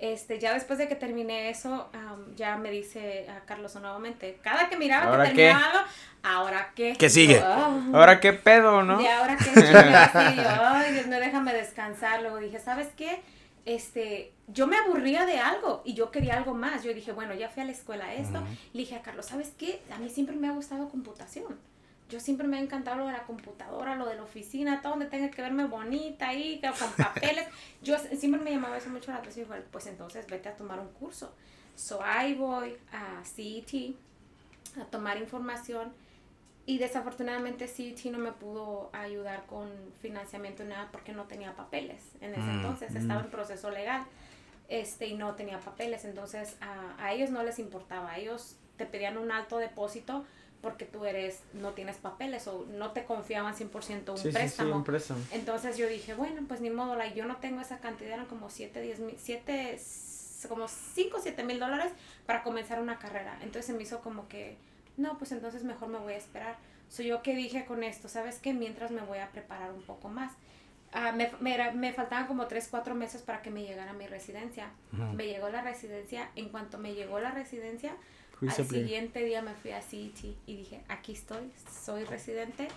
[0.01, 4.67] Este, ya después de que terminé eso, am, ya me dice a Carlos nuevamente, cada
[4.67, 5.89] que miraba ¿Ahora que terminaba algo,
[6.23, 6.95] ¿ahora qué?
[6.97, 7.35] ¿Qué sigue?
[7.35, 7.81] Yo, "Ah".
[7.93, 8.99] Ahora qué pedo, ¿no?
[8.99, 12.21] Y ahora qué yo, ay, Dios mío, déjame descansar.
[12.23, 13.21] Luego dije, ¿sabes qué?
[13.65, 16.83] este, yo me aburría de algo y yo quería algo más.
[16.83, 18.43] Yo dije, bueno, ya fui a la escuela esto.
[18.73, 19.81] Le dije a Carlos, ¿sabes qué?
[19.93, 21.59] A mí siempre me ha gustado computación.
[22.11, 25.05] Yo siempre me ha encantado lo de la computadora, lo de la oficina, todo donde
[25.05, 27.47] tenga que verme bonita ahí, con papeles.
[27.81, 29.47] yo siempre me llamaba eso mucho la atención.
[29.71, 31.33] Pues entonces vete a tomar un curso.
[31.75, 33.95] So ahí voy a CET
[34.79, 35.93] a tomar información
[36.65, 39.69] y desafortunadamente CET no me pudo ayudar con
[40.01, 43.25] financiamiento nada porque no tenía papeles en ese mm, entonces, estaba mm.
[43.25, 44.03] en proceso legal
[44.69, 49.17] este, y no tenía papeles, entonces a, a, ellos no les importaba, ellos te pedían
[49.17, 50.23] un alto depósito
[50.61, 54.75] porque tú eres, no tienes papeles o no te confiaban 100% un, préstamo.
[54.75, 55.19] un préstamo.
[55.31, 58.79] Entonces yo dije, bueno, pues ni modo, yo no tengo esa cantidad, eran como 7,
[58.81, 59.79] 10 mil, 7,
[60.47, 61.91] como 5, 7 mil dólares
[62.25, 63.37] para comenzar una carrera.
[63.41, 64.57] Entonces se me hizo como que,
[64.97, 66.57] no, pues entonces mejor me voy a esperar.
[66.89, 68.53] Soy yo que dije con esto, ¿sabes qué?
[68.53, 70.33] Mientras me voy a preparar un poco más.
[70.93, 74.71] Ah, me, me, me, faltaban como 3, 4 meses para que me llegara mi residencia.
[75.15, 76.29] Me llegó la residencia.
[76.35, 77.95] En cuanto me llegó la residencia,
[78.47, 82.67] al siguiente día me fui a CET y dije, aquí estoy, soy residente,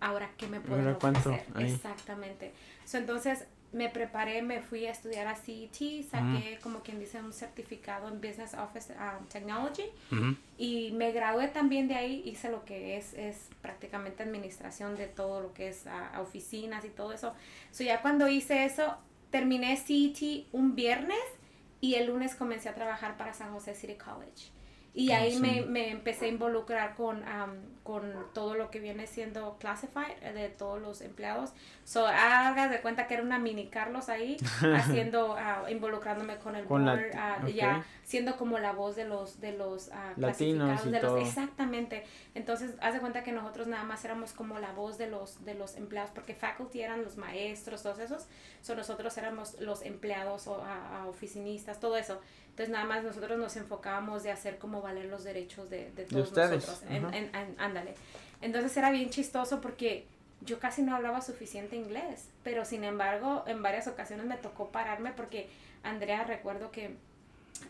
[0.00, 1.44] ahora qué me puedo ofrecer.
[1.58, 2.52] Exactamente.
[2.92, 8.08] entonces, me preparé, me fui a estudiar a CET, saqué como quien dice un certificado
[8.08, 9.84] en Business Office um, Technology
[10.58, 15.40] y me gradué también de ahí, hice lo que es, es prácticamente administración de todo
[15.40, 15.84] lo que es
[16.18, 17.32] oficinas y todo eso.
[17.70, 18.96] So ya cuando hice eso,
[19.30, 21.22] terminé CET un viernes
[21.80, 24.50] y el lunes comencé a trabajar para San José City College.
[24.92, 27.22] Y ahí me, me, empecé a involucrar con,
[27.84, 31.50] con todo lo que viene siendo classified eh, de todos los empleados.
[31.84, 34.36] So, hagas de cuenta que era una mini Carlos ahí,
[34.76, 39.52] haciendo, uh, involucrándome con el board, ah, ya siendo como la voz de los, de
[39.52, 42.04] los uh, Latinos de los, exactamente.
[42.34, 45.54] Entonces, haz de cuenta que nosotros nada más éramos como la voz de los, de
[45.54, 48.26] los empleados, porque faculty eran los maestros, todos esos.
[48.62, 50.60] So, nosotros éramos los empleados o
[51.06, 52.20] oficinistas, todo eso.
[52.50, 56.32] Entonces nada más nosotros nos enfocábamos de hacer como valer los derechos de, de todos
[56.32, 56.82] nosotros.
[56.90, 57.94] En, ándale.
[58.42, 60.06] Entonces era bien chistoso porque
[60.42, 65.12] yo casi no hablaba suficiente inglés, pero sin embargo en varias ocasiones me tocó pararme
[65.12, 65.48] porque
[65.82, 66.96] Andrea recuerdo que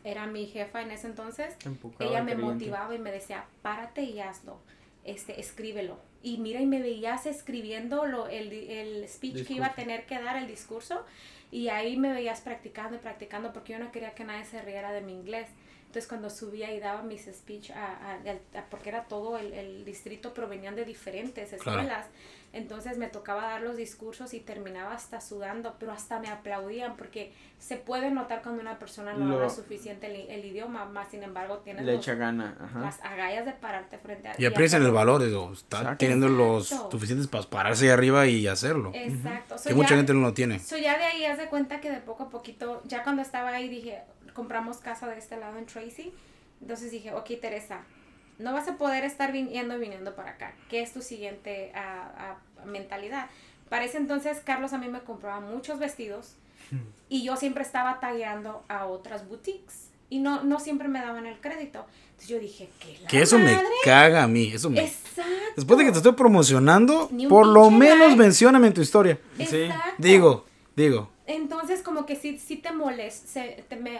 [0.04, 1.56] era mi jefa en ese entonces,
[1.98, 4.58] ella me motivaba y me decía, párate y hazlo,
[5.04, 5.98] este, escríbelo.
[6.22, 10.20] Y mira, y me veías escribiendo lo, el, el speech que iba a tener que
[10.20, 11.04] dar, el discurso,
[11.50, 14.92] y ahí me veías practicando y practicando porque yo no quería que nadie se riera
[14.92, 15.48] de mi inglés.
[15.80, 18.20] Entonces cuando subía y daba mis speech, a,
[18.70, 22.06] porque era todo el, el, distrito, provenían de diferentes escuelas.
[22.52, 27.32] Entonces me tocaba dar los discursos y terminaba hasta sudando, pero hasta me aplaudían porque
[27.60, 31.84] se puede notar cuando una persona no habla suficiente el, idioma, más sin embargo tienes
[31.84, 34.34] Le echa gana, las agallas de pararte frente a...
[34.36, 38.90] Y aprecian el valor, de está teniendo los suficientes para pararse ahí arriba y hacerlo.
[38.94, 39.56] Exacto.
[39.64, 40.58] que mucha gente no lo tiene.
[40.58, 43.50] So ya de ahí haz de cuenta que de poco a poquito, ya cuando estaba
[43.50, 44.02] ahí dije,
[44.34, 46.12] compramos casa de este lado en Tracy,
[46.60, 47.82] entonces dije, ok Teresa,
[48.40, 50.54] no vas a poder estar viniendo y viniendo para acá.
[50.68, 51.72] ¿Qué es tu siguiente
[52.64, 53.28] mentalidad?
[53.68, 56.34] Para ese entonces, Carlos a mí me compraba muchos vestidos
[57.08, 61.40] y yo siempre estaba tagueando a otras boutiques y no, no siempre me daban el
[61.40, 61.86] crédito.
[62.10, 64.50] Entonces yo dije, ¿qué la Que eso me caga a mí.
[64.52, 64.84] Eso me...
[64.84, 65.32] Exacto.
[65.56, 69.18] Después de que te estoy promocionando, por lo menos mencióname en tu historia.
[69.38, 69.94] Exacto.
[69.98, 71.10] Digo, digo.
[71.26, 73.40] Entonces como que sí, sí te molesta,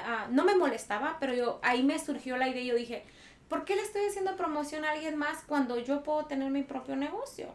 [0.04, 3.04] ah, no me molestaba, pero yo ahí me surgió la idea y yo dije,
[3.50, 6.94] ¿por qué le estoy haciendo promoción a alguien más cuando yo puedo tener mi propio
[6.96, 7.48] negocio?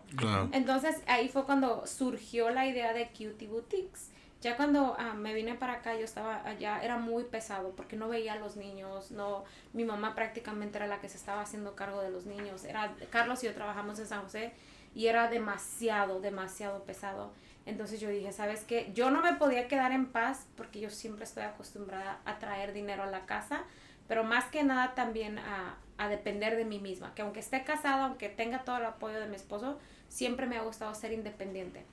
[0.51, 4.11] Entonces ahí fue cuando surgió la idea de Cutie Boutiques.
[4.41, 8.09] Ya cuando ah, me vine para acá, yo estaba allá, era muy pesado porque no
[8.09, 12.01] veía a los niños, no, mi mamá prácticamente era la que se estaba haciendo cargo
[12.01, 12.65] de los niños.
[12.65, 14.51] Era, Carlos y yo trabajamos en San José
[14.93, 17.31] y era demasiado, demasiado pesado.
[17.65, 18.91] Entonces yo dije, ¿sabes qué?
[18.93, 23.01] Yo no me podía quedar en paz porque yo siempre estoy acostumbrada a traer dinero
[23.01, 23.63] a la casa,
[24.07, 28.05] pero más que nada también a, a depender de mí misma, que aunque esté casada,
[28.05, 31.85] aunque tenga todo el apoyo de mi esposo, siempre me ha gustado ser independiente.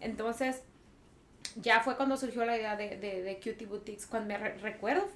[0.00, 0.62] Entonces,
[1.56, 5.06] ya fue cuando surgió la idea de, de, de Cutie Boutiques, cuando me recuerdo,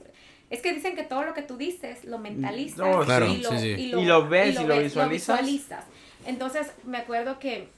[0.50, 4.28] es que dicen que todo lo que tú dices lo mentalizas y, lo, y, lo,
[4.28, 5.84] ves y lo, visualizas.
[6.24, 7.68] Entonces, me acuerdo que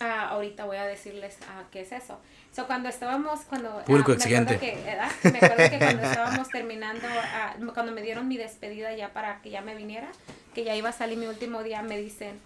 [0.00, 2.18] ah, ahorita voy a decirles ah, qué es eso.
[2.54, 3.68] So, cuando estábamos, cuando...
[3.70, 4.58] Ah, Público exigente.
[4.58, 4.76] Que,
[5.24, 9.50] me acuerdo que cuando estábamos terminando, ah, cuando me dieron mi despedida ya para que
[9.50, 10.08] ya me viniera,
[10.54, 12.38] que ya iba a salir mi último día, me dicen,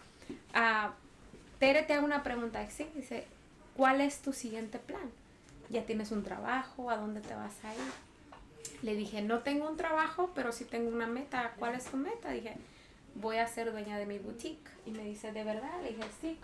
[0.55, 0.93] ah,
[1.63, 2.69] Tere, te hago una pregunta.
[2.71, 3.25] Sí, dice,
[3.77, 5.13] ¿cuál es tu siguiente plan?
[5.69, 6.91] ¿Ya tienes un trabajo?
[6.91, 8.83] ¿A dónde te vas a ir?
[8.83, 11.53] Le dije, no tengo un trabajo, pero sí tengo una meta.
[11.61, 12.31] ¿Cuál es tu meta?
[12.31, 12.57] Dije,
[13.15, 14.69] voy a ser dueña de mi boutique.
[14.87, 15.71] Y me dice, ¿de verdad?
[15.85, 16.37] Le dije, sí,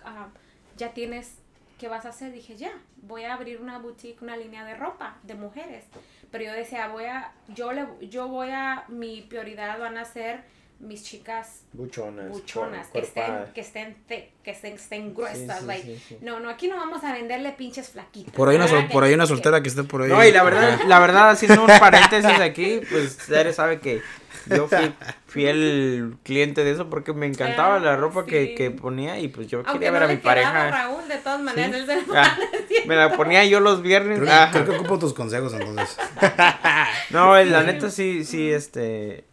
[0.78, 1.36] ya tienes
[1.78, 2.32] ¿qué vas a hacer?
[2.32, 2.72] Dije, ya,
[3.02, 5.84] voy a abrir una boutique, una línea de ropa de mujeres.
[6.30, 10.42] Pero yo decía, voy a, yo le, yo voy a, mi prioridad van a ser
[10.80, 12.28] mis chicas Buchonas.
[12.28, 16.18] buchonas, que estén, que estén, thick, que estén, estén gruesas, sí, like, sí, sí.
[16.20, 18.32] no, no, aquí no vamos a venderle pinches flaquitas.
[18.32, 20.08] Por ahí una, sol- por ahí una Que- soltera que esté por ahí.
[20.08, 24.00] No, y la verdad, la verdad, haciendo un paréntesis aquí, pues Cere sabe que
[24.46, 24.94] yo fui
[25.26, 28.54] fiel cliente de eso porque me encantaba Ah, la ropa que, sí.
[28.54, 30.70] que ponía y pues yo Aunque quería no ver a mi pareja.
[30.70, 31.76] Raúl, de todas maneras, Sí.
[31.76, 32.38] él se Ah,
[32.86, 34.20] me la ponía yo los viernes.
[34.20, 34.48] Creo, ah.
[34.52, 35.98] creo que ocupo tus consejos entonces.
[37.10, 39.24] No, la neta sí, sí, este,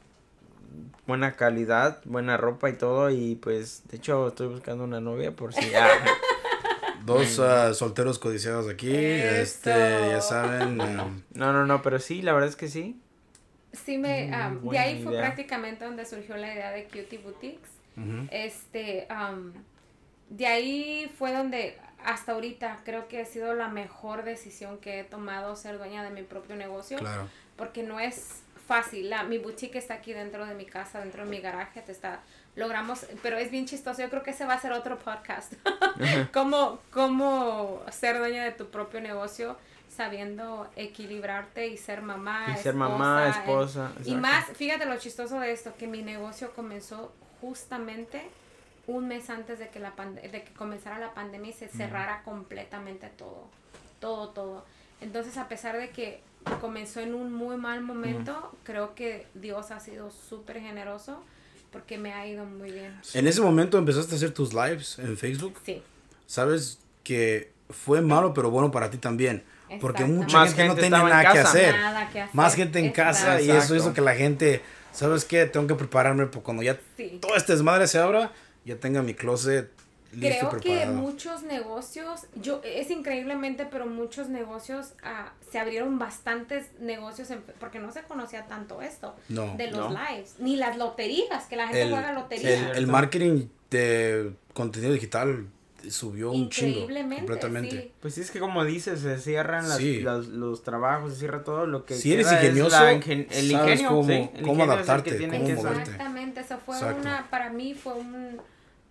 [1.07, 5.53] buena calidad, buena ropa y todo y pues, de hecho, estoy buscando una novia por
[5.53, 5.90] si ya.
[7.06, 8.91] Dos ah, solteros codiciados aquí.
[8.91, 10.82] Este, ya saben.
[10.82, 12.99] um, No, no, no, pero sí, la verdad es que sí.
[13.73, 15.22] Sí, me, um, de ahí fue idea.
[15.22, 17.69] prácticamente donde surgió la idea de Cutie Boutiques.
[18.32, 19.53] Este, um,
[20.30, 25.03] de ahí fue donde hasta ahorita creo que ha sido la mejor decisión que he
[25.03, 26.98] tomado ser dueña de mi propio negocio.
[26.98, 27.27] Claro.
[27.56, 29.09] Porque no es fácil.
[29.09, 31.81] La, mi boutique está aquí dentro de mi casa, dentro de mi garaje.
[31.81, 32.21] Te está,
[32.55, 34.01] logramos, pero es bien chistoso.
[34.01, 35.53] Yo creo que ese va a ser otro podcast.
[36.33, 39.57] cómo, cómo ser dueña de tu propio negocio
[39.95, 42.47] sabiendo equilibrarte y ser mamá.
[42.53, 43.91] Y ser mamá, eh, esposa.
[43.97, 44.17] y exacto.
[44.19, 48.21] más, fíjate lo chistoso de esto, que mi negocio comenzó justamente
[48.87, 53.07] un mes antes de que, la de que comenzara la pandemia y se cerrara completamente
[53.17, 53.47] todo,
[53.99, 54.65] todo, todo.
[55.01, 56.21] Entonces, a pesar de que
[56.61, 61.22] comenzó en un muy mal momento, creo que Dios ha sido súper generoso
[61.72, 62.99] porque me ha ido muy bien.
[63.13, 65.59] En ese momento empezaste a hacer tus lives en Facebook.
[65.65, 65.81] Sí,
[66.27, 69.43] Sabes que fue malo, pero bueno para ti también.
[69.81, 71.49] Porque mucha Más gente, no gente tenía nada que casa.
[71.49, 71.76] hacer.
[71.76, 72.35] nada que hacer.
[72.35, 73.63] Más gente en casa y Exacto.
[73.63, 74.61] eso hizo que la gente,
[74.91, 75.45] ¿sabes qué?
[75.47, 77.17] Tengo que prepararme porque cuando ya Sí.
[77.22, 78.31] todo este desmadre se abra,
[78.63, 79.69] ya tenga mi closet
[80.19, 86.67] Creo y que muchos negocios, yo es increíblemente, pero muchos negocios ah, se abrieron bastantes
[86.79, 89.97] negocios en- porque no se conocía tanto esto No, de los no.
[89.99, 92.71] lives, ni las loterías, que la gente el, juega lotería.
[92.71, 95.47] el, el marketing de contenido digital
[95.89, 97.69] subió un chingo Increíblemente, completamente.
[97.81, 97.91] sí.
[97.99, 100.01] Pues sí, es que como dices, se cierran las- Sí.
[100.01, 103.51] las- los trabajos, se cierra todo lo que Si eres queda ingenioso, ingen- el sabes
[103.51, 105.81] ingenio, cómo- sí, el cómo ingenio es el que adaptarte, cómo moverte.
[105.81, 107.01] Exactamente, eso fue Exacto.
[107.01, 108.41] una, para mí fue un,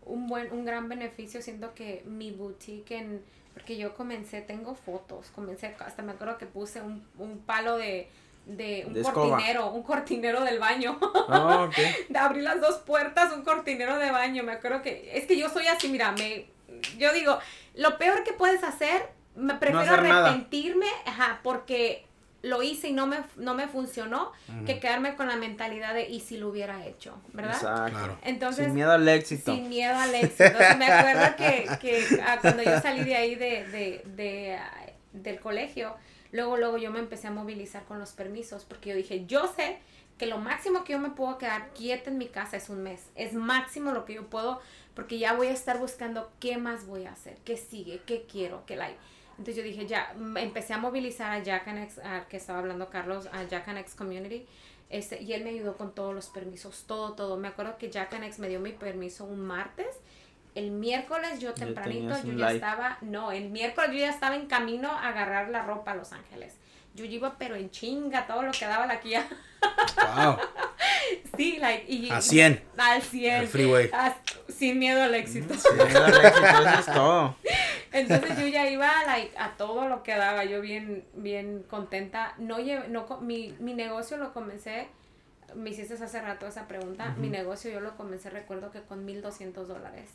[0.06, 3.22] un buen, un gran beneficio, siento que mi boutique en,
[3.52, 8.08] porque yo comencé, tengo fotos, comencé, hasta me acuerdo que puse un, un palo de,
[8.46, 10.98] de un De cortinero, un cortinero del baño.
[11.28, 11.70] Ah,
[12.08, 14.42] de abrir las dos puertas, un cortinero de baño.
[14.42, 16.46] Me acuerdo que es que yo soy así, mira, me
[16.98, 17.38] yo digo,
[17.74, 22.06] lo peor que puedes hacer, me prefiero arrepentirme, ajá, porque
[22.44, 24.32] lo hice y no me no me funcionó,
[24.66, 27.54] que quedarme con la mentalidad de y si lo hubiera hecho, ¿verdad?
[27.54, 27.90] Exacto.
[27.98, 28.18] Claro.
[28.22, 29.54] Entonces, Sin miedo al éxito.
[29.54, 30.44] sin miedo al éxito.
[30.44, 34.86] Entonces me acuerdo que, que ah, cuando yo salí de ahí de, de, de, ah,
[35.12, 35.94] del colegio,
[36.32, 39.78] luego, luego yo me empecé a movilizar con los permisos, porque yo dije, yo sé
[40.18, 43.08] que lo máximo que yo me puedo quedar quieta en mi casa es un mes.
[43.16, 44.60] Es máximo lo que yo puedo,
[44.94, 48.64] porque ya voy a estar buscando qué más voy a hacer, qué sigue, qué quiero,
[48.66, 48.98] qué like.
[49.38, 52.88] Entonces yo dije, ya, empecé a movilizar a Jack and X, al que estaba hablando
[52.88, 54.46] Carlos, a Jack and X Community,
[54.90, 57.36] este, y él me ayudó con todos los permisos, todo, todo.
[57.36, 59.98] Me acuerdo que Jack and X me dio mi permiso un martes.
[60.54, 64.88] El miércoles yo tempranito, yo ya estaba, no, el miércoles yo ya estaba en camino
[64.88, 66.54] a agarrar la ropa a Los Ángeles.
[66.94, 69.26] Yo iba pero en chinga, todo lo que daba la Kia.
[70.16, 70.36] Wow.
[71.36, 72.62] sí, like, y, A 100.
[72.76, 73.34] Al 100.
[73.34, 73.90] El freeway.
[74.56, 75.54] Sin miedo al éxito.
[75.54, 77.36] Sin miedo al éxito, eso es todo.
[77.92, 82.34] Entonces yo ya iba like, a todo lo que daba, yo bien, bien contenta.
[82.38, 84.88] No llevé, no, mi, mi negocio lo comencé,
[85.54, 89.52] me hiciste hace rato esa pregunta, mi negocio yo lo comencé, recuerdo que con 1.200
[89.66, 90.10] dólares.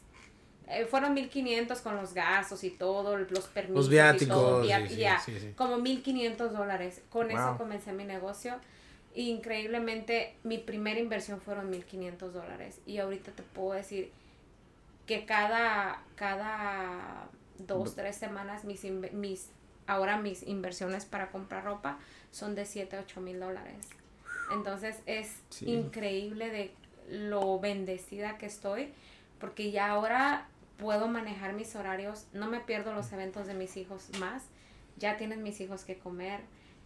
[0.68, 4.88] Eh, fueron 1.500 con los gastos y todo, los permisos Los y todo, viáticos, via-
[4.88, 7.02] sí, sí, ya, sí, como 1.500 dólares.
[7.10, 8.56] Con eso comencé mi negocio.
[9.16, 12.80] Increíblemente, mi primera inversión fueron 1.500 dólares.
[12.86, 14.12] Y ahorita te puedo decir
[15.10, 17.28] que cada, cada
[17.58, 19.50] dos, tres semanas mis, mis,
[19.88, 21.98] ahora mis inversiones para comprar ropa
[22.30, 23.88] son de 7, 8 mil dólares.
[24.54, 25.66] Entonces es Sí.
[25.72, 26.76] increíble de
[27.10, 28.94] lo bendecida que estoy
[29.40, 34.12] porque ya ahora puedo manejar mis horarios, no me pierdo los eventos de mis hijos
[34.20, 34.44] más,
[34.98, 36.42] ya tienen mis hijos que comer,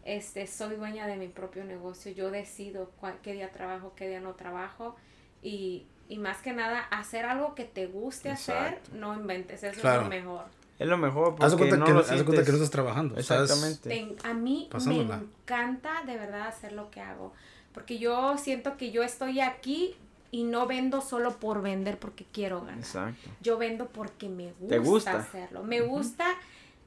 [0.05, 4.21] este, soy dueña de mi propio negocio, yo decido cuál- qué día trabajo, qué día
[4.21, 4.95] no trabajo
[5.41, 9.83] y, y más que nada hacer algo que te guste hacer, no inventes, eso es
[10.03, 10.45] lo mejor.
[10.79, 12.71] Es lo mejor Haz porque cuenta, no que, lo haz de cuenta que no estás
[12.71, 13.15] trabajando.
[13.17, 13.89] Exactamente.
[13.89, 15.17] Ten- a mí Pasándola.
[15.17, 17.31] me encanta de verdad hacer lo que hago.
[17.73, 19.95] Porque yo siento que yo estoy aquí
[20.31, 22.79] y no vendo solo por vender porque quiero ganar.
[22.79, 23.29] Exacto.
[23.41, 25.17] Yo vendo porque me gusta, ¿Te gusta?
[25.19, 25.63] hacerlo.
[25.63, 26.25] Me gusta,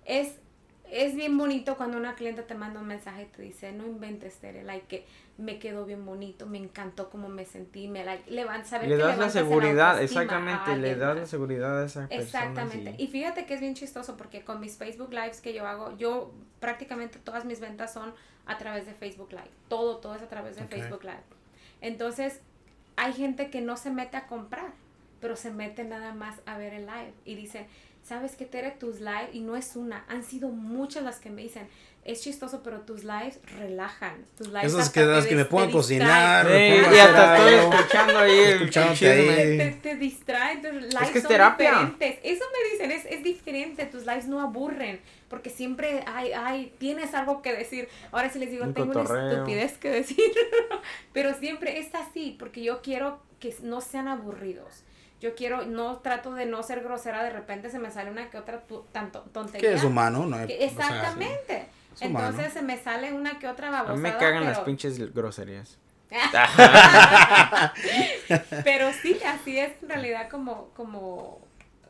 [0.04, 0.34] es,
[0.90, 4.36] es bien bonito cuando una cliente te manda un mensaje y te dice, no inventes,
[4.38, 5.06] Tere, like, que
[5.38, 9.02] me quedó bien bonito, me encantó cómo me sentí, me like, levan- saber Le que
[9.02, 12.22] das la seguridad, exactamente, le das la seguridad a esa persona.
[12.22, 12.94] Exactamente.
[12.96, 16.32] Y fíjate que es bien chistoso porque con mis Facebook Lives que yo hago, yo
[16.60, 18.14] prácticamente todas mis ventas son
[18.46, 19.50] a través de Facebook Live.
[19.68, 20.70] Todo, todo es a través de Ok.
[20.70, 21.22] Facebook Live.
[21.80, 22.40] Entonces,
[22.96, 24.72] hay gente que no se mete a comprar,
[25.20, 27.66] pero se mete nada más a ver el live y dicen,
[28.06, 28.70] ¿sabes qué, Tere?
[28.72, 31.66] Tus live, y no es una, han sido muchas las que me dicen,
[32.04, 34.24] es chistoso, pero tus lives relajan.
[34.38, 37.36] Tus lives Esas que, las que me pongo a cocinar, Sí, me pongo y hasta
[37.36, 39.58] estoy escuchando ahí Escuchándote ahí.
[39.58, 41.70] te, te distraen, tus lives que es son terapia.
[41.70, 42.18] diferentes.
[42.22, 47.12] Eso me dicen, es, es diferente, tus lives no aburren, porque siempre hay, hay, tienes
[47.12, 47.88] algo que decir.
[48.12, 49.30] Ahora sí les digo, Un tengo una cotorreo.
[49.32, 50.30] estupidez que decir,
[51.12, 54.84] pero siempre es así, porque yo quiero que no sean aburridos.
[55.20, 58.38] Yo quiero, no trato de no ser grosera, de repente se me sale una que
[58.38, 58.62] otra
[58.92, 59.70] tanto, tontería.
[59.70, 60.36] Que es humano, ¿no?
[60.38, 60.64] Que- O sea, sí.
[60.64, 61.66] Exactamente.
[61.94, 62.28] Es humano.
[62.28, 63.96] Entonces se me sale una que otra A babosada.
[63.96, 65.78] mí me cagan las pinches groserías.
[68.64, 71.40] Pero sí, así es en realidad como, como,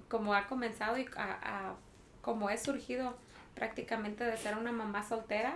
[0.08, 1.74] como ha comenzado y a- a-
[2.22, 3.16] como he surgido
[3.54, 5.54] prácticamente de ser una mamá soltera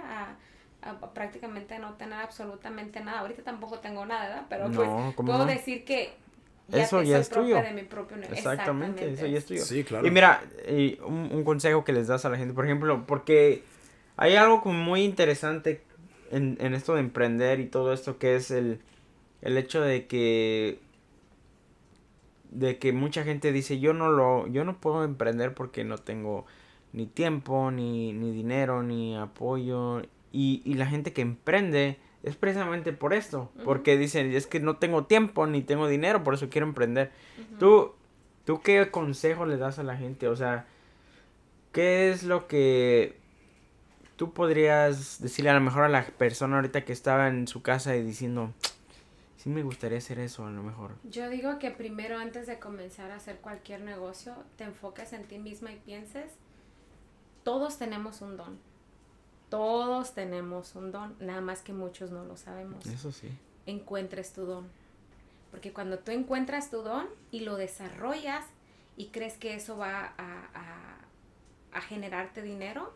[0.83, 3.21] a, a prácticamente no tener absolutamente nada.
[3.21, 4.43] Ahorita tampoco tengo nada, ¿verdad?
[4.49, 5.47] Pero No, pues ¿cómo puedo no?
[5.47, 6.17] decir que
[6.73, 7.63] Eso ya soy es tuyo.
[7.63, 9.65] de mi propio ne- Exactamente, eso ya es tuyo.
[9.65, 10.07] Sí, claro.
[10.07, 13.63] Y mira, y un, un consejo que les das a la gente, por ejemplo, porque
[14.17, 15.83] hay algo como muy interesante
[16.31, 18.81] en, en esto de emprender y todo esto, que es el,
[19.43, 20.79] el hecho de que
[22.51, 26.47] de que mucha gente dice yo no lo yo no puedo emprender porque no tengo
[26.93, 30.03] ni tiempo ni, ni dinero ni apoyo
[30.33, 34.77] y, y la gente que emprende es precisamente por esto porque dicen es que no
[34.77, 37.11] tengo tiempo ni tengo dinero por eso quiero emprender
[37.59, 37.95] tú
[38.45, 40.67] tú qué consejo le das a la gente o sea
[41.73, 43.17] qué es lo que
[44.17, 47.97] tú podrías decirle a lo mejor a la persona ahorita que estaba en su casa
[47.97, 48.53] y diciendo
[49.39, 53.11] sí me gustaría hacer eso a lo mejor Yo digo que primero antes de comenzar
[53.13, 56.33] a hacer cualquier negocio, te enfoques en ti misma y pienses,
[57.43, 58.70] todos tenemos un don.
[59.51, 62.87] Todos tenemos un don, nada más que muchos no lo sabemos.
[62.87, 63.29] eso sí
[63.67, 64.67] Encuentres tu don.
[65.51, 68.47] Porque cuando tú encuentras tu don y lo desarrollas
[68.97, 70.97] y crees que eso va a, a-
[71.73, 72.93] a generarte dinero,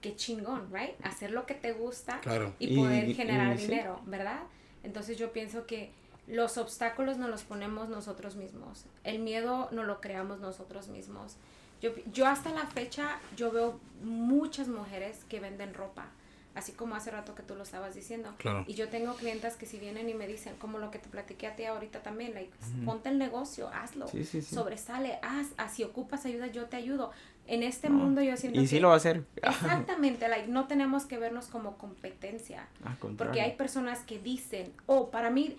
[0.00, 0.94] qué chingón, ¿right?
[1.04, 2.54] Hacer lo que te gusta Claro.
[2.58, 3.66] y poder y- generar y sí.
[3.66, 4.40] dinero, ¿verdad?
[4.84, 5.92] Entonces yo pienso que
[6.28, 8.84] los obstáculos nos los ponemos nosotros mismos.
[9.02, 11.36] El miedo no lo creamos nosotros mismos.
[11.80, 16.06] Yo, yo hasta la fecha, yo veo muchas mujeres que venden ropa,
[16.54, 18.34] así como hace rato que tú lo estabas diciendo.
[18.38, 18.64] Claro.
[18.66, 21.46] Y yo tengo clientas que si vienen y me dicen, como lo que te platiqué
[21.46, 22.50] a ti ahorita también, like,
[22.84, 24.54] ponte el negocio, hazlo, Sí, sí, sí.
[24.54, 27.12] sobresale, haz, ah, si ocupas ayuda, yo te ayudo.
[27.46, 27.96] En este No.
[27.96, 28.68] mundo yo siento y que...
[28.68, 32.66] sí lo va a hacer Exactamente, like, no tenemos que vernos como competencia.
[32.84, 32.96] Al.
[33.16, 35.56] Porque hay personas que dicen, oh, para mí,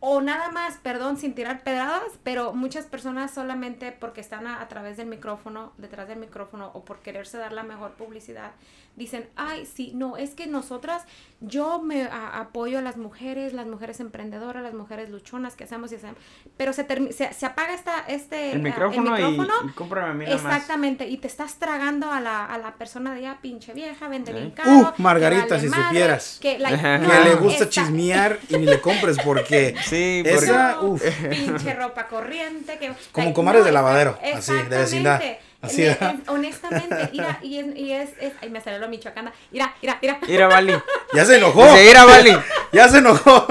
[0.00, 4.68] o nada más, perdón, sin tirar pedradas, pero muchas personas solamente porque están a, a
[4.68, 8.52] través del micrófono, detrás del micrófono, o por quererse dar la mejor publicidad,
[8.96, 11.02] dicen, ay, sí, no, es que nosotras,
[11.40, 15.92] yo me a- apoyo a las mujeres, las mujeres emprendedoras, las mujeres luchonas que hacemos
[15.92, 16.16] y hacemos,
[16.56, 20.24] pero se, se, se apaga esta, este, el micrófono, y- micrófono, y, cómprame a mí
[20.32, 24.32] Exactamente, y te estás tragando a la, a la persona de ya, pinche vieja, vende
[24.32, 24.52] bien ¿Eh?
[24.54, 24.70] caro.
[24.96, 26.38] Uh, Margarita, vale si madre, supieras.
[26.40, 30.72] Que, no, que le gusta esta- chismear y ni le compres porque sí porque esa,
[30.76, 32.78] no, uf, pinche ropa corriente.
[32.78, 35.20] Que, Como like, comadres de lavadero, así, de vecindad.
[35.62, 35.96] Así, es-
[36.28, 39.32] honestamente, mira, y es, y es, es- ay, me salió lo michoacana.
[39.50, 40.18] Mira, mira, mira.
[40.28, 40.74] ir a Bali
[41.12, 42.36] ya se enojó, Dice, ir a Bali
[42.72, 43.46] ya se enojó.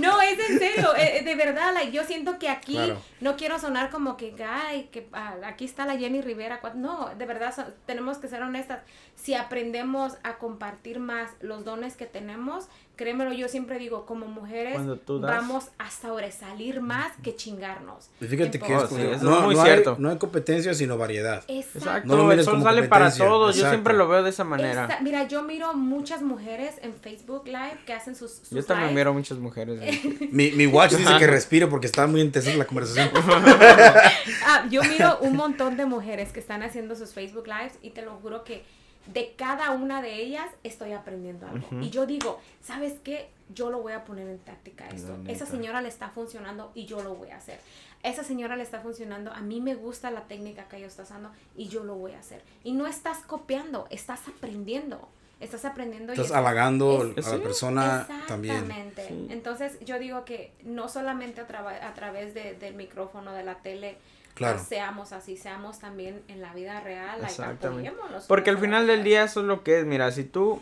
[0.00, 2.96] No, es en serio, eh, de verdad, like, yo siento que aquí Claro.
[3.20, 6.60] no quiero sonar como que, ay, que ah, aquí está la Jenny Rivera.
[6.74, 8.80] No, de verdad, so- tenemos que ser honestas.
[9.14, 12.66] Si aprendemos a compartir más los dones que tenemos,
[12.96, 18.08] créemelo, yo siempre digo, como mujeres vamos a sobresalir más que chingarnos.
[18.20, 19.96] Y Fíjate que es, pocas sí, como- eso es no, muy no hay, cierto.
[19.98, 21.42] no hay competencia sino variedad.
[21.48, 21.78] Exacto.
[21.78, 24.98] exacto No lo el sol sale para todos yo siempre lo veo de esa manera
[25.02, 29.00] mira, yo miro muchas mujeres en Facebook Live que hacen sus, sus yo también lives.
[29.00, 29.80] miro muchas mujeres.
[30.32, 33.10] Mi, mi watch dice que respire porque está muy intensa la conversación.
[34.46, 38.02] Ah, yo miro un montón de mujeres que están haciendo sus Facebook Lives y te
[38.02, 38.62] lo juro que
[39.06, 41.66] de cada una de ellas estoy aprendiendo algo.
[41.80, 43.28] Y yo digo, ¿sabes qué?
[43.54, 45.16] Yo lo voy a poner en táctica esto.
[45.28, 47.60] Esa señora le está funcionando y yo lo voy a hacer.
[48.02, 51.30] Esa señora le está funcionando, a mí me gusta la técnica que ella está usando
[51.56, 52.42] y yo lo voy a hacer.
[52.62, 55.08] Y no estás copiando, estás aprendiendo.
[55.40, 57.42] estás aprendiendo Estás estás- halagando es- a la Sí.
[57.42, 58.54] persona también.
[58.54, 59.08] Exactamente.
[59.08, 59.26] Sí.
[59.30, 63.96] Entonces yo digo que no solamente a, a través de- del micrófono, de la tele,
[64.34, 64.58] Claro.
[64.60, 67.20] ah, seamos así, seamos también en la vida real.
[67.22, 67.88] Exactamente.
[67.88, 69.86] apoyémonos Porque al final del día eso es lo que es.
[69.86, 70.60] Mira, si tú,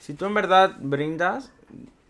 [0.00, 1.50] si tú en verdad brindas,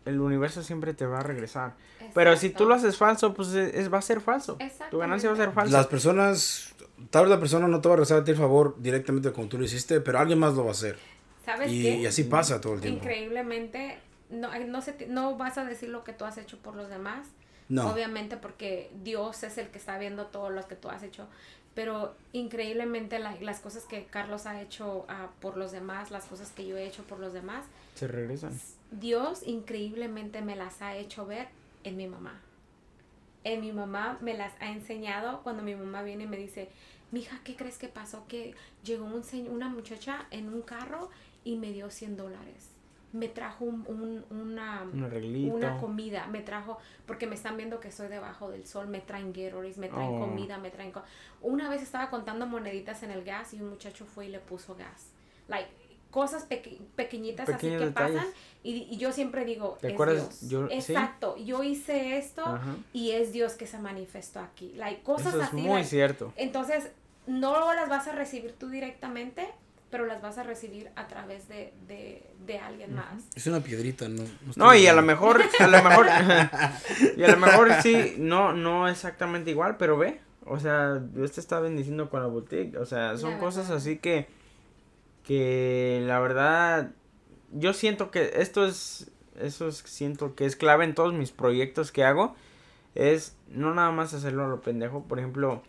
[0.05, 1.73] el universo siempre te va a regresar.
[2.15, 4.59] Pero si tú lo haces falso, pues es, es- va a ser falso.
[4.91, 5.77] Tu ganancia va a ser falsa.
[5.77, 6.75] Las personas,
[7.11, 9.49] tal vez la persona no te va a regresar a ti el favor directamente como
[9.49, 10.99] tú lo hiciste, pero alguien más lo va a hacer.
[11.45, 11.95] ¿Sabes Y, qué?
[11.99, 13.03] y así pasa todo el tiempo.
[13.05, 13.99] Increíblemente,
[14.31, 17.27] no, no, se, no vas a decir lo que tú has hecho por los demás.
[17.71, 17.91] No.
[17.91, 21.27] Obviamente porque Dios es el que está viendo todo lo que tú has hecho.
[21.75, 26.51] Pero increíblemente la- las cosas que Carlos ha hecho ah, por los demás, las cosas
[26.51, 27.65] que yo he hecho por los demás,
[27.95, 28.59] Se regresan.
[28.91, 31.47] Dios increíblemente me las ha hecho ver
[31.85, 32.41] en mi mamá.
[33.45, 36.69] En mi mamá me las ha enseñado cuando mi mamá viene y me dice,
[37.13, 38.27] mija, ¿qué crees que pasó?
[38.29, 41.09] Que llegó un se- una muchacha en un carro
[41.45, 42.69] y me dio 100 dólares.
[43.13, 45.03] Me trajo un- un- una, Un
[45.53, 49.33] una comida, me trajo, porque me están viendo que soy debajo del sol, me traen
[49.33, 50.21] Gatorades, me traen Oh.
[50.21, 50.93] comida, me traen...
[50.93, 51.03] co-
[51.43, 54.75] Una vez estaba contando moneditas en el gas y un muchacho fue y le puso
[54.77, 55.09] gas.
[55.49, 55.69] Like,
[56.13, 58.17] cosas peque- pequeñitas Pequeños así que detalles.
[58.19, 58.33] pasan
[58.63, 60.41] y, y yo siempre digo, ¿Te es acuerdas?
[60.49, 60.51] Dios.
[60.51, 60.93] Yo- sí.
[60.93, 62.77] Exacto, yo hice esto Ajá.
[62.93, 64.73] y es Dios que se manifestó aquí.
[64.77, 65.57] Like, cosas Eso es así.
[65.57, 66.33] muy like, cierto.
[66.37, 66.91] entonces,
[67.27, 69.49] no las vas a recibir tú directamente,
[69.91, 73.25] pero las vas a recibir a través de, de, de alguien más.
[73.35, 74.23] Es una piedrita, ¿no?
[74.57, 76.07] No, y a lo lo mejor, a lo mejor,
[77.17, 81.41] y a lo mejor sí, no, no exactamente igual, pero ve, o sea, Dios te
[81.41, 83.77] está bendiciendo con la boutique, o sea, son La cosas verdad.
[83.79, 84.29] así que,
[85.25, 86.91] que la verdad,
[87.53, 89.11] yo siento que esto es,
[89.41, 92.35] eso es, siento que es clave en todos mis proyectos que hago,
[92.95, 95.63] es no nada más hacerlo a lo pendejo, por ejemplo,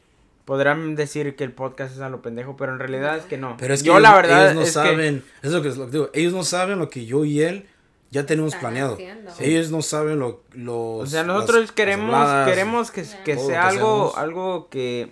[0.45, 3.55] podrán decir que el podcast es a lo pendejo, pero en realidad es que no.
[3.57, 5.67] Pero es que yo ellos, la verdad ellos no es que- saben, es lo que,
[5.69, 7.67] es lo que digo, ellos no saben lo que yo y él
[8.09, 8.93] ya tenemos Están planeado.
[8.95, 9.31] haciendo.
[9.39, 11.03] Ellos no saben lo, los...
[11.03, 15.09] O sea, nosotros las queremos habladas, queremos que, que sea que algo algo que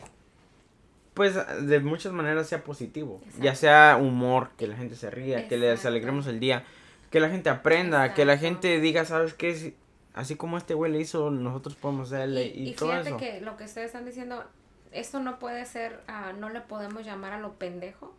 [1.13, 3.43] pues de muchas maneras sea positivo, Exacto.
[3.43, 6.63] ya sea humor, que la gente se ría, que les alegremos el día,
[7.11, 9.55] que la gente aprenda, que la gente diga, ¿sabes qué?
[9.55, 9.75] Si-
[10.13, 13.17] Así como este güey le hizo, nosotros podemos hacerle y, Y, y todo fíjate eso.
[13.17, 14.43] que lo que ustedes están diciendo,
[14.91, 18.15] esto no puede ser, ah, no le podemos llamar a lo pendejo,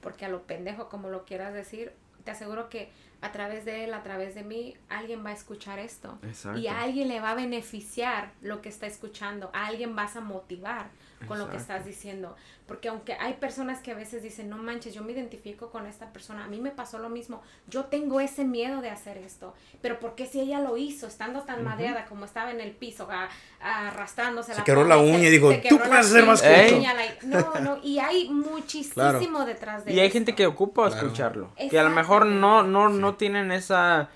[0.00, 1.92] porque a lo pendejo, como lo quieras decir,
[2.24, 2.90] te aseguro que
[3.20, 6.18] a través de él, a través de mí, alguien va a escuchar esto.
[6.22, 6.58] Exacto.
[6.58, 10.20] Y a alguien le va a beneficiar lo que está escuchando, a alguien vas a
[10.20, 10.90] motivar
[11.28, 12.34] con lo que estás diciendo.
[12.66, 16.12] Porque aunque hay personas que a veces dicen, no manches, yo me identifico con esta
[16.12, 19.52] persona, a mí me pasó lo mismo, yo tengo ese miedo de hacer esto,
[19.82, 23.08] pero ¿por qué si ella lo hizo, estando tan madeada como estaba en el piso,
[23.10, 23.28] a-
[23.60, 26.76] arrastrándose Se la quebró la uña y dijo, "Tú puedes hacer más pinche que yo".
[26.78, 30.14] uña, like, no, no, y hay muchísimo detrás de Y hay esto.
[30.14, 31.06] gente que ocupa Claro.
[31.06, 34.08] escucharlo, que a lo mejor no no no tienen esa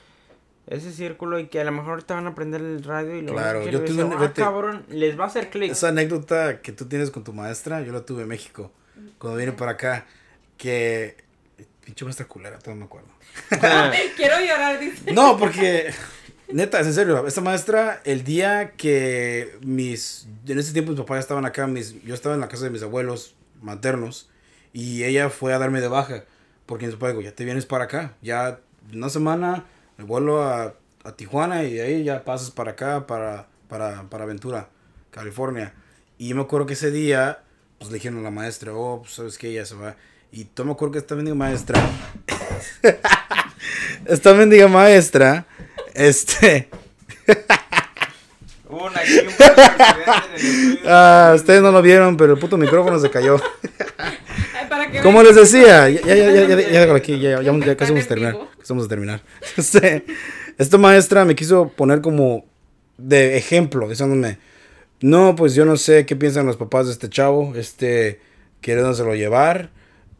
[0.66, 3.32] ese círculo y que a lo mejor te van a prender el radio y lo
[3.32, 5.72] Claro, van a yo tuve dicen, un- "Ah, cabrón, les va a hacer clic.
[5.72, 8.72] Esa anécdota que tú tienes con tu maestra, yo la tuve en México.
[9.18, 10.06] Cuando vine para acá,
[10.56, 11.16] que...
[11.84, 13.08] Pinche maestra culera, todavía me acuerdo.
[14.16, 15.12] Quiero llorar, dice.
[15.12, 15.92] No, porque...
[16.52, 20.28] Neta, es en serio, esta maestra, el día que mis...
[20.46, 22.70] En ese tiempo mis papás ya estaban acá, mis, yo estaba en la casa de
[22.70, 24.28] mis abuelos maternos,
[24.72, 26.24] y ella fue a darme de baja,
[26.66, 28.60] porque mis papás digo, ya te vienes para acá, ya
[28.92, 29.64] una semana
[29.96, 34.24] me vuelo a, a Tijuana y de ahí ya pasas para acá, para, para, para
[34.24, 34.68] Ventura,
[35.10, 35.74] California.
[36.18, 37.40] Y me acuerdo que ese día,
[37.78, 39.96] pues le dijeron a la maestra, oh, pues sabes que ella se va.
[40.32, 41.80] Y yo me acuerdo que esta bendiga maestra,
[44.06, 45.46] esta bendiga maestra,
[45.94, 46.68] este,
[48.68, 53.36] una- aquí un el ah, ustedes no lo vieron, pero el puto micrófono se cayó.
[55.02, 57.76] Como les decía, ya, ya, ya, ya, ya, ya, déjalo aquí, ya, ya, ya, ya
[57.76, 58.38] casi vamos a terminar.
[58.58, 59.22] Casi vamos a terminar.
[59.56, 60.04] Este,
[60.58, 62.44] esta maestra me quiso poner como
[62.98, 64.38] de ejemplo, diciéndome,
[65.00, 68.20] no, pues yo no sé qué piensan los papás de este chavo, este,
[68.60, 69.70] queriéndoselo llevar,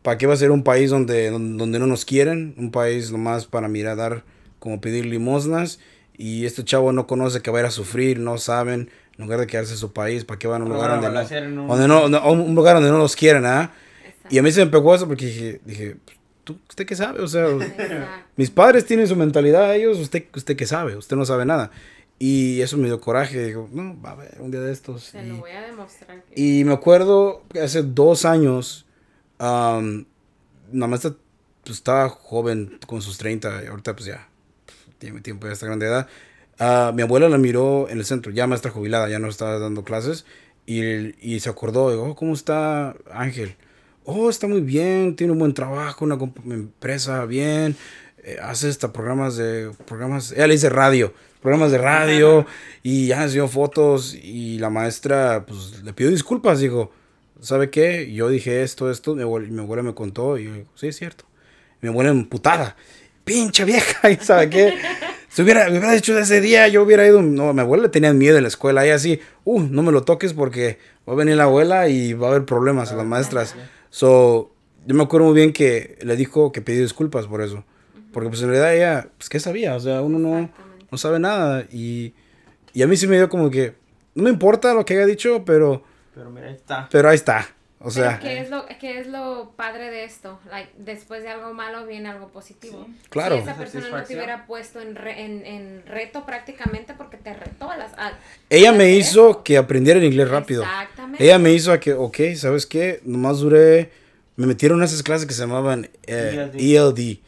[0.03, 2.55] ¿para qué va a ser un país donde, donde no nos quieren?
[2.59, 4.25] Un país nomás para mirar, dar,
[4.59, 5.79] como pedir limosnas,
[6.17, 9.41] y este chavo no conoce que va a ir a sufrir, no saben, en lugar
[9.41, 12.33] de quedarse en su país, ¿para qué van a un lugar donde no, donde no,
[12.33, 13.73] un lugar donde no los quieren, ah?
[14.25, 14.35] Exacto.
[14.35, 15.97] Y a mí se me pegó eso porque dije, dije
[16.45, 17.21] ¿tú, ¿usted qué sabe?
[17.23, 18.27] O sea, Exacto.
[18.37, 20.97] mis padres tienen su mentalidad, ellos, ¿usted, usted qué sabe?
[20.97, 21.71] Usted no sabe nada.
[22.19, 23.45] Y eso me dio coraje.
[23.47, 25.05] Digo, no, va a ver, un día de estos.
[25.05, 26.23] Se Y, lo voy a demostrar.
[26.25, 28.87] que- y me acuerdo que hace dos años,
[29.39, 30.07] am,
[30.73, 31.15] la maestra
[31.65, 34.29] pues, estaba joven, con sus 30, y ahorita pues ya,
[34.99, 36.09] tiene tiempo, ya está grande de edad.
[36.59, 39.83] Ah, mi abuela la miró en el centro, ya maestra jubilada, ya no estaba dando
[39.83, 40.25] clases,
[40.67, 40.83] y,
[41.21, 43.57] y se acordó, digo, oh, ¿cómo está Ángel?
[44.07, 46.19] Oh, está muy bien, tiene un buen trabajo, una
[46.55, 47.75] empresa bien,
[48.23, 52.47] eh, hace hasta programas de, programas, ella le dice radio, programas de radio,
[52.83, 56.93] y ya enseñó fotos, y la maestra, pues, le pidió disculpas, dijo,
[57.41, 58.13] ¿sabe qué?
[58.13, 60.97] Yo dije esto, esto, mi abuela, mi abuela me contó, y yo digo, sí, es
[60.97, 61.25] cierto.
[61.81, 62.77] Mi abuela emputada,
[63.25, 64.75] pinche vieja, ¿y sabe qué?
[65.35, 67.21] Si hubiera, me hubiera dicho ese día, yo hubiera ido.
[67.21, 68.85] No, mi abuela le tenía miedo en la escuela.
[68.85, 70.79] Ella así, uh, no me lo toques porque
[71.09, 73.57] va a venir la abuela y va a haber problemas a las maestras.
[73.95, 74.51] So,
[74.87, 77.63] yo me acuerdo muy bien que le dijo que pidió disculpas por eso.
[78.13, 80.51] Porque pues en realidad ella, pues qué sabía, o sea, uno no,
[80.91, 81.65] no sabe nada.
[81.71, 82.13] Y,
[82.73, 83.77] y a mí sí me dio como que,
[84.17, 86.89] no me importa lo que haya dicho, pero, Pero mira, ahí está.
[86.91, 87.47] pero ahí está.
[87.87, 90.41] O sea, ¿qué es, lo, ¿qué es lo padre de esto?
[90.51, 92.87] Like, después de algo malo viene algo positivo.
[93.11, 93.37] Claro.
[93.37, 97.35] Si esa persona no te hubiera puesto en, re- en, en reto prácticamente porque te
[97.35, 97.93] retó a las...
[97.99, 98.13] a-
[98.49, 99.43] ella a me hizo eso.
[99.45, 100.63] que aprendiera el inglés rápido.
[100.63, 101.23] Exactamente.
[101.23, 103.01] Ella me hizo a que, ok, ¿sabes qué?
[103.05, 103.91] Nomás duré,
[104.37, 107.19] me metieron en esas clases que se llamaban eh, ELD.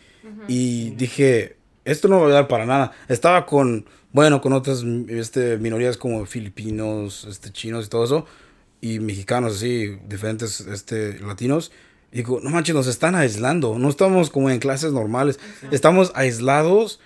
[0.49, 2.93] Y dije, esto no va a ayudar para nada.
[3.09, 8.27] Estaba con, bueno, con otras este, minorías como filipinos, este, chinos y todo eso.
[8.95, 11.73] Y mexicanos así, diferentes este, latinos.
[12.13, 13.79] Y digo, no manches, nos están aislando.
[13.79, 15.39] No estamos como en clases normales.
[15.71, 17.01] Estamos aislados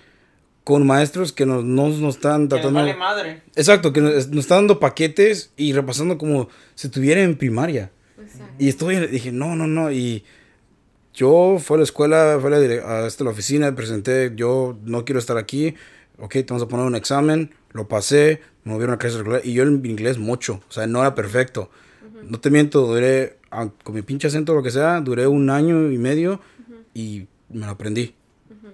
[0.63, 2.79] con maestros que nos, no nos están Que tratando...
[2.79, 3.41] vale madre.
[3.55, 7.91] Exacto, que nos, nos está dando paquetes y repasando como si estuviera en primaria.
[8.21, 8.53] Exacto.
[8.59, 9.91] Y estoy, dije, no, no, no.
[9.91, 10.23] Y
[11.15, 14.77] yo fui a la escuela, fui a la, dire- a esta, la oficina, presenté, yo
[14.83, 15.73] no quiero estar aquí.
[16.19, 17.55] Ok, te vamos a poner un examen.
[17.71, 19.45] Lo pasé, me movieron a clases regulares.
[19.45, 21.69] Y yo en inglés mucho, o sea, no era perfecto.
[22.23, 25.49] No te miento, duré, ah, con mi pinche acento o lo que sea, duré un
[25.49, 26.39] año y medio
[26.93, 28.13] y me lo aprendí.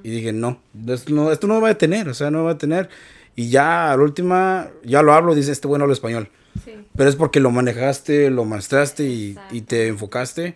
[0.04, 2.44] Y dije, no, esto no, esto no me va a detener, o sea, no me
[2.46, 2.90] va a detener.
[3.36, 6.30] Y ya a la última, ya lo hablo, dice, este bueno habla español.
[6.64, 6.74] Sí.
[6.96, 10.56] Pero es porque lo manejaste, lo maestraste y, te enfocaste.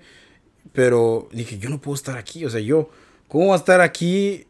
[0.74, 2.46] Pero dije, yo no puedo estar aquí.
[2.46, 2.90] O sea, yo,
[3.28, 4.48] ¿cómo voy a estar aquí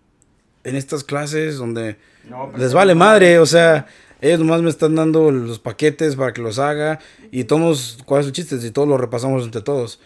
[0.63, 1.97] en estas clases donde
[2.29, 3.39] No, pues, les vale madre?
[3.39, 3.87] O sea,
[4.21, 6.99] ellos nomás me están dando los paquetes para que los haga.
[7.31, 8.55] Y todos, ¿cuál es el chiste?
[8.61, 9.99] Y todos lo repasamos entre todos.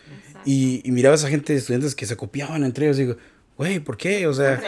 [0.45, 2.97] Y, y miraba a esa gente, estudiantes que se copiaban entre ellos.
[2.99, 3.17] Y digo,
[3.57, 4.25] güey, ¿por qué?
[4.27, 4.61] O sea,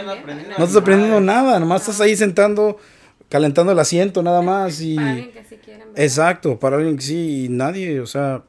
[0.58, 1.60] no estás aprendiendo nada.
[1.60, 2.78] Nomás estás ahí sentando,
[3.30, 4.82] calentando el asiento nada más.
[4.82, 4.96] Y...
[4.96, 5.58] Para alguien que sí.
[6.00, 8.44] Exacto, para alguien que sí, y nadie, o sea,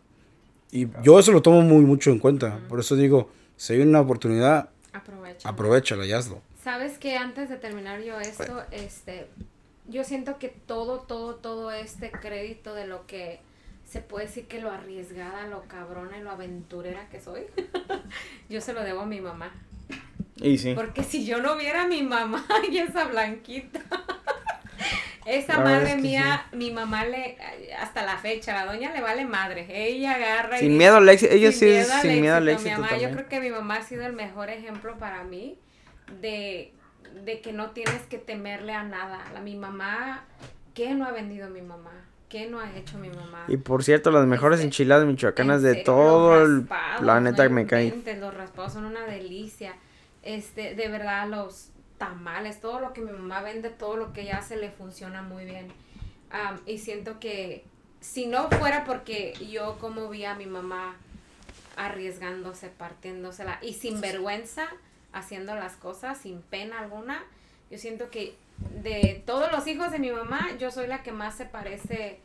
[0.71, 2.61] y yo eso lo tomo muy mucho en cuenta.
[2.69, 5.49] Por eso digo, si hay una oportunidad, Aprovecha.
[5.49, 6.43] aprovechala y hazlo.
[6.63, 9.29] Sabes que antes de terminar yo esto, este,
[9.89, 13.41] yo siento que todo, todo, todo este crédito de lo que
[13.85, 17.43] se puede decir que lo arriesgada, lo cabrona y lo aventurera que soy,
[18.51, 19.51] yo se lo debo a mi mamá.
[20.37, 20.75] Y sí.
[20.75, 23.81] Porque si yo no viera a mi mamá y esa blanquita,
[25.27, 27.37] esa La madre es que mía, mi mamá le,
[27.79, 29.67] hasta la fecha, la doña le vale madre.
[29.69, 31.33] Ella agarra y Sin dice- miedo al éxito.
[31.35, 33.15] Ella sí sin miedo al éxito, mi mamá, Yo también.
[33.15, 35.59] creo que mi mamá ha sido el mejor ejemplo para mí
[36.21, 36.73] de,
[37.25, 39.25] de que no tienes que temerle a nada.
[39.33, 40.25] La, mi mamá,
[40.75, 41.93] ¿qué no ha vendido mi mamá?
[42.29, 43.45] ¿Qué no ha hecho mi mamá?
[43.49, 46.69] Y por cierto, las mejores Este, enchiladas michoacanas de serio, todo el
[46.99, 47.95] planeta me cae.
[48.21, 49.75] Los raspados son una delicia.
[50.23, 54.39] Este, de verdad, los tamales, todo lo que mi mamá vende, todo lo que ella
[54.39, 55.69] hace le funciona muy bien.
[56.67, 57.65] Y siento que
[58.01, 60.97] si no fuera porque yo como vi a mi mamá
[61.77, 64.69] arriesgándose, partiéndosela y sin vergüenza
[65.13, 67.23] haciendo las cosas, sin pena alguna,
[67.71, 68.35] yo siento que
[68.83, 72.19] de todos los hijos de mi mamá, yo soy la que más se parece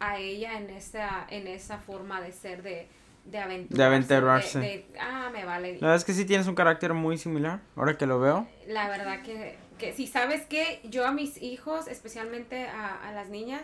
[0.00, 2.86] a ella en esa, en esa forma de ser, de,
[3.24, 3.76] de aventurarse.
[3.78, 4.58] De aventurarse.
[4.58, 5.74] de- de, ah, me vale.
[5.74, 7.60] La verdad es que sí tienes un carácter muy similar.
[7.76, 8.46] Ahora que lo veo.
[8.68, 13.28] La verdad que, que si sabes que yo a mis hijos, especialmente a, a las
[13.28, 13.62] niñas,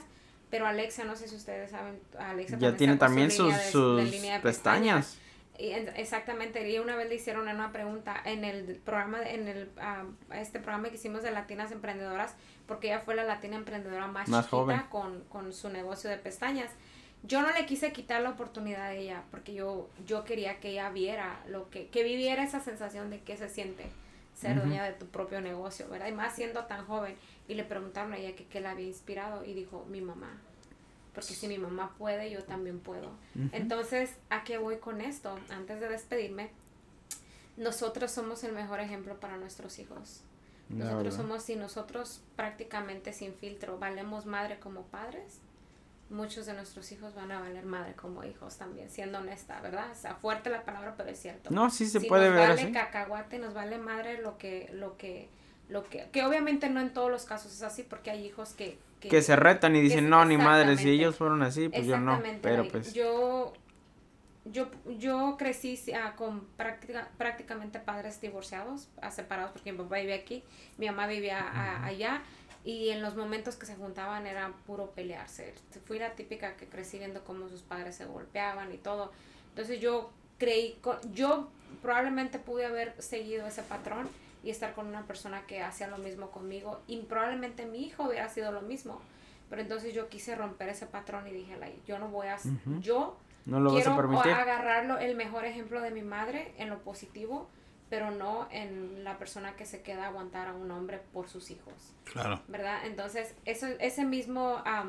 [0.50, 3.70] pero Alexia, no sé si ustedes saben, Alexia Ya tiene sacó su también sus, de-
[3.70, 5.14] sus de pestañas.
[5.22, 5.27] En-
[5.59, 10.05] exactamente, y una vez le hicieron una pregunta en el programa, de- en el, ah,
[10.35, 12.35] este programa que hicimos de Latinas Emprendedoras,
[12.66, 14.80] porque ella fue la latina emprendedora más, Más chiquita joven.
[14.90, 16.70] Con, con su negocio de pestañas.
[17.24, 20.89] Yo no le quise quitar la oportunidad a ella, porque yo, yo quería que ella
[20.90, 23.86] viera lo que, que viviera esa sensación de qué se siente
[24.36, 26.06] ser dueña de tu propio negocio, ¿verdad?
[26.06, 27.16] Y más siendo tan joven.
[27.48, 30.40] Y le preguntaron a ella que qué la había inspirado y dijo, mi mamá.
[31.18, 33.10] Porque si mi mamá puede, yo también puedo.
[33.52, 35.36] Entonces, ¿a qué voy con esto?
[35.50, 36.50] Antes de despedirme,
[37.56, 40.22] nosotros somos el mejor ejemplo para nuestros hijos.
[40.68, 45.40] Nosotros somos, si nosotros prácticamente sin filtro valemos madre como padres,
[46.10, 49.90] muchos de nuestros hijos van a valer madre como hijos también, siendo honesta, ¿verdad?
[49.90, 51.50] O sea, fuerte la palabra, pero es cierto.
[51.50, 52.72] No, sí se si puede nos ver vale así.
[52.72, 55.28] cacahuate, nos vale madre lo que, lo que,
[55.68, 58.78] lo que, que obviamente no en todos los casos es así, porque hay hijos que,
[59.00, 62.12] Que se retan y dicen, no, ni madre, si ellos fueron así, pues yo no.
[62.12, 62.92] Exactamente, Pero pues.
[62.92, 63.52] Yo,
[64.44, 64.68] yo,
[64.98, 70.42] yo crecí ah, con práctica, prácticamente padres divorciados, ah, separados, porque mi papá vivía aquí,
[70.78, 72.22] mi mamá vivía ah, allá,
[72.64, 75.54] y en los momentos que se juntaban era puro pelearse.
[75.86, 79.12] Fui la típica que crecí viendo cómo sus padres se golpeaban y todo.
[79.50, 80.78] Entonces yo creí,
[81.12, 81.50] yo
[81.82, 84.08] probablemente pude haber seguido ese patrón
[84.43, 88.28] y estar con una persona que hacía lo mismo conmigo y probablemente mi hijo hubiera
[88.28, 89.01] sido lo mismo.
[89.51, 91.56] Pero entonces yo quise romper ese patrón y dije,
[91.86, 92.36] yo no voy a,
[92.81, 93.16] yo
[93.47, 94.32] no lo quiero vas a permitir.
[94.32, 97.48] agarrarlo el mejor ejemplo de mi madre en lo positivo,
[97.89, 101.51] pero no en la persona que se queda a aguantar a un hombre por sus
[101.51, 101.94] hijos.
[102.05, 102.43] Claro.
[102.48, 102.85] ¿Verdad?
[102.85, 104.85] Entonces, eso, ese mismo, ah,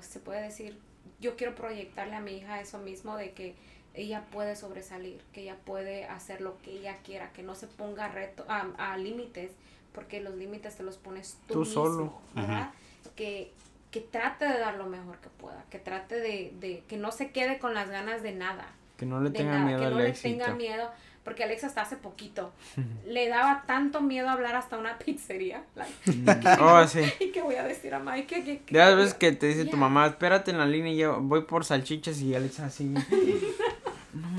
[0.00, 0.80] se puede decir,
[1.20, 3.54] yo quiero proyectarle a mi hija eso mismo de que
[3.96, 8.08] ella puede sobresalir, que ella puede hacer lo que ella quiera, que no se ponga
[8.08, 9.52] reto, a límites,
[9.96, 12.12] porque los límites te los pones tú, mismo, solo.
[12.34, 12.70] ¿verdad?
[13.16, 13.50] que,
[13.90, 17.30] que trate de dar lo mejor que pueda, que trate de, de que no se
[17.30, 18.68] quede con las ganas de nada.
[18.98, 20.90] Que no le tenga miedo que no le tenga miedo,
[21.24, 22.52] porque Alex hasta hace poquito
[23.06, 25.64] le daba tanto miedo hablar hasta una pizzería.
[26.60, 27.00] oh, sí.
[27.18, 28.26] ¿Y qué voy a decir a Mike?
[28.44, 31.42] ¿Qué, ya ves que te dice tu mamá, espérate en la línea y yo voy
[31.44, 32.92] por salchichas y Alex así.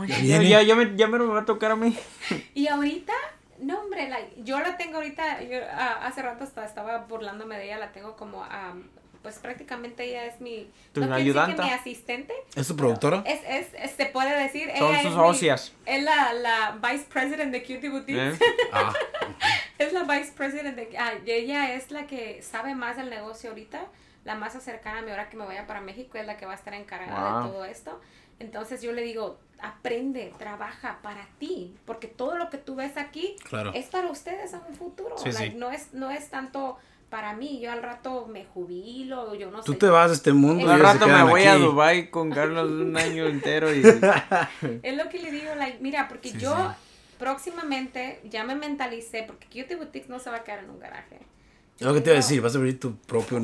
[0.05, 1.97] Ya, ya, ya, me, ya me va a tocar a mí.
[2.53, 3.13] y ahorita
[3.59, 4.09] no, hombre,
[4.43, 5.59] yo la tengo ahorita, yo,
[6.01, 8.45] hace rato hasta estaba burlándome de ella, la tengo como,
[9.23, 11.61] pues prácticamente ella es mi, ¿Tu no ayudante?
[11.61, 12.33] mi asistente.
[12.55, 13.23] ¿Es su productora?
[13.25, 13.41] Es,
[13.73, 15.73] es, se puede decir, Son ella sus es ocias.
[15.85, 18.39] es la, la vice president de Cutie Boutiques.
[18.39, 18.45] ¿Eh?
[18.71, 18.93] Ah.
[19.79, 23.87] es la vice president de, ah, ella es la que sabe más del negocio ahorita,
[24.23, 26.51] la más cercana a mi hora que me vaya para México, es la que va
[26.51, 27.99] a estar encargada de todo esto.
[28.39, 33.35] Entonces yo le digo, aprende, trabaja para ti, porque todo lo que tú ves aquí
[33.73, 35.15] es para ustedes en un futuro.
[35.55, 36.77] No, es, no es tanto
[37.09, 39.77] para mí, yo al rato me jubilo, yo no tú sé.
[39.77, 40.69] Tú te vas a este mundo.
[40.69, 43.73] al rato me voy a Dubai con Carlos un año entero.
[43.73, 43.81] Y...
[43.81, 46.73] es lo que le digo, mira, porque yo
[47.17, 51.19] próximamente ya me mentalicé, porque Cutie Boutiques no se va a quedar en un garaje.
[51.79, 53.39] Es lo que te iba a decir, vas a abrir tu propio...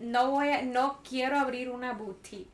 [0.00, 2.53] No voy a, no quiero abrir una boutique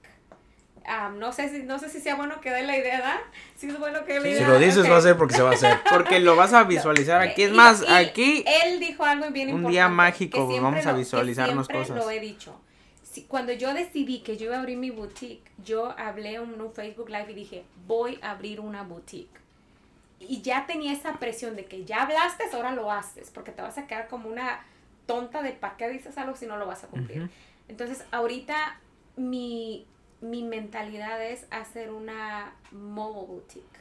[1.19, 3.21] no sé si no sé si sea bueno que dé la idea, ¿da?
[3.57, 5.79] Si es bueno que Si lo dices va a ser porque se va a hacer.
[5.91, 7.43] Porque lo vas a visualizar aquí.
[7.43, 8.45] Es más, aquí.
[8.65, 9.67] Él dijo algo bien importante.
[9.67, 11.97] Un día mágico, vamos a visualizarnos que cosas.
[11.97, 12.59] lo he dicho.
[13.03, 16.73] Si, cuando yo decidí que yo iba a abrir mi boutique, yo hablé en un
[16.73, 19.41] Facebook Live y dije, voy a abrir una boutique.
[20.21, 23.79] Y ya tenía esa presión de que ya hablaste, ahora lo haces, porque te vas
[23.79, 24.61] a quedar como una
[25.07, 27.29] tonta de para qué dices algo si no lo vas a cumplir.
[27.69, 28.79] Entonces, ahorita
[29.17, 29.87] mi,
[30.21, 33.81] mi mentalidad es hacer una mobile boutique.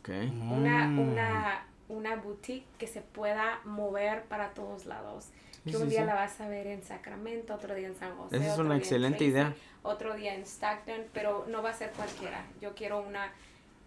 [0.00, 0.28] Okay.
[0.28, 0.98] Una, mm.
[0.98, 5.28] una, una boutique que se pueda mover para todos lados.
[5.64, 8.36] Que un día la vas a ver en Sacramento, otro día en San José.
[8.36, 9.54] Esa es una excelente idea.
[9.82, 12.44] Otro día en Stockton, pero no va a ser cualquiera.
[12.60, 13.32] Yo quiero una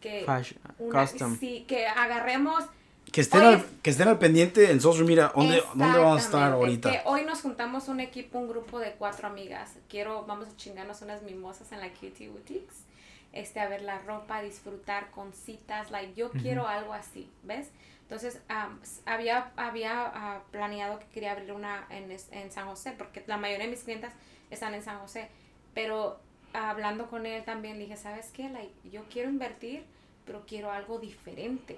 [0.02, 0.26] que...
[0.80, 1.38] una, custom.
[1.38, 2.64] Sí, que agarremos
[3.12, 6.52] que estén, al, que estén al pendiente en social media, ¿dónde, ¿dónde vamos a estar
[6.52, 6.92] ahorita?
[6.92, 9.78] Que hoy nos juntamos un equipo, un grupo de cuatro amigas.
[9.88, 12.84] Quiero, vamos a chingarnos unas mimosas en la Cutie Boutiques.
[13.34, 17.70] Este, a ver la ropa, disfrutar con citas, like, yo quiero algo así, ¿ves?
[18.02, 18.42] Entonces,
[19.06, 23.66] había, había ah, planeado que quería abrir una en, en San José, porque la mayoría
[23.66, 24.14] de mis clientas
[24.50, 25.30] están en San José,
[25.74, 26.20] pero
[26.54, 28.50] hablando con él también dije, ¿sabes qué?
[28.50, 29.84] Like, yo quiero invertir,
[30.26, 31.78] pero quiero algo diferente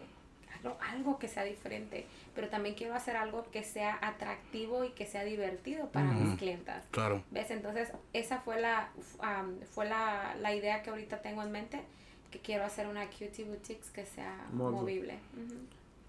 [0.82, 2.06] algo que sea diferente,
[2.36, 6.86] pero también quiero hacer algo que sea atractivo y que sea divertido para mis clientas.
[6.92, 7.24] Claro.
[7.32, 7.52] ¿Ves?
[7.52, 8.90] Entonces, esa fue la
[9.72, 11.82] fue la, la, idea que ahorita tengo en mente,
[12.32, 15.20] que quiero hacer una cutie boutiques que sea movible.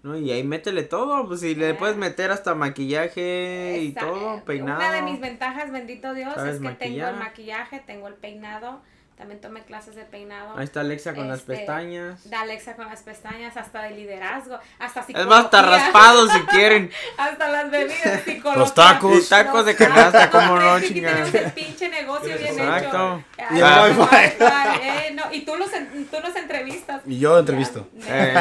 [0.03, 4.79] No, y ahí métele todo, pues si le puedes meter hasta maquillaje y todo, peinado.
[4.79, 8.81] Una de mis ventajas, bendito Dios, es que tengo el maquillaje, tengo el peinado,
[9.21, 10.57] también tomé clases de peinado.
[10.57, 12.27] Ahí está Alexa con las este, pestañas.
[12.27, 16.89] Da Alexa con las pestañas, hasta de liderazgo, hasta Es más, hasta raspado si quieren.
[17.17, 18.59] hasta las bebidas, psicología.
[18.59, 19.29] Los tacos.
[19.29, 21.23] tacos de canasta, como no, chingada.
[21.25, 23.23] Tenemos el pinche negocio bien Exacto.
[23.37, 23.55] hecho.
[23.55, 27.03] Y, ah, eh, no, y tú los, tú los entrevistas.
[27.05, 27.87] Y yo entrevisto.
[28.07, 28.33] Eh.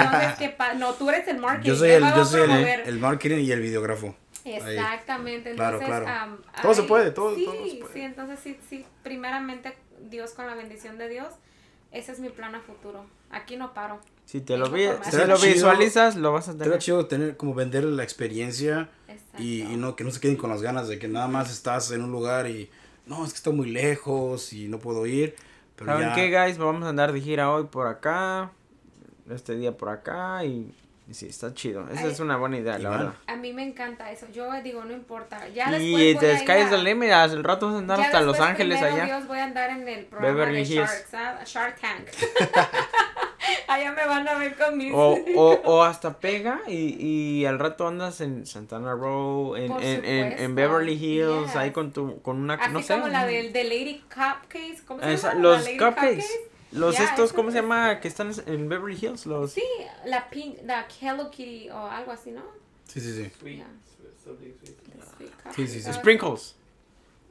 [0.76, 1.68] No, tú eres el marketing.
[1.68, 4.14] Yo soy el, yo soy el, el marketing y el videógrafo.
[4.46, 5.50] Exactamente.
[5.50, 6.38] Entonces, claro, claro.
[6.62, 7.92] todo se puede, todo, sí, todo se puede.
[7.92, 9.76] Sí, entonces sí, sí, primeramente
[10.08, 11.34] Dios con la bendición de Dios,
[11.92, 13.04] ese es mi plan a futuro.
[13.30, 14.00] Aquí no paro.
[14.24, 16.68] Si te lo, vi, si lo visualizas, lo vas a tener.
[16.68, 18.88] Será chido tener, como vender la experiencia
[19.38, 21.90] y, y, no que no se queden con las ganas de que nada más estás
[21.90, 22.70] en un lugar y
[23.06, 25.34] no, es que está muy lejos y no puedo ir.
[25.74, 26.58] Pero ¿Saben qué, guys?
[26.58, 28.52] Vamos a andar de gira hoy por acá,
[29.28, 30.72] este día por acá Y
[31.12, 31.88] sí, está chido.
[31.90, 32.12] Esa Ay.
[32.12, 33.14] es una buena idea, la verdad.
[33.26, 34.26] A mí me encanta eso.
[34.32, 35.48] Yo digo, no importa.
[35.48, 37.10] Ya después Y te a- the limit.
[37.10, 39.04] Al rato vas a andar ya hasta Los Ángeles allá.
[39.04, 40.90] Dios, voy a andar en el programa Beverly de Hills.
[40.90, 41.40] Sharks, ¿ah?
[41.44, 42.08] Shark Tank.
[43.68, 44.92] allá me van a ver con mis...
[44.92, 46.96] O, o, o hasta pega y,
[47.40, 51.56] y al rato andas en Santana Row, en, en, en, Beverly Hills, yes.
[51.56, 52.94] ahí con tu con una, Así no sé.
[52.94, 54.82] como la del de Lady Cupcakes.
[54.86, 55.34] ¿Cómo se llama?
[55.34, 56.49] los La Lady cupcakes.
[56.72, 58.00] Los Ya, estos, ¿cómo se es- llama?
[58.00, 59.52] Que están en Beverly Hills, los...
[59.52, 59.62] Sí,
[60.04, 62.42] la pink, la Hello Kitty o algo así, ¿no?
[62.86, 63.46] Sí, sí, sí.
[63.56, 63.66] Yeah.
[65.54, 65.92] Sí, sí, sí.
[65.92, 66.54] Sprinkles.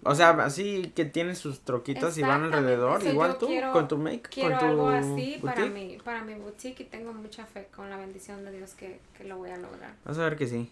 [0.04, 3.88] O sea, así que tienen sus troquitas y van alrededor, eso igual tú, quiero- con
[3.90, 5.74] tu make, Quiero con tu algo así para boutique.
[5.74, 9.26] mi, para mi boutique y tengo mucha fe con la bendición de Dios que, que
[9.26, 9.94] lo voy a lograr.
[10.06, 10.72] Vas a ver que sí.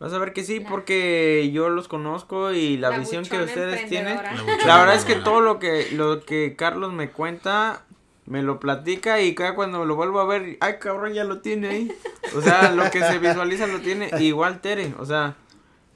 [0.00, 3.38] Vas a ver que sí, La- porque yo los conozco y la, La visión que
[3.40, 4.16] ustedes tienen.
[4.16, 4.34] La
[4.66, 7.84] La verdad es que todo lo que lo que Carlos me cuenta
[8.26, 11.68] me lo platica y cada cuando lo vuelvo a ver, ay cabrón, ya lo tiene
[11.68, 11.92] ahí.
[12.36, 15.34] O sea, lo que se visualiza lo tiene igual Tere, o sea,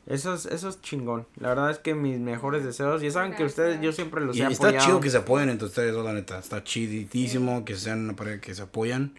[0.06, 1.26] eso es, eso es chingón.
[1.36, 4.42] La verdad es que mis mejores deseos, ya saben que ustedes yo siempre los Y
[4.42, 4.84] he está apoyado.
[4.86, 6.38] chido que se apoyen entre ustedes, dos, la neta.
[6.40, 9.14] Está chidísimo que sean una pareja que se apoyan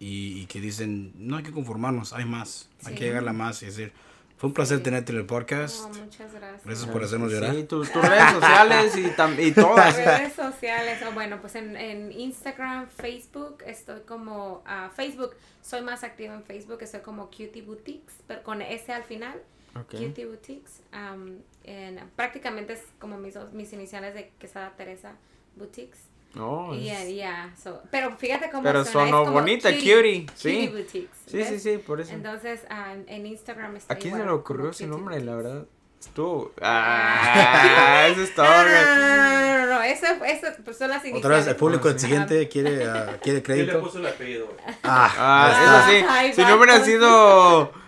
[0.00, 3.62] y, y que dicen, no hay que conformarnos, hay más, hay que llegarle a más.
[3.62, 3.92] Y decir,
[4.36, 5.80] fue un placer tenerte en el podcast.
[5.84, 6.64] Oh, muchas gracias.
[6.64, 7.54] Gracias por hacernos llorar.
[7.54, 9.96] Sí, tus, tus redes sociales y, tam- y todas.
[9.96, 16.02] redes sociales, o bueno, pues en, en Instagram, Facebook, estoy como, ah, Facebook, soy más
[16.04, 19.40] activa en Facebook, estoy como Cutie Boutiques, pero con S al final,
[19.76, 19.90] Ok.
[19.92, 25.12] Cutie Boutiques, am, en, prácticamente es como mis, dos- mis iniciales de Quesada Teresa
[25.56, 26.00] Boutiques.
[26.34, 29.70] No, Y es- ya, ya, so- pero fíjate cómo Pero suena, es sonó como bonita,
[29.72, 30.52] cutie, sí.
[30.52, 31.10] Cutie Boutiques.
[31.26, 32.12] Sí, sí, sí, por eso.
[32.12, 35.64] Entonces, ah, en- Instagram está ¿A quién igual, se le ocurrió ese nombre, la verdad?
[36.00, 36.52] Estuvo.
[36.60, 38.44] Ah, eso es todo.
[38.44, 41.24] No, no, no, no, no, no, eso, eso pues son las iniciales.
[41.24, 41.94] Otra vez, el público Ah, sí.
[42.06, 43.80] exigente quiere, ah, quiere ¿Quién le crédito.
[43.80, 44.46] puso el apellido?
[44.46, 44.58] güey?
[44.82, 46.06] Ah, Ah, eso sí.
[46.08, 46.86] Ay, si no hubiera vatos.
[46.88, 47.83] sido.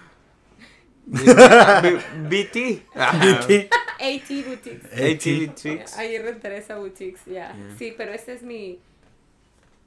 [1.07, 2.83] BT.
[2.95, 3.12] Ah,
[3.99, 4.93] AT Boutiques.
[4.93, 5.97] AT Boutiques.
[5.97, 7.33] Ahí en Teresa Boutiques, ya.
[7.33, 7.57] Yeah.
[7.78, 8.78] Sí, pero ese es mi.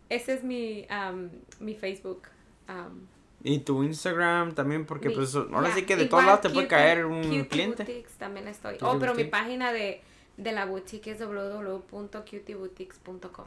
[0.09, 1.29] Ese es mi, um,
[1.59, 2.23] mi Facebook.
[2.67, 3.05] um,
[3.43, 6.41] Y tu Instagram también, porque mi- pues ahora ya, sí que de igual, todos lados
[6.41, 7.83] te puede caer un Cutie cliente.
[7.83, 8.73] Boutiques también estoy.
[8.73, 9.29] Cutie Oh, pero mi Boutique.
[9.31, 10.01] página de,
[10.37, 13.45] de la boutique es www.cutieboutiques.com.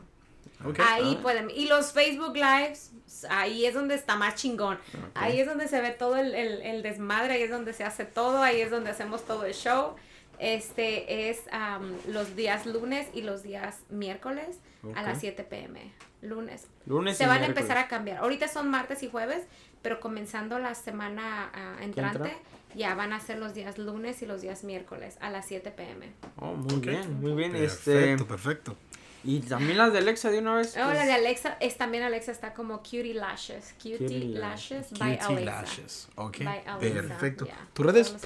[0.65, 0.79] ok.
[0.81, 1.23] Ahí Ah.
[1.23, 1.51] pueden.
[1.51, 2.91] Y los Facebook Lives,
[3.31, 4.79] ahí es donde está más chingón.
[5.15, 8.05] Ahí es donde se ve todo el, el- el desmadre, ahí es donde se hace
[8.05, 9.95] todo, ahí es donde hacemos todo el show.
[10.39, 14.59] Este es am, los días lunes y los días miércoles
[14.97, 15.93] a las 7 pm.
[16.21, 16.67] Lunes.
[16.87, 18.19] Lunes se y van a empezar a cambiar.
[18.19, 19.45] Ahorita son martes y jueves,
[19.83, 22.37] pero comenzando la semana ah, entrante, entra?
[22.75, 26.13] ya van a ser los días lunes y los días miércoles a las 7 pm.
[26.37, 27.53] Oh, muy bien, muy bien.
[27.53, 28.25] Perfecto, Este.
[28.25, 28.77] perfecto.
[29.25, 30.77] Y también las de Alexa de una vez.
[30.77, 33.73] Oh, pues, la de Alexa, es también Alexa está como Cutie Lashes.
[33.75, 35.63] Cutie, Cutie Lashes by Cutie Alexa.
[35.63, 36.09] Lashes.
[36.17, 37.45] Ok, By Alexa, perfecto.
[37.45, 37.69] yeah.
[37.73, 38.17] ¿Tus redes?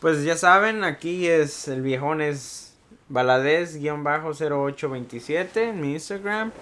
[0.00, 2.74] Pues ya saben, aquí es el viejón es
[3.10, 6.52] baladez-0827 en mi Instagram.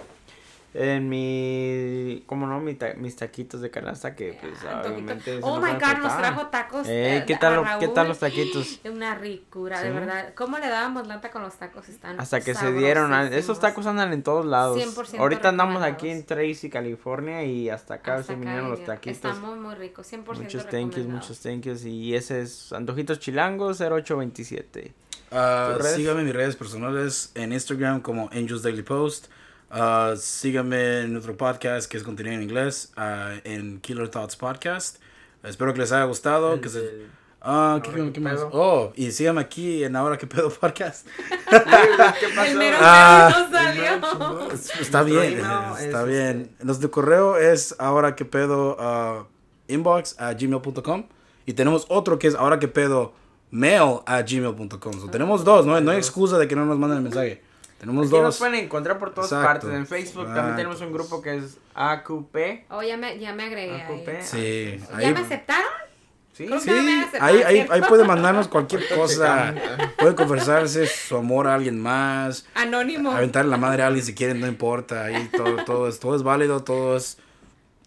[0.78, 2.60] En mi, ¿cómo no?
[2.60, 5.38] Mi ta- mis taquitos de canasta que pues Ah, obviamente...
[5.40, 6.86] Oh my god, nos trajo tacos.
[6.86, 8.80] Eh, eh, ¿qué a tal, lo- ¿Qué tal los taquitos?
[8.84, 9.94] Una ricura, de Sí.
[9.94, 10.34] verdad.
[10.34, 11.88] ¿Cómo le dábamos lata con los tacos?
[11.88, 13.14] Están Hasta que se dieron.
[13.14, 14.76] ah, Esos tacos andan en todos lados.
[14.76, 16.26] 100% Ahorita andamos aquí en.
[16.26, 19.16] Tracy, California y hasta acá Hasta se acá vinieron los taquitos.
[19.16, 20.02] Está muy, muy rico.
[20.02, 21.84] 100% Muchos thank yous, muchos thank yous.
[21.86, 24.92] Y ese es Antojitos Chilangos 0827.
[25.32, 25.96] Ah, ¿Tus redes?
[25.96, 29.28] síganme en mis redes personales en Instagram como Angels Daily Post.
[29.70, 34.98] Ah, síganme en nuestro podcast que es contenido en inglés ah, en Killer Thoughts Podcast.
[35.42, 36.60] Espero que les haya gustado.
[36.60, 37.06] que se-
[37.48, 38.40] Ah, ¿qué, qué que más?
[38.50, 41.06] Oh, y síganme aquí en Ahora que pedo podcast.
[41.48, 43.30] ¿Qué El mero Ah.
[43.74, 44.80] mero no salió.
[44.80, 46.50] Está bien, email está es, bien.
[46.62, 49.26] Nuestro correo es ahora que pedo ah,
[49.68, 51.04] inbox a gmail.com
[51.44, 53.12] y tenemos otro que es ahora que pedo
[53.52, 55.00] mail a gmail.com.
[55.00, 55.80] So, tenemos dos, ¿no?
[55.80, 57.42] no hay excusa de que no nos manden el mensaje.
[57.78, 58.38] Tenemos Aquí nos dos.
[58.38, 59.66] pueden encontrar por todas Exacto.
[59.66, 59.70] partes.
[59.70, 60.34] En Facebook Exacto.
[60.36, 62.64] también tenemos un grupo que es AQP.
[62.70, 64.00] Oh, ya me, ya me agregué ahí.
[64.00, 64.22] AQP.
[64.22, 65.68] Sí, ¿Ya ahí, me aceptaron?
[66.32, 69.54] Sí, sí, me ahí, ahí, ahí puede mandarnos cualquier cosa.
[69.98, 72.46] Puede confesarse su amor a alguien más.
[72.54, 73.10] Anónimo.
[73.10, 75.04] Aventarle la madre a alguien si quieren, no importa.
[75.04, 77.16] Ahí todo, todo, es, todo es válido, todo es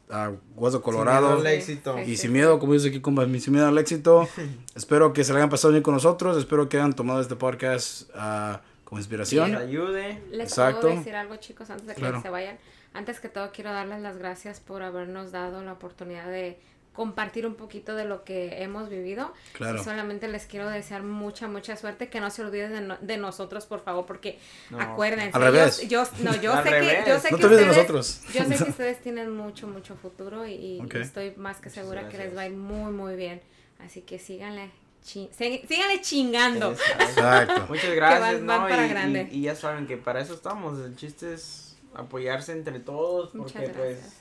[0.09, 1.27] ah, hueso colorado.
[1.35, 1.99] miedo al éxito.
[1.99, 4.27] Y sin miedo, como dice aquí, compa, sin miedo al éxito.
[4.75, 6.35] espero que se la hayan pasado bien con nosotros.
[6.35, 9.51] Espero que hayan tomado este podcast ah, como Que inspiración.
[9.51, 10.21] nos ayude.
[10.31, 10.81] Les Exacto.
[10.81, 12.21] puedo decir algo, chicos, antes de que Claro.
[12.21, 12.57] se vayan.
[12.93, 16.59] Antes que todo, quiero darles las gracias por habernos dado la oportunidad de,
[16.91, 19.31] compartir un poquito de lo que hemos vivido.
[19.53, 19.79] Claro.
[19.79, 23.15] Y solamente les quiero desear mucha, mucha suerte, que no se olviden de, no- de
[23.15, 24.37] nosotros, por favor, porque
[24.69, 25.31] No, acuérdense.
[25.37, 25.87] al revés.
[25.87, 27.07] Yo, yo- no, yo Al sé que, revés.
[27.07, 28.21] yo sé No que te olvides de ustedes, nosotros.
[28.33, 30.95] yo sé que ustedes tienen mucho, mucho futuro y, y Ok.
[30.95, 33.39] estoy más que segura que les va a ir muy, muy bien.
[33.79, 34.69] Así que síganle,
[35.03, 36.71] chi- sí- síganle chingando.
[36.71, 37.65] Exacto.
[37.69, 38.67] Muchas gracias, van- van ¿no?
[38.69, 39.29] para y, grande.
[39.31, 40.79] y- y ya saben que para eso estamos.
[40.79, 43.33] El chiste es apoyarse entre todos.
[43.35, 43.99] Muchas Porque, gracias.
[44.01, 44.13] pues.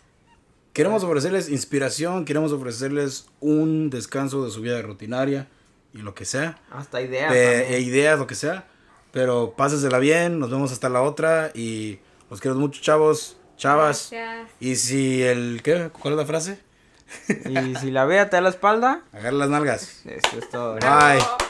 [0.72, 5.48] Queremos ofrecerles inspiración, queremos ofrecerles un descanso de su vida rutinaria
[5.92, 6.60] y lo que sea.
[6.70, 7.32] Hasta ideas.
[7.32, 8.68] de- e ideas, lo que sea.
[9.10, 11.98] Pero pásesela bien, nos vemos hasta la otra y
[12.30, 14.08] los quiero mucho, chavos, chavas.
[14.12, 14.50] Gracias.
[14.60, 15.90] Y si el, ¿qué?
[15.98, 16.60] ¿Cuál es la frase?
[17.28, 20.02] Y si la vea te da la espalda, Agarra las nalgas.
[20.04, 20.74] eso es todo.
[20.76, 21.47] Bye.